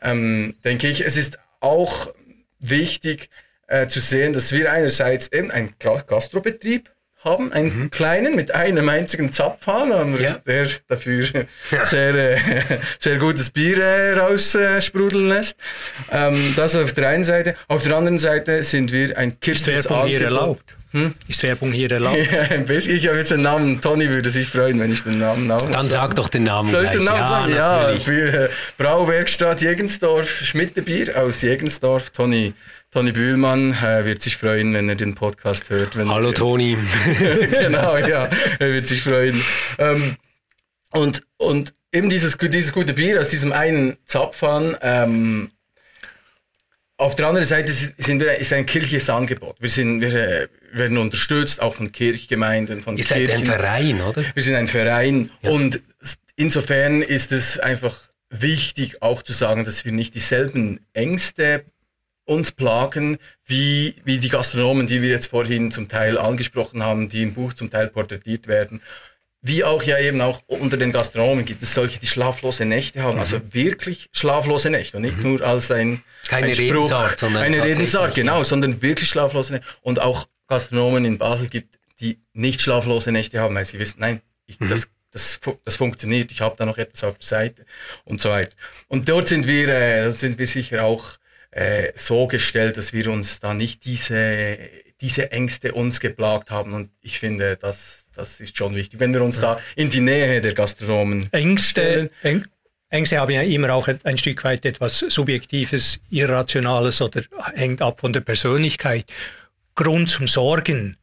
ähm, 0.00 0.54
denke 0.62 0.86
ich, 0.86 1.04
es 1.04 1.16
ist 1.16 1.40
auch 1.58 2.14
wichtig 2.60 3.28
äh, 3.66 3.88
zu 3.88 3.98
sehen, 3.98 4.34
dass 4.34 4.52
wir 4.52 4.70
einerseits 4.70 5.32
eben 5.32 5.50
ein 5.50 5.74
Gastrobetrieb 5.80 6.92
haben, 7.24 7.52
einen 7.52 7.78
mhm. 7.84 7.90
kleinen 7.90 8.36
mit 8.36 8.54
einem 8.54 8.88
einzigen 8.88 9.32
Zapfhahn, 9.32 9.90
ja. 10.20 10.38
der 10.46 10.66
dafür 10.88 11.24
ja. 11.70 11.84
sehr, 11.84 12.14
äh, 12.14 12.38
sehr 12.98 13.18
gutes 13.18 13.50
Bier 13.50 13.78
äh, 13.78 14.18
raussprudeln 14.18 15.28
lässt. 15.28 15.56
Ähm, 16.10 16.54
das 16.56 16.76
auf 16.76 16.92
der 16.92 17.08
einen 17.08 17.24
Seite. 17.24 17.56
Auf 17.68 17.82
der 17.82 17.96
anderen 17.96 18.18
Seite 18.18 18.62
sind 18.62 18.92
wir 18.92 19.16
ein 19.16 19.40
kirchliches 19.40 19.86
Angebot. 19.86 20.60
Hm? 20.94 21.12
Ist 21.26 21.42
Werbung 21.42 21.72
hier 21.72 21.90
erlaubt? 21.90 22.18
Ja, 22.32 22.42
ein 22.42 22.66
bisschen. 22.66 22.94
Ich 22.94 23.08
habe 23.08 23.18
jetzt 23.18 23.32
den 23.32 23.42
Namen. 23.42 23.80
Toni 23.80 24.08
würde 24.10 24.30
sich 24.30 24.46
freuen, 24.46 24.78
wenn 24.78 24.92
ich 24.92 25.02
den 25.02 25.18
Namen 25.18 25.50
auch 25.50 25.68
Dann 25.68 25.88
sag 25.88 26.14
doch 26.14 26.28
den 26.28 26.44
Namen. 26.44 26.70
Soll 26.70 26.84
ich 26.84 26.90
den 26.90 27.02
Namen 27.02 27.50
ja, 27.52 27.66
sagen? 27.66 27.94
Ja, 27.94 28.00
für 28.00 28.44
äh, 28.44 28.48
Brauwerkstatt 28.78 29.60
Jegensdorf, 29.60 30.30
Schmittebier 30.30 31.20
aus 31.20 31.42
Jegensdorf. 31.42 32.10
Toni, 32.10 32.54
Toni 32.94 33.10
Bühlmann 33.10 33.72
äh, 33.72 34.04
wird 34.04 34.22
sich 34.22 34.36
freuen, 34.36 34.72
wenn 34.72 34.88
er 34.88 34.94
den 34.94 35.16
Podcast 35.16 35.68
hört. 35.68 35.96
Hallo 35.96 36.28
er, 36.28 36.34
Toni. 36.34 36.78
genau, 37.50 37.96
ja, 37.96 38.30
er 38.60 38.72
wird 38.72 38.86
sich 38.86 39.02
freuen. 39.02 39.34
Ähm, 39.78 40.14
und, 40.90 41.24
und 41.36 41.74
eben 41.92 42.08
dieses, 42.08 42.38
dieses 42.38 42.72
gute 42.72 42.92
Bier 42.94 43.20
aus 43.20 43.30
diesem 43.30 43.50
einen 43.50 43.96
Zapfhahn 44.06 44.76
ähm, 44.80 45.50
auf 46.96 47.16
der 47.16 47.26
anderen 47.26 47.44
Seite 47.44 47.72
sind 47.72 48.20
wir, 48.20 48.38
ist 48.38 48.52
ein 48.52 48.64
kirchliches 48.64 49.10
Angebot. 49.10 49.56
Wir, 49.58 49.70
sind, 49.70 50.00
wir 50.00 50.14
äh, 50.14 50.48
werden 50.70 50.96
unterstützt, 50.96 51.60
auch 51.60 51.74
von 51.74 51.90
Kirchgemeinden, 51.90 52.80
von 52.80 52.96
Ihr 52.96 53.02
Kirchen. 53.02 53.28
seid 53.28 53.38
ein 53.40 53.44
Verein, 53.44 54.00
oder? 54.02 54.22
Wir 54.34 54.42
sind 54.44 54.54
ein 54.54 54.68
Verein. 54.68 55.32
Ja. 55.42 55.50
Und 55.50 55.82
insofern 56.36 57.02
ist 57.02 57.32
es 57.32 57.58
einfach 57.58 58.08
wichtig, 58.30 59.02
auch 59.02 59.20
zu 59.20 59.32
sagen, 59.32 59.64
dass 59.64 59.84
wir 59.84 59.90
nicht 59.90 60.14
dieselben 60.14 60.78
Ängste 60.92 61.64
uns 62.24 62.52
plagen, 62.52 63.18
wie, 63.44 63.96
wie 64.04 64.18
die 64.18 64.28
Gastronomen, 64.28 64.86
die 64.86 65.02
wir 65.02 65.10
jetzt 65.10 65.26
vorhin 65.26 65.70
zum 65.70 65.88
Teil 65.88 66.18
angesprochen 66.18 66.82
haben, 66.82 67.08
die 67.08 67.22
im 67.22 67.34
Buch 67.34 67.52
zum 67.52 67.70
Teil 67.70 67.88
porträtiert 67.88 68.46
werden 68.48 68.80
wie 69.46 69.62
auch 69.62 69.82
ja 69.82 69.98
eben 69.98 70.22
auch 70.22 70.40
unter 70.46 70.78
den 70.78 70.90
Gastronomen 70.90 71.44
gibt 71.44 71.62
es 71.62 71.74
solche, 71.74 72.00
die 72.00 72.06
schlaflose 72.06 72.64
Nächte 72.64 73.02
haben, 73.02 73.18
also 73.18 73.36
mhm. 73.36 73.42
also 73.42 73.54
wirklich 73.54 74.08
schlaflose 74.10 74.70
Nächte 74.70 74.96
und 74.96 75.02
nicht 75.02 75.18
mhm. 75.18 75.22
nur 75.22 75.42
als 75.42 75.70
ein 75.70 76.02
keine 76.26 76.46
ein 76.46 76.54
Spruch, 76.54 76.68
Redensart, 76.68 77.18
sondern 77.18 77.42
eine 77.42 77.62
Redensart, 77.62 78.14
genau, 78.14 78.42
sondern 78.42 78.80
wirklich 78.80 79.10
schlaflose 79.10 79.52
Nächte 79.52 79.68
und 79.82 80.00
auch 80.00 80.26
Gastronomen 80.48 81.04
in 81.04 81.18
Basel 81.18 81.48
gibt, 81.48 81.78
die 82.00 82.18
nicht 82.32 82.62
schlaflose 82.62 83.12
Nächte 83.12 83.38
haben, 83.38 83.54
weil 83.54 83.66
sie 83.66 83.78
wissen, 83.78 84.00
nein, 84.00 84.22
ich, 84.46 84.58
mhm. 84.58 84.68
das 84.68 84.88
das, 85.10 85.38
das 85.64 85.76
funktioniert, 85.76 86.32
ich 86.32 86.40
habe 86.40 86.56
da 86.58 86.66
noch 86.66 86.76
etwas 86.76 87.04
auf 87.04 87.16
der 87.16 87.24
Seite 87.24 87.64
und 88.04 88.20
so 88.20 88.30
weiter. 88.30 88.56
Und 88.88 89.08
dort 89.08 89.28
sind 89.28 89.46
wir, 89.46 89.68
äh, 89.68 90.10
sind 90.10 90.40
wir 90.40 90.46
sicher 90.48 90.82
auch 90.82 91.04
äh, 91.54 91.92
so 91.94 92.26
gestellt, 92.26 92.76
dass 92.76 92.92
wir 92.92 93.08
uns 93.10 93.38
da 93.38 93.54
nicht 93.54 93.84
diese, 93.84 94.58
diese 95.00 95.30
Ängste 95.30 95.72
uns 95.72 96.00
geplagt 96.00 96.50
haben. 96.50 96.74
Und 96.74 96.90
ich 97.00 97.20
finde, 97.20 97.56
das, 97.56 98.06
das 98.14 98.40
ist 98.40 98.56
schon 98.56 98.74
wichtig, 98.74 98.98
wenn 98.98 99.14
wir 99.14 99.22
uns 99.22 99.36
ja. 99.36 99.54
da 99.54 99.60
in 99.76 99.88
die 99.88 100.00
Nähe 100.00 100.40
der 100.40 100.52
Gastronomen 100.52 101.28
Ängste, 101.32 102.10
stellen. 102.20 102.48
Ängste 102.90 103.18
haben 103.18 103.30
ja 103.30 103.42
immer 103.42 103.72
auch 103.72 103.88
ein 104.02 104.18
Stück 104.18 104.42
weit 104.42 104.64
etwas 104.64 104.98
Subjektives, 104.98 106.00
Irrationales 106.10 107.00
oder 107.00 107.22
hängt 107.54 107.80
ab 107.82 108.00
von 108.00 108.12
der 108.12 108.20
Persönlichkeit. 108.20 109.06
Grund 109.76 110.08
zum 110.08 110.26
Sorgen 110.26 110.96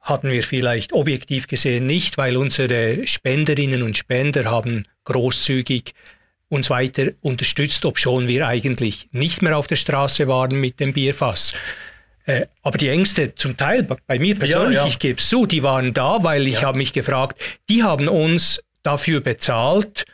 hatten 0.00 0.30
wir 0.30 0.44
vielleicht 0.44 0.92
objektiv 0.92 1.48
gesehen 1.48 1.86
nicht, 1.86 2.18
weil 2.18 2.36
unsere 2.36 3.04
Spenderinnen 3.08 3.82
und 3.82 3.96
Spender 3.96 4.44
haben 4.44 4.86
großzügig 5.04 5.92
uns 6.48 6.70
weiter 6.70 7.08
unterstützt, 7.20 7.84
obschon 7.84 8.28
wir 8.28 8.46
eigentlich 8.46 9.08
nicht 9.12 9.42
mehr 9.42 9.56
auf 9.56 9.66
der 9.66 9.76
Straße 9.76 10.28
waren 10.28 10.60
mit 10.60 10.80
dem 10.80 10.92
Bierfass. 10.92 11.54
Äh, 12.24 12.46
aber 12.62 12.78
die 12.78 12.88
Ängste 12.88 13.34
zum 13.34 13.56
Teil 13.56 13.86
bei 14.06 14.18
mir 14.18 14.36
persönlich, 14.36 14.76
ja, 14.76 14.82
ja. 14.82 14.86
ich 14.86 14.98
gebe 14.98 15.18
es 15.18 15.28
zu, 15.28 15.46
die 15.46 15.62
waren 15.62 15.94
da, 15.94 16.22
weil 16.22 16.46
ich 16.46 16.60
ja. 16.60 16.62
habe 16.62 16.78
mich 16.78 16.92
gefragt, 16.92 17.40
die 17.68 17.82
haben 17.82 18.08
uns 18.08 18.60
dafür 18.82 19.20
bezahlt 19.20 20.04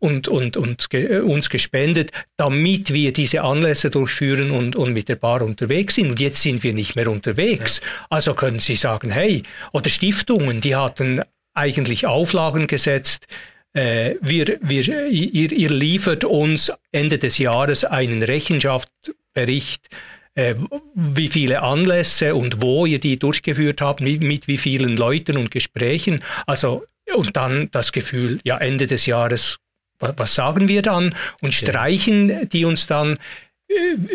und, 0.00 0.28
und, 0.28 0.56
und 0.56 0.90
ge, 0.90 1.20
uns 1.20 1.50
gespendet, 1.50 2.10
damit 2.36 2.92
wir 2.92 3.12
diese 3.12 3.42
Anlässe 3.42 3.90
durchführen 3.90 4.50
und, 4.50 4.74
und 4.74 4.92
mit 4.92 5.08
der 5.08 5.16
Bar 5.16 5.42
unterwegs 5.42 5.94
sind. 5.96 6.10
Und 6.10 6.20
jetzt 6.20 6.42
sind 6.42 6.62
wir 6.64 6.72
nicht 6.72 6.96
mehr 6.96 7.08
unterwegs. 7.08 7.80
Also 8.08 8.34
können 8.34 8.58
Sie 8.58 8.76
sagen, 8.76 9.10
hey, 9.10 9.42
oder 9.72 9.90
Stiftungen, 9.90 10.60
die 10.60 10.74
hatten 10.74 11.20
eigentlich 11.54 12.06
Auflagen 12.06 12.66
gesetzt, 12.66 13.26
äh, 13.72 14.14
wir, 14.20 14.58
wir, 14.60 15.08
ihr, 15.08 15.52
ihr 15.52 15.70
liefert 15.70 16.24
uns 16.24 16.72
Ende 16.92 17.18
des 17.18 17.38
Jahres 17.38 17.84
einen 17.84 18.22
Rechenschaftsbericht 18.22 19.88
äh, 20.34 20.54
wie 20.94 21.28
viele 21.28 21.62
Anlässe 21.62 22.34
und 22.34 22.62
wo 22.62 22.86
ihr 22.86 22.98
die 22.98 23.18
durchgeführt 23.18 23.80
habt, 23.80 24.00
mit, 24.00 24.22
mit 24.22 24.46
wie 24.48 24.58
vielen 24.58 24.96
Leuten 24.96 25.36
und 25.36 25.50
Gesprächen. 25.50 26.22
Also, 26.46 26.84
und 27.14 27.36
dann 27.36 27.68
das 27.72 27.92
Gefühl, 27.92 28.38
ja, 28.44 28.56
Ende 28.58 28.86
des 28.86 29.06
Jahres, 29.06 29.58
was 29.98 30.34
sagen 30.34 30.68
wir 30.68 30.82
dann? 30.82 31.14
Und 31.40 31.52
streichen 31.52 32.48
die 32.48 32.64
uns 32.64 32.86
dann 32.86 33.18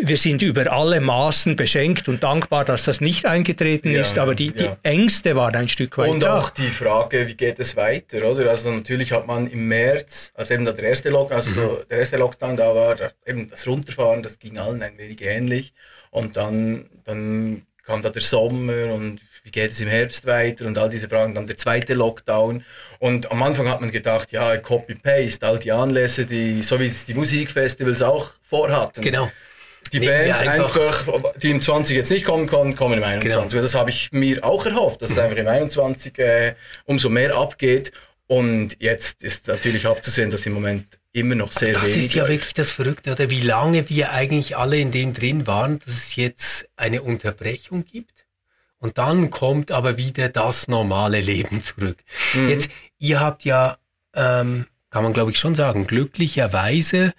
wir 0.02 0.16
sind 0.16 0.42
über 0.42 0.70
alle 0.70 1.00
Maßen 1.00 1.56
beschenkt 1.56 2.08
und 2.08 2.22
dankbar, 2.22 2.64
dass 2.64 2.84
das 2.84 3.00
nicht 3.00 3.24
eingetreten 3.24 3.90
ja, 3.90 4.00
ist, 4.00 4.18
aber 4.18 4.34
die, 4.34 4.50
die 4.50 4.64
ja. 4.64 4.76
Ängste 4.82 5.34
waren 5.34 5.54
ein 5.56 5.68
Stück 5.68 5.96
weit 5.96 6.10
Und 6.10 6.20
da. 6.20 6.38
auch 6.38 6.50
die 6.50 6.68
Frage, 6.68 7.26
wie 7.26 7.34
geht 7.34 7.58
es 7.58 7.74
weiter, 7.74 8.18
oder? 8.28 8.50
Also 8.50 8.70
natürlich 8.70 9.12
hat 9.12 9.26
man 9.26 9.48
im 9.48 9.68
März, 9.68 10.32
also 10.34 10.52
eben 10.54 10.64
der 10.64 10.78
erste 10.78 11.08
Lockdown, 11.10 11.36
also 11.38 11.60
mhm. 11.60 11.88
der 11.88 11.98
erste 11.98 12.16
Lockdown, 12.18 12.56
da 12.56 12.74
war 12.74 12.96
eben 13.24 13.48
das 13.48 13.66
Runterfahren, 13.66 14.22
das 14.22 14.38
ging 14.38 14.58
allen 14.58 14.82
ein 14.82 14.98
wenig 14.98 15.22
ähnlich. 15.22 15.72
Und 16.10 16.36
dann, 16.36 16.90
dann 17.04 17.62
kam 17.82 18.02
da 18.02 18.10
der 18.10 18.22
Sommer 18.22 18.92
und 18.92 19.20
wie 19.46 19.52
geht 19.52 19.70
es 19.70 19.80
im 19.80 19.88
Herbst 19.88 20.26
weiter 20.26 20.66
und 20.66 20.76
all 20.76 20.90
diese 20.90 21.08
Fragen. 21.08 21.32
Dann 21.34 21.46
der 21.46 21.56
zweite 21.56 21.94
Lockdown. 21.94 22.64
Und 22.98 23.30
am 23.30 23.42
Anfang 23.44 23.68
hat 23.68 23.80
man 23.80 23.92
gedacht, 23.92 24.32
ja, 24.32 24.56
Copy-Paste, 24.56 25.46
all 25.46 25.60
die 25.60 25.70
Anlässe, 25.70 26.26
die, 26.26 26.62
so 26.62 26.80
wie 26.80 26.88
es 26.88 27.06
die 27.06 27.14
Musikfestivals 27.14 28.02
auch 28.02 28.32
vorhatten. 28.42 29.02
Genau. 29.02 29.30
Die 29.92 30.00
Bands 30.00 30.40
einfach, 30.40 31.04
die 31.40 31.50
im 31.50 31.62
20 31.62 31.96
jetzt 31.96 32.10
nicht 32.10 32.24
kommen 32.24 32.48
konnten, 32.48 32.74
kommen 32.74 32.98
im 32.98 33.04
21. 33.04 33.50
Genau. 33.50 33.62
Das 33.62 33.76
habe 33.76 33.90
ich 33.90 34.10
mir 34.10 34.44
auch 34.44 34.66
erhofft, 34.66 35.00
dass 35.00 35.10
es 35.10 35.18
einfach 35.18 35.36
im 35.36 35.46
21 35.46 36.18
äh, 36.18 36.54
umso 36.84 37.08
mehr 37.08 37.36
abgeht. 37.36 37.92
Und 38.26 38.76
jetzt 38.80 39.22
ist 39.22 39.46
natürlich 39.46 39.86
abzusehen, 39.86 40.30
dass 40.30 40.44
im 40.44 40.54
Moment 40.54 40.86
immer 41.12 41.36
noch 41.36 41.52
sehr 41.52 41.74
das 41.74 41.84
wenig. 41.84 41.94
Das 41.94 42.04
ist 42.06 42.14
ja 42.14 42.26
wirklich 42.26 42.54
das 42.54 42.72
Verrückte, 42.72 43.12
oder 43.12 43.30
wie 43.30 43.42
lange 43.42 43.88
wir 43.88 44.10
eigentlich 44.10 44.56
alle 44.56 44.78
in 44.78 44.90
dem 44.90 45.14
drin 45.14 45.46
waren, 45.46 45.78
dass 45.86 45.94
es 45.94 46.16
jetzt 46.16 46.68
eine 46.74 47.02
Unterbrechung 47.02 47.84
gibt. 47.84 48.15
Und 48.78 48.98
dann 48.98 49.30
kommt 49.30 49.70
aber 49.70 49.96
wieder 49.96 50.28
das 50.28 50.68
normale 50.68 51.20
Leben 51.20 51.62
zurück. 51.62 51.98
Mhm. 52.34 52.48
Jetzt, 52.48 52.68
ihr 52.98 53.20
habt 53.20 53.44
ja 53.44 53.78
ähm, 54.14 54.66
kann 54.90 55.04
man 55.04 55.12
glaube 55.12 55.30
ich 55.30 55.38
schon 55.38 55.54
sagen, 55.54 55.86
glücklicherweise 55.86 57.12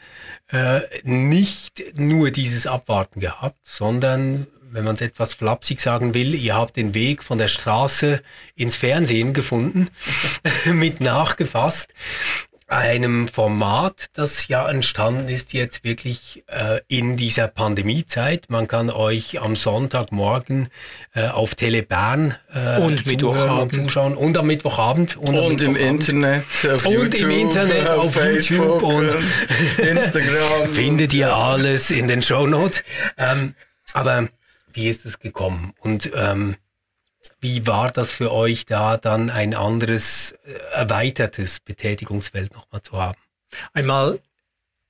äh, 0.47 0.81
nicht 1.03 1.83
nur 1.95 2.31
dieses 2.31 2.65
Abwarten 2.65 3.19
gehabt, 3.19 3.59
sondern 3.61 4.47
wenn 4.71 4.83
man 4.83 4.95
es 4.95 5.01
etwas 5.01 5.35
flapsig 5.35 5.79
sagen 5.79 6.13
will, 6.13 6.33
ihr 6.33 6.55
habt 6.55 6.75
den 6.75 6.93
Weg 6.93 7.23
von 7.23 7.37
der 7.37 7.47
Straße 7.47 8.21
ins 8.55 8.75
Fernsehen 8.75 9.33
gefunden, 9.33 9.89
mit 10.65 11.01
nachgefasst 11.01 11.93
einem 12.67 13.29
Format, 13.29 14.07
das 14.13 14.49
ja 14.49 14.69
entstanden 14.69 15.29
ist 15.29 15.53
jetzt 15.53 15.85
wirklich 15.85 16.43
äh, 16.47 16.81
in 16.89 17.15
dieser 17.15 17.47
Pandemiezeit. 17.47 18.49
Man 18.49 18.67
kann 18.67 18.89
euch 18.89 19.41
am 19.41 19.55
Sonntagmorgen 19.55 20.69
äh, 21.15 21.27
auf 21.27 21.55
Telebern 21.55 22.35
äh, 22.53 22.81
und 22.81 23.07
Mittwochabend 23.07 23.73
zuschauen 23.73 24.17
und 24.17 24.37
am 24.37 24.47
Mittwochabend 24.47 25.15
und, 25.15 25.37
und 25.37 25.61
im 25.61 25.77
Internet 25.77 26.43
auf 26.65 26.85
und 26.85 26.93
YouTube, 26.93 27.21
im 27.21 27.29
Internet 27.31 27.87
auf, 27.87 28.17
auf 28.17 28.25
YouTube 28.25 28.83
und, 28.83 29.15
und 29.15 29.79
Instagram 29.79 30.67
findet 30.73 31.13
ihr 31.13 31.33
alles 31.33 31.89
in 31.89 32.09
den 32.09 32.21
Show 32.21 32.47
Notes. 32.47 32.83
Ähm, 33.17 33.55
aber 33.93 34.27
wie 34.73 34.89
ist 34.89 35.05
es 35.05 35.19
gekommen? 35.19 35.73
Und 35.79 36.11
ähm, 36.13 36.57
wie 37.47 37.65
war 37.65 37.91
das 37.91 38.11
für 38.11 38.33
euch 38.33 38.65
da 38.65 38.97
dann 38.97 39.29
ein 39.29 39.53
anderes, 39.53 40.33
äh, 40.45 40.51
erweitertes 40.73 41.61
Betätigungsfeld 41.61 42.53
nochmal 42.53 42.81
zu 42.81 42.97
haben? 42.97 43.17
Einmal 43.73 44.19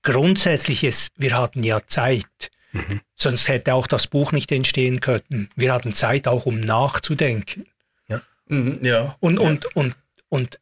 grundsätzliches, 0.01 1.09
wir 1.17 1.37
hatten 1.37 1.63
ja 1.63 1.85
Zeit. 1.85 2.49
Mhm. 2.71 3.01
Sonst 3.15 3.47
hätte 3.47 3.75
auch 3.75 3.85
das 3.85 4.07
Buch 4.07 4.31
nicht 4.31 4.51
entstehen 4.51 5.01
können. 5.01 5.49
Wir 5.55 5.71
hatten 5.71 5.93
Zeit 5.93 6.27
auch, 6.27 6.47
um 6.47 6.59
nachzudenken. 6.59 7.67
Ja. 8.07 8.21
Mhm, 8.47 8.79
ja. 8.81 9.15
Und, 9.19 9.37
und, 9.39 9.65
und, 9.75 9.95
und, 10.29 10.59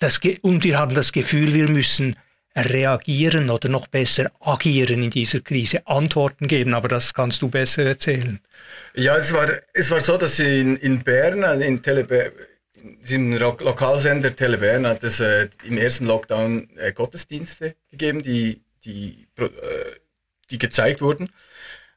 das, 0.00 0.20
und 0.42 0.64
wir 0.64 0.78
haben 0.78 0.94
das 0.94 1.12
Gefühl, 1.12 1.54
wir 1.54 1.68
müssen 1.68 2.16
reagieren 2.54 3.50
oder 3.50 3.68
noch 3.68 3.86
besser 3.86 4.30
agieren 4.40 5.02
in 5.02 5.10
dieser 5.10 5.40
Krise, 5.40 5.86
Antworten 5.86 6.48
geben, 6.48 6.74
aber 6.74 6.88
das 6.88 7.14
kannst 7.14 7.42
du 7.42 7.48
besser 7.48 7.84
erzählen. 7.84 8.40
Ja, 8.94 9.16
es 9.16 9.32
war, 9.32 9.48
es 9.72 9.90
war 9.90 10.00
so, 10.00 10.16
dass 10.16 10.38
in, 10.38 10.76
in 10.76 11.02
Bern, 11.02 11.44
also 11.44 11.64
in 11.64 11.82
Tele 11.82 12.32
im 13.08 13.38
Lokalsender 13.38 14.34
Tele 14.34 14.58
Bern 14.58 14.86
hat 14.86 15.04
es 15.04 15.20
äh, 15.20 15.48
im 15.64 15.78
ersten 15.78 16.06
Lockdown 16.06 16.68
äh, 16.76 16.92
Gottesdienste 16.92 17.76
gegeben, 17.90 18.22
die, 18.22 18.60
die, 18.84 19.28
äh, 19.38 19.46
die 20.50 20.58
gezeigt 20.58 21.00
wurden 21.00 21.30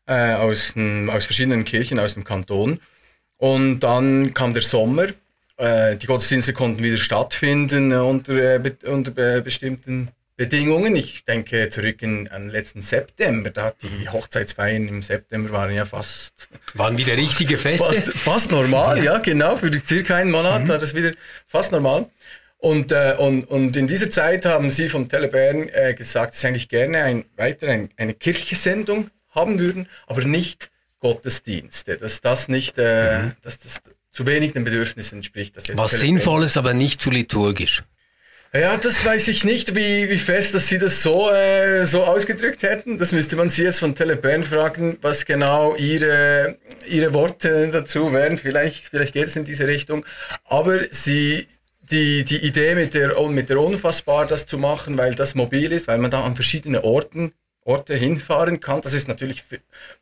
äh, 0.07 0.33
aus, 0.33 0.75
aus 1.07 1.25
verschiedenen 1.25 1.65
Kirchen 1.65 1.99
aus 1.99 2.13
dem 2.13 2.23
Kanton. 2.23 2.79
Und 3.37 3.79
dann 3.79 4.33
kam 4.33 4.53
der 4.53 4.61
Sommer. 4.61 5.07
Äh, 5.57 5.95
die 5.97 6.05
Gottesdienste 6.05 6.53
konnten 6.53 6.83
wieder 6.83 6.97
stattfinden 6.97 7.91
unter, 7.93 8.33
äh, 8.33 8.75
unter 8.85 9.41
bestimmten 9.41 10.09
Bedingungen. 10.37 10.95
Ich 10.95 11.23
denke 11.25 11.69
zurück 11.69 12.01
in, 12.01 12.27
an 12.27 12.49
letzten 12.49 12.81
September, 12.81 13.49
da 13.49 13.73
die 13.81 14.09
Hochzeitsfeiern 14.09 14.87
im 14.87 15.01
September 15.01 15.51
waren 15.51 15.73
ja 15.73 15.85
fast... 15.85 16.49
Waren 16.73 16.97
wieder 16.97 17.15
richtige 17.15 17.57
Feste? 17.57 17.93
Fast, 17.93 18.13
fast 18.13 18.51
normal, 18.51 18.97
ja. 18.97 19.13
ja. 19.13 19.17
genau. 19.19 19.55
Für 19.55 19.71
circa 19.85 20.15
einen 20.15 20.31
Monat 20.31 20.63
mhm. 20.63 20.67
war 20.69 20.77
das 20.77 20.93
wieder 20.93 21.11
fast 21.47 21.71
normal. 21.71 22.09
Und, 22.57 22.91
äh, 22.91 23.15
und, 23.17 23.45
und 23.45 23.75
in 23.77 23.87
dieser 23.87 24.09
Zeit 24.09 24.45
haben 24.45 24.71
sie 24.71 24.89
vom 24.89 25.07
Telebären 25.07 25.69
äh, 25.69 25.93
gesagt, 25.93 26.33
dass 26.33 26.41
sie 26.41 26.47
eigentlich 26.47 26.69
gerne 26.69 27.03
ein, 27.03 27.25
weiter 27.35 27.67
ein, 27.67 27.89
eine 27.95 28.13
Kirchensendung 28.13 29.11
haben 29.29 29.59
würden, 29.59 29.87
aber 30.07 30.23
nicht 30.23 30.71
Gottesdienste. 30.99 31.97
Dass 31.97 32.21
das 32.21 32.47
nicht, 32.47 32.77
äh, 32.77 33.19
mhm. 33.19 33.31
dass 33.41 33.59
das 33.59 33.81
zu 34.11 34.25
wenig 34.25 34.53
den 34.53 34.63
Bedürfnissen 34.63 35.19
entspricht. 35.19 35.55
Was 35.75 35.91
Sinnvolles, 35.91 36.57
aber 36.57 36.73
nicht 36.73 37.01
zu 37.01 37.11
liturgisch. 37.11 37.83
Ja, 38.57 38.77
das 38.77 39.03
weiß 39.03 39.27
ich 39.27 39.43
nicht, 39.43 39.75
wie, 39.75 40.09
wie 40.09 40.17
fest, 40.17 40.55
dass 40.55 40.69
Sie 40.69 40.79
das 40.79 41.03
so, 41.03 41.29
äh, 41.29 41.85
so 41.85 42.05
ausgedrückt 42.05 42.63
hätten. 42.63 42.97
Das 42.97 43.11
müsste 43.11 43.35
man 43.35 43.49
Sie 43.49 43.63
jetzt 43.63 43.79
von 43.79 43.93
Telebern 43.93 44.45
fragen, 44.45 44.97
was 45.01 45.25
genau 45.25 45.75
Ihre, 45.75 46.57
Ihre 46.87 47.13
Worte 47.13 47.67
dazu 47.69 48.13
wären. 48.13 48.37
Vielleicht, 48.37 48.85
vielleicht 48.85 49.11
geht 49.11 49.25
es 49.25 49.35
in 49.35 49.43
diese 49.43 49.67
Richtung. 49.67 50.05
Aber 50.45 50.79
Sie, 50.91 51.47
die, 51.81 52.23
die 52.23 52.37
Idee 52.37 52.75
mit 52.75 52.93
der, 52.93 53.19
mit 53.27 53.49
der 53.49 53.59
Unfassbar, 53.59 54.25
das 54.25 54.45
zu 54.45 54.57
machen, 54.57 54.97
weil 54.97 55.15
das 55.15 55.35
mobil 55.35 55.73
ist, 55.73 55.89
weil 55.89 55.97
man 55.97 56.09
da 56.09 56.23
an 56.23 56.35
verschiedene 56.35 56.85
Orten 56.85 57.33
Orte 57.65 57.95
hinfahren 57.95 58.59
kann. 58.59 58.81
Das 58.81 58.93
ist 58.93 59.07
natürlich 59.07 59.43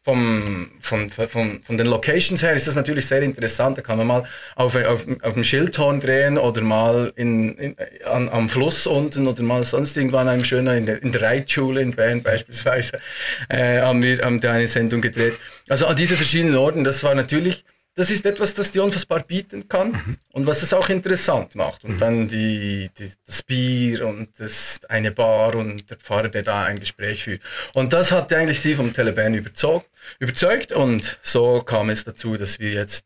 vom, 0.02 0.72
von, 0.82 1.10
von, 1.10 1.64
von 1.64 1.78
den 1.78 1.88
Locations 1.88 2.44
her 2.44 2.54
ist 2.54 2.68
das 2.68 2.76
natürlich 2.76 3.06
sehr 3.06 3.22
interessant. 3.22 3.78
Da 3.78 3.82
kann 3.82 3.98
man 3.98 4.08
mal 4.08 4.24
auf, 4.56 4.76
auf, 4.76 5.06
auf 5.22 5.34
dem 5.34 5.44
Schildhorn 5.46 6.02
drehen 6.02 6.38
oder 6.38 6.62
mal 6.62 7.14
in, 7.16 7.58
in, 7.58 7.76
an, 8.06 8.28
am 8.28 8.50
Fluss 8.50 8.86
unten 8.86 9.28
oder 9.28 9.44
mal 9.44 9.64
sonst 9.64 9.96
irgendwann 9.96 10.28
einem 10.28 10.44
schöner 10.44 10.76
in 10.76 10.86
der, 10.86 11.02
in 11.02 11.14
der 11.14 11.22
Reitschule 11.22 11.82
in 11.82 11.94
Bern 11.94 12.22
beispielsweise 12.22 13.00
äh, 13.48 13.80
haben 13.80 14.04
wir 14.04 14.20
haben 14.20 14.42
da 14.42 14.52
eine 14.52 14.68
Sendung 14.68 15.02
gedreht. 15.02 15.36
Also 15.70 15.86
an 15.86 15.96
diese 15.96 16.18
verschiedenen 16.18 16.58
Orten, 16.58 16.84
das 16.84 17.02
war 17.02 17.16
natürlich 17.16 17.64
das 17.96 18.10
ist 18.10 18.26
etwas, 18.26 18.54
das 18.54 18.72
die 18.72 18.80
unfassbar 18.80 19.22
bieten 19.22 19.68
kann 19.68 19.92
mhm. 19.92 20.18
und 20.32 20.48
was 20.48 20.64
es 20.64 20.74
auch 20.74 20.90
interessant 20.90 21.56
macht. 21.56 21.84
Und 21.84 21.96
mhm. 21.96 22.00
dann 22.00 22.28
die, 22.28 22.90
die, 22.98 23.12
das 23.26 23.44
Bier 23.44 24.08
und 24.08 24.30
das, 24.40 24.82
eine 24.90 25.12
Bar 25.12 25.56
und 25.56 25.90
der 25.90 25.98
Pfarrer, 25.98 26.30
der 26.30 26.44
da 26.44 26.64
ein 26.64 26.80
Gespräch 26.80 27.24
führt. 27.24 27.42
Und 27.74 27.94
das 27.94 28.12
hat 28.12 28.34
eigentlich 28.34 28.62
sie 28.62 28.74
vom 28.74 28.94
Telebahn 28.94 29.36
überzeugt, 29.36 29.88
überzeugt 30.20 30.72
und 30.72 31.20
so 31.22 31.62
kam 31.62 31.90
es 31.90 32.04
dazu, 32.04 32.36
dass 32.36 32.60
wir 32.60 32.72
jetzt 32.72 33.06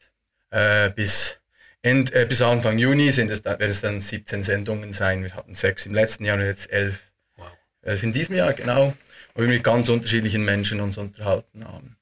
äh, 0.52 0.90
bis, 0.90 1.38
End, 1.82 2.14
äh, 2.14 2.26
bis 2.28 2.42
Anfang 2.42 2.78
Juni 2.78 3.12
sind 3.12 3.30
es, 3.30 3.44
werden 3.44 3.70
es 3.70 3.82
dann 3.82 4.00
17 4.00 4.44
Sendungen 4.44 4.94
sein. 4.94 5.24
Wir 5.24 5.36
hatten 5.36 5.54
sechs 5.54 5.86
im 5.86 5.94
letzten 5.94 6.24
Jahr 6.24 6.38
und 6.38 6.46
jetzt 6.46 6.72
elf, 6.72 7.00
wow. 7.36 7.48
elf 7.82 8.04
in 8.04 8.14
diesem 8.14 8.36
Jahr, 8.36 8.54
genau, 8.54 8.94
wo 9.36 9.42
wir 9.42 9.50
mit 9.50 9.66
ganz 9.66 9.90
unterschiedlichen 9.90 10.46
Menschen 10.46 10.80
uns 10.80 10.98
unterhalten 10.98 11.66
haben. 11.66 11.98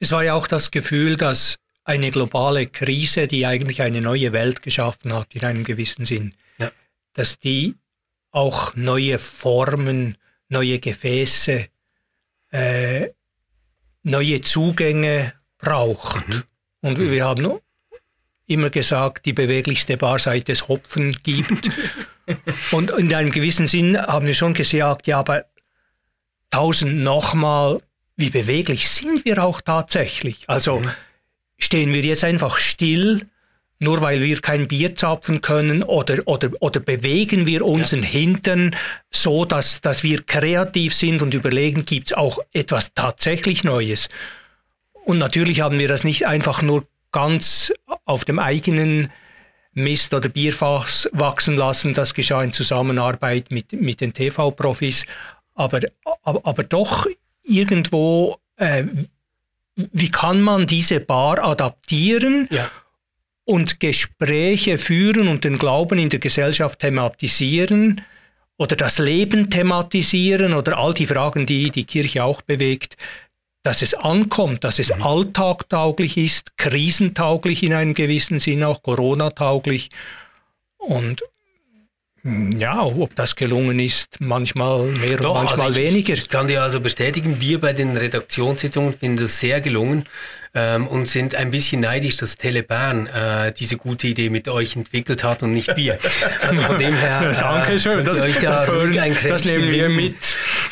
Es 0.00 0.10
war 0.10 0.24
ja 0.24 0.34
auch 0.34 0.46
das 0.46 0.70
Gefühl, 0.70 1.16
dass 1.16 1.58
eine 1.84 2.10
globale 2.10 2.66
Krise, 2.66 3.26
die 3.26 3.46
eigentlich 3.46 3.82
eine 3.82 4.00
neue 4.00 4.32
Welt 4.32 4.62
geschaffen 4.62 5.12
hat, 5.12 5.34
in 5.34 5.44
einem 5.44 5.64
gewissen 5.64 6.04
Sinn, 6.04 6.34
ja. 6.58 6.70
dass 7.14 7.38
die 7.38 7.74
auch 8.30 8.74
neue 8.76 9.18
Formen, 9.18 10.16
neue 10.48 10.78
Gefäße, 10.78 11.66
äh, 12.52 13.08
neue 14.02 14.40
Zugänge 14.42 15.34
braucht. 15.58 16.28
Mhm. 16.28 16.42
Und 16.82 16.98
mhm. 16.98 17.10
wir 17.10 17.24
haben 17.24 17.58
immer 18.46 18.70
gesagt, 18.70 19.26
die 19.26 19.32
beweglichste 19.32 19.96
Bar 19.96 20.18
seit 20.18 20.48
es 20.48 20.68
Hopfen 20.68 21.16
gibt. 21.22 21.70
Und 22.72 22.90
in 22.90 23.12
einem 23.12 23.32
gewissen 23.32 23.66
Sinn 23.66 24.00
haben 24.00 24.26
wir 24.26 24.34
schon 24.34 24.54
gesagt, 24.54 25.06
ja, 25.06 25.18
aber 25.18 25.46
tausend 26.50 26.98
nochmal, 26.98 27.80
wie 28.16 28.30
beweglich 28.30 28.88
sind 28.88 29.24
wir 29.24 29.42
auch 29.42 29.60
tatsächlich? 29.60 30.44
Also 30.46 30.80
mhm 30.80 30.90
stehen 31.60 31.92
wir 31.92 32.02
jetzt 32.02 32.24
einfach 32.24 32.56
still, 32.56 33.26
nur 33.78 34.02
weil 34.02 34.20
wir 34.20 34.40
kein 34.40 34.68
Bier 34.68 34.94
zapfen 34.94 35.40
können 35.40 35.82
oder, 35.82 36.18
oder, 36.26 36.50
oder 36.60 36.80
bewegen 36.80 37.46
wir 37.46 37.64
unseren 37.64 38.02
ja. 38.02 38.08
Hintern 38.08 38.76
so, 39.10 39.44
dass, 39.44 39.80
dass 39.80 40.02
wir 40.02 40.22
kreativ 40.22 40.94
sind 40.94 41.22
und 41.22 41.32
überlegen, 41.32 41.86
gibt 41.86 42.10
es 42.10 42.16
auch 42.16 42.40
etwas 42.52 42.92
tatsächlich 42.94 43.64
Neues. 43.64 44.08
Und 45.04 45.18
natürlich 45.18 45.62
haben 45.62 45.78
wir 45.78 45.88
das 45.88 46.04
nicht 46.04 46.26
einfach 46.26 46.60
nur 46.60 46.86
ganz 47.10 47.72
auf 48.04 48.24
dem 48.24 48.38
eigenen 48.38 49.10
Mist 49.72 50.12
oder 50.12 50.28
Bierfach 50.28 50.88
wachsen 51.12 51.56
lassen. 51.56 51.94
Das 51.94 52.14
geschah 52.14 52.42
in 52.42 52.52
Zusammenarbeit 52.52 53.50
mit, 53.50 53.72
mit 53.72 54.00
den 54.00 54.12
TV-Profis. 54.12 55.06
Aber, 55.54 55.80
aber, 56.22 56.40
aber 56.44 56.62
doch 56.64 57.06
irgendwo 57.42 58.36
äh, 58.56 58.84
wie 59.92 60.10
kann 60.10 60.42
man 60.42 60.66
diese 60.66 61.00
Bar 61.00 61.42
adaptieren 61.44 62.48
ja. 62.50 62.70
und 63.44 63.80
Gespräche 63.80 64.78
führen 64.78 65.28
und 65.28 65.44
den 65.44 65.58
Glauben 65.58 65.98
in 65.98 66.08
der 66.08 66.20
Gesellschaft 66.20 66.80
thematisieren 66.80 68.02
oder 68.58 68.76
das 68.76 68.98
Leben 68.98 69.48
thematisieren 69.48 70.52
oder 70.54 70.76
all 70.78 70.92
die 70.92 71.06
Fragen, 71.06 71.46
die 71.46 71.70
die 71.70 71.84
Kirche 71.84 72.24
auch 72.24 72.42
bewegt, 72.42 72.96
dass 73.62 73.82
es 73.82 73.94
ankommt, 73.94 74.64
dass 74.64 74.78
es 74.78 74.94
mhm. 74.94 75.02
alltagtauglich 75.02 76.16
ist, 76.16 76.56
krisentauglich 76.56 77.62
in 77.62 77.74
einem 77.74 77.94
gewissen 77.94 78.38
Sinn, 78.38 78.64
auch 78.64 78.82
Corona-tauglich. 78.82 79.90
Und 80.78 81.22
ja, 82.22 82.82
ob 82.82 83.14
das 83.14 83.34
gelungen 83.34 83.78
ist, 83.78 84.20
manchmal 84.20 84.84
mehr 84.86 85.16
Doch, 85.16 85.30
und 85.30 85.44
manchmal 85.44 85.68
also 85.68 85.80
ich, 85.80 85.86
weniger. 85.86 86.14
Ich 86.14 86.28
kann 86.28 86.48
dir 86.48 86.62
also 86.62 86.80
bestätigen, 86.80 87.40
wir 87.40 87.60
bei 87.60 87.72
den 87.72 87.96
Redaktionssitzungen 87.96 88.92
finden 88.92 89.18
das 89.18 89.38
sehr 89.38 89.60
gelungen 89.60 90.04
ähm, 90.52 90.86
und 90.88 91.06
sind 91.06 91.34
ein 91.34 91.50
bisschen 91.50 91.80
neidisch, 91.80 92.16
dass 92.16 92.36
Telebahn 92.36 93.06
äh, 93.06 93.52
diese 93.52 93.76
gute 93.76 94.08
Idee 94.08 94.30
mit 94.30 94.48
euch 94.48 94.76
entwickelt 94.76 95.22
hat 95.24 95.42
und 95.42 95.52
nicht 95.52 95.76
wir. 95.76 95.98
Also 96.46 96.62
von 96.62 96.78
dem 96.78 96.94
her. 96.94 97.10
Äh, 97.30 97.34
Dankeschön, 97.34 98.04
das, 98.04 98.24
euch 98.24 98.38
da 98.38 98.52
das, 98.52 98.66
hören, 98.66 99.16
das 99.26 99.44
nehmen 99.44 99.70
wir 99.70 99.88
mit. 99.88 100.16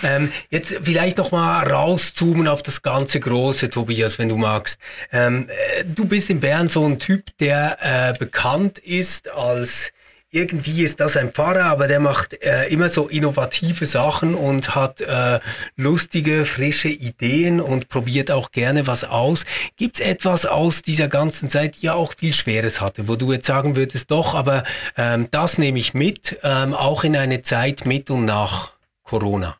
Ähm, 0.02 0.32
jetzt 0.50 0.76
vielleicht 0.82 1.18
noch 1.18 1.30
mal 1.30 1.62
rauszoomen 1.66 2.48
auf 2.48 2.62
das 2.62 2.82
ganze 2.82 3.20
Große, 3.20 3.70
Tobias, 3.70 4.18
wenn 4.18 4.28
du 4.28 4.36
magst. 4.36 4.80
Ähm, 5.12 5.48
äh, 5.48 5.84
du 5.84 6.04
bist 6.04 6.30
in 6.30 6.40
Bern 6.40 6.68
so 6.68 6.84
ein 6.84 6.98
Typ, 6.98 7.24
der 7.38 7.78
äh, 7.80 8.18
bekannt 8.18 8.78
ist 8.78 9.30
als 9.30 9.92
irgendwie 10.30 10.82
ist 10.82 11.00
das 11.00 11.16
ein 11.16 11.32
Pfarrer, 11.32 11.64
aber 11.64 11.88
der 11.88 12.00
macht 12.00 12.42
äh, 12.42 12.66
immer 12.68 12.88
so 12.90 13.08
innovative 13.08 13.86
Sachen 13.86 14.34
und 14.34 14.74
hat 14.74 15.00
äh, 15.00 15.40
lustige, 15.76 16.44
frische 16.44 16.88
Ideen 16.88 17.60
und 17.60 17.88
probiert 17.88 18.30
auch 18.30 18.50
gerne 18.50 18.86
was 18.86 19.04
aus. 19.04 19.46
Gibt 19.76 20.00
es 20.00 20.06
etwas 20.06 20.44
aus 20.44 20.82
dieser 20.82 21.08
ganzen 21.08 21.48
Zeit, 21.48 21.76
die 21.76 21.86
ja 21.86 21.94
auch 21.94 22.14
viel 22.14 22.34
Schweres 22.34 22.80
hatte, 22.80 23.08
wo 23.08 23.16
du 23.16 23.32
jetzt 23.32 23.46
sagen 23.46 23.74
würdest, 23.74 24.10
doch, 24.10 24.34
aber 24.34 24.64
ähm, 24.98 25.28
das 25.30 25.56
nehme 25.56 25.78
ich 25.78 25.94
mit, 25.94 26.38
ähm, 26.42 26.74
auch 26.74 27.04
in 27.04 27.16
eine 27.16 27.40
Zeit 27.40 27.86
mit 27.86 28.10
und 28.10 28.26
nach 28.26 28.72
Corona? 29.04 29.56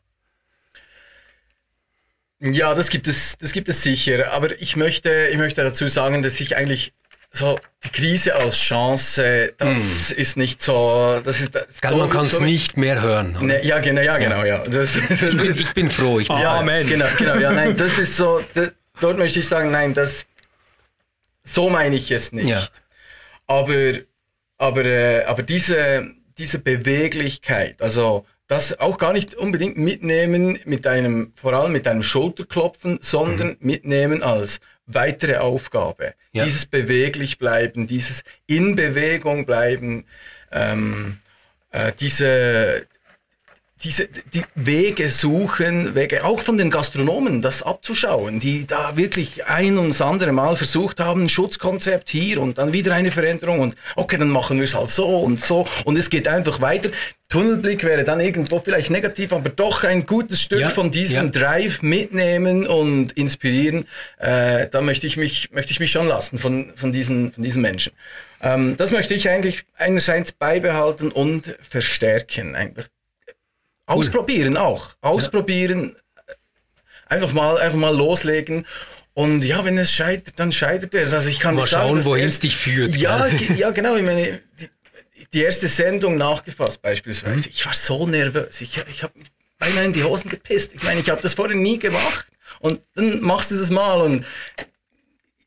Ja, 2.41 2.73
das 2.73 2.89
gibt 2.89 3.07
es, 3.07 3.37
das 3.37 3.51
gibt 3.51 3.67
es 3.67 3.83
sicher. 3.83 4.31
Aber 4.31 4.61
ich 4.61 4.75
möchte, 4.77 5.27
ich 5.31 5.37
möchte 5.37 5.61
dazu 5.61 5.87
sagen, 5.87 6.21
dass 6.21 6.39
ich 6.39 6.55
eigentlich 6.55 6.93
so 7.31 7.59
die 7.83 7.89
Krise 7.89 8.35
als 8.35 8.57
Chance, 8.57 9.53
das 9.57 10.09
hm. 10.09 10.17
ist 10.17 10.37
nicht 10.37 10.61
so, 10.61 11.21
das 11.23 11.39
ist. 11.39 11.55
Das 11.55 11.79
Gell, 11.81 11.95
man 11.95 12.09
kann 12.09 12.23
es 12.23 12.31
so 12.31 12.41
nicht 12.41 12.75
mehr 12.75 13.01
hören. 13.01 13.37
Ne, 13.39 13.63
ja, 13.65 13.79
genau, 13.79 14.01
ja, 14.01 14.17
genau, 14.17 14.43
ja. 14.43 14.59
Das, 14.59 14.95
ich, 14.95 15.07
bin, 15.07 15.55
ich, 15.55 15.73
bin, 15.73 15.89
froh. 15.89 16.19
Ich 16.19 16.27
bin 16.27 16.39
ja, 16.39 16.59
Amen. 16.59 16.87
Genau, 16.87 17.05
genau, 17.17 17.35
ja, 17.35 17.51
nein, 17.51 17.75
das 17.75 17.97
ist 17.97 18.17
so. 18.17 18.41
Das, 18.53 18.71
dort 18.99 19.17
möchte 19.17 19.39
ich 19.39 19.47
sagen, 19.47 19.71
nein, 19.71 19.93
das, 19.93 20.25
so 21.43 21.69
meine 21.69 21.95
ich 21.95 22.11
es 22.11 22.31
nicht. 22.31 22.47
Ja. 22.47 22.67
Aber, 23.47 23.93
aber, 24.57 24.85
äh, 24.85 25.23
aber 25.23 25.43
diese, 25.43 26.07
diese 26.37 26.59
Beweglichkeit, 26.59 27.81
also 27.81 28.25
das 28.47 28.79
auch 28.79 28.97
gar 28.97 29.13
nicht 29.13 29.35
unbedingt 29.35 29.77
mitnehmen 29.77 30.59
mit 30.65 30.87
einem, 30.87 31.33
vor 31.35 31.53
allem 31.53 31.71
mit 31.71 31.87
einem 31.87 32.03
Schulterklopfen, 32.03 32.97
sondern 33.01 33.49
mhm. 33.49 33.57
mitnehmen 33.59 34.23
als 34.23 34.59
weitere 34.89 35.37
Aufgabe. 35.37 36.13
Ja. 36.33 36.43
Dieses 36.43 36.65
beweglich 36.65 37.37
bleiben, 37.37 37.87
dieses 37.87 38.23
in 38.47 38.75
Bewegung 38.75 39.45
bleiben, 39.45 40.05
ähm, 40.51 41.19
äh, 41.71 41.91
diese, 41.99 42.87
diese 43.83 44.07
die 44.33 44.43
Wege 44.55 45.09
suchen, 45.09 45.95
Wege 45.95 46.25
auch 46.25 46.41
von 46.41 46.57
den 46.57 46.69
Gastronomen, 46.69 47.41
das 47.41 47.63
abzuschauen, 47.63 48.39
die 48.39 48.67
da 48.67 48.97
wirklich 48.97 49.45
ein 49.45 49.77
und 49.77 49.89
das 49.89 50.01
andere 50.01 50.33
Mal 50.33 50.55
versucht 50.57 50.99
haben, 50.99 51.29
Schutzkonzept 51.29 52.09
hier 52.09 52.41
und 52.41 52.57
dann 52.57 52.73
wieder 52.73 52.93
eine 52.93 53.11
Veränderung 53.11 53.61
und 53.61 53.75
okay, 53.95 54.17
dann 54.17 54.29
machen 54.29 54.57
wir 54.57 54.65
es 54.65 54.75
halt 54.75 54.89
so 54.89 55.19
und 55.19 55.39
so 55.39 55.65
und 55.85 55.97
es 55.97 56.09
geht 56.09 56.27
einfach 56.27 56.59
weiter. 56.59 56.89
Tunnelblick 57.29 57.83
wäre 57.83 58.03
dann 58.03 58.19
irgendwo 58.19 58.59
vielleicht 58.59 58.89
negativ, 58.89 59.31
aber 59.31 59.49
doch 59.49 59.83
ein 59.83 60.05
gutes 60.05 60.41
Stück 60.41 60.61
ja, 60.61 60.69
von 60.69 60.91
diesem 60.91 61.25
ja. 61.25 61.31
Drive 61.31 61.81
mitnehmen 61.83 62.65
und 62.65 63.11
inspirieren. 63.13 63.87
Äh, 64.17 64.67
da 64.67 64.81
möchte 64.81 65.07
ich 65.07 65.15
mich 65.15 65.51
möchte 65.51 65.71
ich 65.71 65.79
mich 65.79 65.91
schon 65.91 66.07
lassen 66.07 66.37
von 66.37 66.73
von 66.75 66.91
diesen 66.91 67.31
von 67.31 67.43
diesen 67.43 67.61
Menschen. 67.61 67.93
Ähm, 68.41 68.75
das 68.77 68.91
möchte 68.91 69.13
ich 69.13 69.29
eigentlich 69.29 69.63
einerseits 69.77 70.31
beibehalten 70.31 71.11
und 71.11 71.55
verstärken. 71.61 72.55
Einfach 72.55 72.85
Ausprobieren 73.89 74.57
auch. 74.57 74.95
Ausprobieren. 75.01 75.95
Ja. 75.95 76.33
Einfach 77.07 77.33
mal, 77.33 77.57
einfach 77.57 77.77
mal 77.77 77.95
loslegen. 77.95 78.65
Und 79.13 79.43
ja, 79.43 79.65
wenn 79.65 79.77
es 79.77 79.91
scheitert, 79.91 80.39
dann 80.39 80.51
scheitert 80.51 80.93
es. 80.93 81.13
Also 81.13 81.27
ich 81.29 81.39
kann 81.39 81.55
mal 81.55 81.61
nicht 81.61 81.71
schauen, 81.71 82.05
wohin 82.05 82.27
es 82.27 82.39
dich 82.39 82.55
führt. 82.55 82.95
Ja, 82.95 83.27
ja, 83.27 83.71
genau. 83.71 83.95
Ich 83.95 84.03
meine, 84.03 84.41
die, 84.59 84.69
die 85.33 85.41
erste 85.41 85.67
Sendung 85.67 86.17
nachgefasst 86.17 86.81
beispielsweise. 86.81 87.49
Mhm. 87.49 87.53
Ich 87.53 87.65
war 87.65 87.73
so 87.73 88.07
nervös. 88.07 88.61
Ich, 88.61 88.77
ich 88.89 89.03
habe 89.03 89.13
beinahe 89.57 89.85
in 89.85 89.93
die 89.93 90.03
Hosen 90.03 90.29
gepisst. 90.29 90.73
Ich 90.73 90.83
meine, 90.83 90.99
ich 90.99 91.09
habe 91.09 91.21
das 91.21 91.33
vorher 91.33 91.55
nie 91.55 91.79
gemacht. 91.79 92.27
Und 92.59 92.81
dann 92.95 93.21
machst 93.21 93.51
du 93.51 93.55
das 93.55 93.69
mal 93.69 94.01
und 94.01 94.25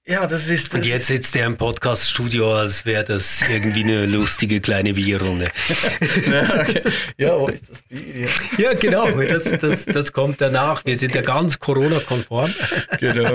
ja, 0.04 0.26
das 0.26 0.48
ist. 0.48 0.68
Das 0.68 0.74
und 0.74 0.84
jetzt 0.84 1.06
sitzt 1.06 1.36
er 1.36 1.46
im 1.46 1.56
Podcaststudio, 1.56 2.56
als 2.56 2.84
wäre 2.84 3.04
das 3.04 3.40
irgendwie 3.48 3.84
eine 3.84 4.06
lustige 4.06 4.60
kleine 4.60 4.94
Bierrunde. 4.94 5.50
ja, 6.30 6.60
okay. 6.60 6.82
ja, 7.18 7.38
wo 7.38 7.46
ist 7.46 7.70
das 7.70 7.82
Bier? 7.82 8.28
Ja, 8.58 8.74
genau, 8.74 9.08
das, 9.10 9.44
das, 9.44 9.84
das 9.84 10.12
kommt 10.12 10.40
danach. 10.40 10.84
Wir 10.84 10.96
sind 10.96 11.14
ja 11.14 11.22
ganz 11.22 11.60
Corona-konform. 11.60 12.52
Genau. 12.98 13.32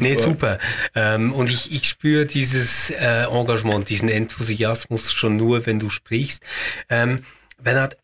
nee, 0.00 0.14
super. 0.14 0.58
Ähm, 0.94 1.34
und 1.34 1.50
ich, 1.50 1.70
ich 1.70 1.86
spüre 1.86 2.24
dieses 2.24 2.88
äh, 2.90 3.24
Engagement, 3.24 3.90
diesen 3.90 4.08
Enthusiasmus 4.08 5.12
schon 5.12 5.36
nur, 5.36 5.66
wenn 5.66 5.78
du 5.78 5.90
sprichst. 5.90 6.42
Ähm, 6.88 7.24
Bernhard, 7.62 7.98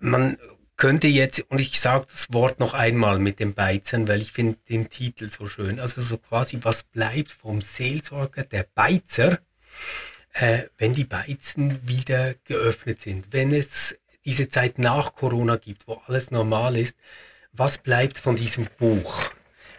man 0.00 0.36
könnte 0.76 1.06
jetzt, 1.06 1.44
und 1.48 1.60
ich 1.60 1.80
sage 1.80 2.06
das 2.10 2.32
Wort 2.32 2.58
noch 2.60 2.74
einmal 2.74 3.18
mit 3.18 3.38
dem 3.38 3.54
Beizen, 3.54 4.08
weil 4.08 4.20
ich 4.20 4.32
finde 4.32 4.58
den 4.68 4.90
Titel 4.90 5.30
so 5.30 5.46
schön, 5.46 5.78
also 5.78 6.02
so 6.02 6.18
quasi, 6.18 6.58
was 6.62 6.82
bleibt 6.82 7.30
vom 7.30 7.60
Seelsorger, 7.60 8.44
der 8.44 8.66
Beizer, 8.74 9.38
äh, 10.32 10.64
wenn 10.78 10.92
die 10.92 11.04
Beizen 11.04 11.86
wieder 11.86 12.34
geöffnet 12.44 13.00
sind, 13.00 13.32
wenn 13.32 13.52
es 13.52 13.96
diese 14.24 14.48
Zeit 14.48 14.78
nach 14.78 15.14
Corona 15.14 15.56
gibt, 15.56 15.86
wo 15.86 16.00
alles 16.06 16.30
normal 16.30 16.76
ist, 16.76 16.96
was 17.52 17.78
bleibt 17.78 18.18
von 18.18 18.36
diesem 18.36 18.66
Buch? 18.78 19.30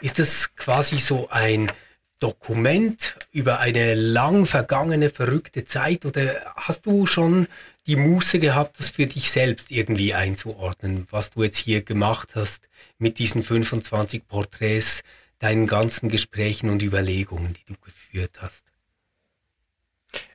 Ist 0.01 0.19
das 0.19 0.55
quasi 0.55 0.97
so 0.97 1.29
ein 1.29 1.71
Dokument 2.19 3.17
über 3.31 3.59
eine 3.59 3.95
lang 3.95 4.45
vergangene, 4.45 5.09
verrückte 5.09 5.65
Zeit 5.65 6.05
oder 6.05 6.53
hast 6.55 6.85
du 6.85 7.05
schon 7.05 7.47
die 7.87 7.95
Muße 7.95 8.39
gehabt, 8.39 8.79
das 8.79 8.89
für 8.89 9.05
dich 9.05 9.29
selbst 9.29 9.71
irgendwie 9.71 10.13
einzuordnen, 10.13 11.07
was 11.11 11.31
du 11.31 11.43
jetzt 11.43 11.57
hier 11.57 11.81
gemacht 11.81 12.29
hast 12.35 12.67
mit 12.97 13.19
diesen 13.19 13.43
25 13.43 14.27
Porträts, 14.27 15.03
deinen 15.39 15.67
ganzen 15.67 16.09
Gesprächen 16.09 16.69
und 16.69 16.81
Überlegungen, 16.81 17.53
die 17.53 17.73
du 17.73 17.79
geführt 17.79 18.31
hast? 18.37 18.63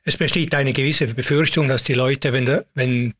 Es 0.03 0.15
besteht 0.15 0.53
eine 0.53 0.73
gewisse 0.73 1.07
Befürchtung, 1.07 1.67
dass 1.67 1.83
die 1.83 1.93
Leute, 1.93 2.33
wenn, 2.33 2.45
der, 2.45 2.65
wenn 2.75 3.15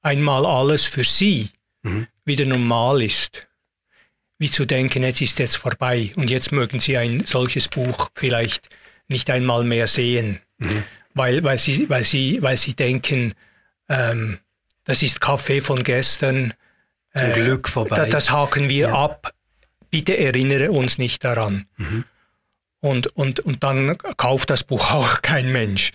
einmal 0.00 0.46
alles 0.46 0.84
für 0.84 1.04
sie 1.04 1.50
mhm. 1.82 2.06
wieder 2.24 2.44
normal 2.44 3.02
ist, 3.02 3.48
wie 4.38 4.50
zu 4.50 4.64
denken, 4.64 5.02
jetzt 5.02 5.20
ist 5.20 5.40
es 5.40 5.56
vorbei 5.56 6.12
und 6.16 6.30
jetzt 6.30 6.52
mögen 6.52 6.80
sie 6.80 6.96
ein 6.96 7.26
solches 7.26 7.68
Buch 7.68 8.10
vielleicht 8.14 8.68
nicht 9.08 9.28
einmal 9.28 9.64
mehr 9.64 9.86
sehen. 9.86 10.40
Mhm 10.58 10.84
weil, 11.14 11.42
weil, 11.44 11.58
sie, 11.58 11.88
weil, 11.88 12.04
sie, 12.04 12.42
weil 12.42 12.56
sie 12.56 12.74
denken, 12.74 13.34
ähm, 13.88 14.38
das 14.84 15.02
ist 15.02 15.20
Kaffee 15.20 15.60
von 15.60 15.84
gestern. 15.84 16.54
Zum 17.14 17.30
äh, 17.30 17.32
Glück 17.32 17.68
vorbei. 17.68 18.08
Das 18.08 18.30
haken 18.30 18.68
wir 18.68 18.88
ja. 18.88 18.94
ab. 18.94 19.32
Bitte 19.90 20.16
erinnere 20.16 20.72
uns 20.72 20.98
nicht 20.98 21.22
daran. 21.24 21.66
Mhm. 21.76 22.04
Und, 22.80 23.06
und, 23.08 23.40
und 23.40 23.62
dann 23.62 23.96
kauft 24.16 24.50
das 24.50 24.64
Buch 24.64 24.90
auch 24.90 25.22
kein 25.22 25.52
Mensch. 25.52 25.92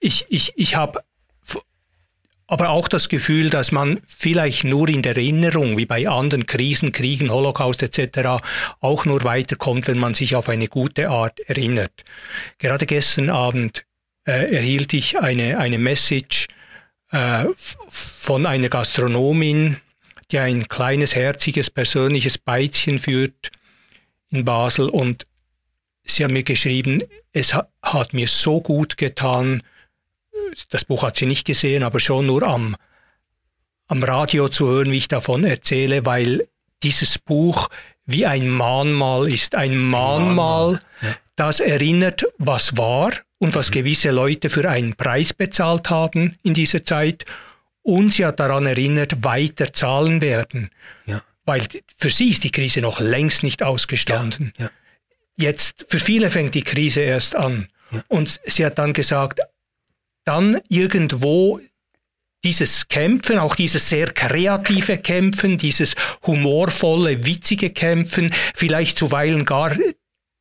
Ich, 0.00 0.26
ich, 0.28 0.52
ich 0.56 0.76
habe 0.76 1.00
aber 2.46 2.68
auch 2.68 2.88
das 2.88 3.08
Gefühl, 3.08 3.48
dass 3.48 3.72
man 3.72 4.00
vielleicht 4.06 4.64
nur 4.64 4.88
in 4.88 5.02
der 5.02 5.16
Erinnerung, 5.16 5.78
wie 5.78 5.86
bei 5.86 6.06
anderen 6.08 6.46
Krisen, 6.46 6.92
Kriegen, 6.92 7.30
Holocaust 7.30 7.82
etc., 7.82 8.44
auch 8.80 9.04
nur 9.06 9.24
weiterkommt, 9.24 9.88
wenn 9.88 9.98
man 9.98 10.14
sich 10.14 10.36
auf 10.36 10.48
eine 10.48 10.68
gute 10.68 11.08
Art 11.08 11.40
erinnert. 11.40 12.04
Gerade 12.58 12.84
gestern 12.84 13.30
Abend 13.30 13.85
äh, 14.26 14.54
erhielt 14.54 14.92
ich 14.92 15.18
eine, 15.18 15.58
eine 15.58 15.78
Message 15.78 16.48
äh, 17.10 17.44
von 17.88 18.46
einer 18.46 18.68
Gastronomin, 18.68 19.78
die 20.30 20.38
ein 20.38 20.68
kleines, 20.68 21.14
herziges, 21.14 21.70
persönliches 21.70 22.38
Beizchen 22.38 22.98
führt 22.98 23.50
in 24.30 24.44
Basel 24.44 24.88
und 24.88 25.26
sie 26.04 26.24
hat 26.24 26.32
mir 26.32 26.42
geschrieben, 26.42 27.02
es 27.32 27.54
hat, 27.54 27.70
hat 27.82 28.12
mir 28.12 28.26
so 28.26 28.60
gut 28.60 28.96
getan, 28.96 29.62
das 30.70 30.84
Buch 30.84 31.02
hat 31.02 31.16
sie 31.16 31.26
nicht 31.26 31.46
gesehen, 31.46 31.82
aber 31.82 32.00
schon 32.00 32.26
nur 32.26 32.42
am, 32.42 32.76
am 33.86 34.02
Radio 34.02 34.48
zu 34.48 34.66
hören, 34.66 34.90
wie 34.90 34.98
ich 34.98 35.08
davon 35.08 35.44
erzähle, 35.44 36.06
weil 36.06 36.48
dieses 36.82 37.18
Buch 37.18 37.68
wie 38.04 38.26
ein 38.26 38.48
Mahnmal 38.48 39.32
ist, 39.32 39.54
ein 39.54 39.76
Mahnmal, 39.76 40.34
Mahnmal. 40.34 40.80
Ja. 41.02 41.16
Das 41.36 41.60
erinnert, 41.60 42.24
was 42.38 42.76
war 42.76 43.12
und 43.38 43.54
was 43.54 43.70
gewisse 43.70 44.10
Leute 44.10 44.48
für 44.48 44.68
einen 44.68 44.94
Preis 44.94 45.32
bezahlt 45.32 45.90
haben 45.90 46.36
in 46.42 46.54
dieser 46.54 46.84
Zeit 46.84 47.24
und 47.82 48.12
sie 48.12 48.24
hat 48.24 48.40
daran 48.40 48.66
erinnert, 48.66 49.22
weiter 49.22 49.72
zahlen 49.72 50.20
werden. 50.20 50.70
Ja. 51.06 51.22
Weil 51.44 51.62
für 51.96 52.10
sie 52.10 52.30
ist 52.30 52.42
die 52.42 52.50
Krise 52.50 52.80
noch 52.80 52.98
längst 52.98 53.44
nicht 53.44 53.62
ausgestanden. 53.62 54.52
Ja. 54.58 54.64
Ja. 54.64 54.70
Jetzt, 55.38 55.86
für 55.88 56.00
viele 56.00 56.30
fängt 56.30 56.54
die 56.54 56.62
Krise 56.62 57.02
erst 57.02 57.36
an. 57.36 57.68
Und 58.08 58.40
sie 58.46 58.64
hat 58.64 58.78
dann 58.78 58.92
gesagt, 58.92 59.40
dann 60.24 60.60
irgendwo 60.68 61.60
dieses 62.42 62.88
Kämpfen, 62.88 63.38
auch 63.38 63.54
dieses 63.54 63.88
sehr 63.88 64.08
kreative 64.12 64.98
Kämpfen, 64.98 65.58
dieses 65.58 65.94
humorvolle, 66.26 67.24
witzige 67.26 67.70
Kämpfen, 67.70 68.32
vielleicht 68.54 68.98
zuweilen 68.98 69.44
gar 69.44 69.76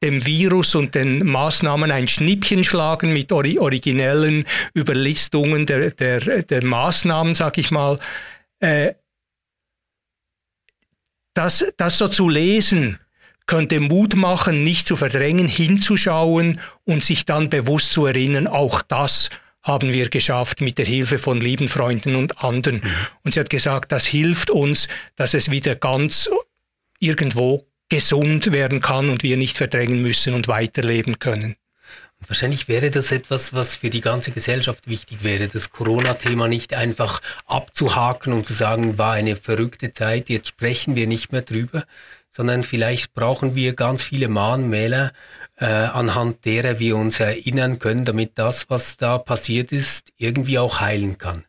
dem 0.06 0.26
Virus 0.26 0.76
und 0.76 0.94
den 0.94 1.26
Maßnahmen 1.26 1.92
ein 1.92 2.08
Schnippchen 2.08 2.64
schlagen 2.64 3.12
mit 3.12 3.32
ori 3.32 3.58
originellen 3.58 4.46
Überlistungen 4.76 5.66
der, 5.66 5.92
der, 5.92 6.44
der 6.44 6.64
Maßnahmen, 6.64 7.34
sag 7.34 7.58
ich 7.58 7.72
mal. 7.72 8.00
Äh, 8.60 8.94
das, 11.34 11.66
das 11.78 11.98
so 11.98 12.08
zu 12.08 12.30
lesen, 12.30 13.00
könnte 13.48 13.80
Mut 13.80 14.16
machen, 14.16 14.64
nicht 14.64 14.88
zu 14.88 14.96
verdrängen, 14.96 15.48
hinzuschauen 15.48 16.60
und 16.84 17.04
sich 17.04 17.26
dann 17.26 17.50
bewusst 17.50 17.92
zu 17.92 18.06
erinnern, 18.06 18.48
auch 18.48 18.82
das 18.82 19.30
haben 19.64 19.92
wir 19.92 20.10
geschafft 20.10 20.62
mit 20.62 20.78
der 20.78 20.86
Hilfe 20.86 21.18
von 21.18 21.42
lieben 21.42 21.68
Freunden 21.68 22.16
und 22.16 22.44
anderen. 22.44 22.78
Mhm. 22.78 22.92
Und 23.24 23.34
sie 23.34 23.40
hat 23.40 23.50
gesagt, 23.50 23.92
das 23.92 24.06
hilft 24.06 24.52
uns, 24.52 24.88
dass 25.16 25.34
es 25.34 25.50
wieder 25.50 25.76
ganz 25.76 26.30
irgendwo 27.00 27.66
gesund 27.90 28.52
werden 28.52 28.82
kann 28.82 29.10
und 29.10 29.24
wir 29.24 29.38
nicht 29.38 29.58
verdrängen 29.58 30.02
müssen 30.02 30.34
und 30.34 30.48
weiterleben 30.48 31.20
können. 31.20 31.56
Wahrscheinlich 32.28 32.68
wäre 32.68 32.90
das 32.90 33.12
etwas, 33.12 33.54
was 33.54 33.78
für 33.78 33.90
die 33.90 34.02
ganze 34.02 34.32
Gesellschaft 34.32 34.88
wichtig 34.88 35.24
wäre, 35.24 35.48
das 35.48 35.70
Corona-Thema 35.70 36.48
nicht 36.48 36.74
einfach 36.74 37.22
abzuhaken 37.46 38.34
und 38.34 38.46
zu 38.46 38.54
sagen, 38.54 38.98
war 38.98 39.14
eine 39.14 39.36
verrückte 39.36 39.94
Zeit, 39.94 40.30
jetzt 40.30 40.48
sprechen 40.48 40.96
wir 40.96 41.06
nicht 41.06 41.32
mehr 41.32 41.44
drüber, 41.44 41.86
sondern 42.32 42.64
vielleicht 42.64 43.14
brauchen 43.14 43.54
wir 43.54 43.74
ganz 43.74 44.02
viele 44.02 44.28
Mahnmäler, 44.28 45.14
äh, 45.58 45.66
anhand 45.66 46.46
derer 46.46 46.80
wir 46.80 46.98
uns 46.98 47.20
erinnern 47.20 47.80
können, 47.80 48.06
damit 48.06 48.32
das, 48.36 48.70
was 48.70 48.98
da 48.98 49.18
passiert 49.18 49.72
ist, 49.72 50.12
irgendwie 50.18 50.58
auch 50.58 50.80
heilen 50.80 51.18
kann. 51.18 51.46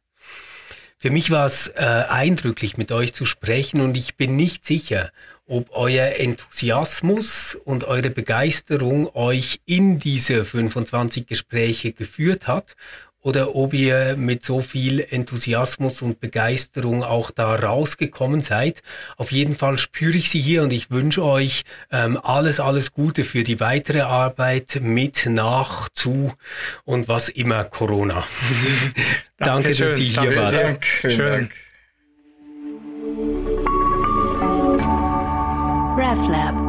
Für 0.98 1.10
mich 1.10 1.30
war 1.30 1.46
es 1.46 1.68
äh, 1.68 2.04
eindrücklich, 2.08 2.76
mit 2.76 2.92
euch 2.92 3.14
zu 3.14 3.26
sprechen 3.26 3.80
und 3.80 3.96
ich 3.96 4.16
bin 4.16 4.36
nicht 4.36 4.66
sicher, 4.66 5.10
ob 5.46 5.70
euer 5.72 6.18
Enthusiasmus 6.18 7.56
und 7.64 7.84
eure 7.84 8.10
Begeisterung 8.10 9.14
euch 9.14 9.60
in 9.64 9.98
diese 9.98 10.44
25 10.44 11.26
Gespräche 11.26 11.92
geführt 11.92 12.46
hat 12.46 12.76
oder 13.26 13.56
ob 13.56 13.74
ihr 13.74 14.14
mit 14.16 14.44
so 14.44 14.60
viel 14.60 15.04
Enthusiasmus 15.10 16.00
und 16.00 16.20
Begeisterung 16.20 17.02
auch 17.02 17.32
da 17.32 17.56
rausgekommen 17.56 18.40
seid. 18.40 18.84
Auf 19.16 19.32
jeden 19.32 19.56
Fall 19.56 19.78
spüre 19.78 20.16
ich 20.16 20.30
sie 20.30 20.38
hier 20.38 20.62
und 20.62 20.72
ich 20.72 20.92
wünsche 20.92 21.24
euch 21.24 21.64
ähm, 21.90 22.20
alles, 22.22 22.60
alles 22.60 22.92
Gute 22.92 23.24
für 23.24 23.42
die 23.42 23.58
weitere 23.58 24.02
Arbeit 24.02 24.78
mit, 24.80 25.26
nach, 25.26 25.88
zu 25.88 26.34
und 26.84 27.08
was 27.08 27.28
immer 27.28 27.64
Corona. 27.64 28.24
Danke, 29.38 29.74
dass 29.74 29.96
Sie 29.96 30.04
hier 30.04 30.36
waren. 30.36 30.54
Dank, 30.54 30.84
schön. 30.84 31.18
Dank. 31.18 31.50
RefLab 35.96 36.65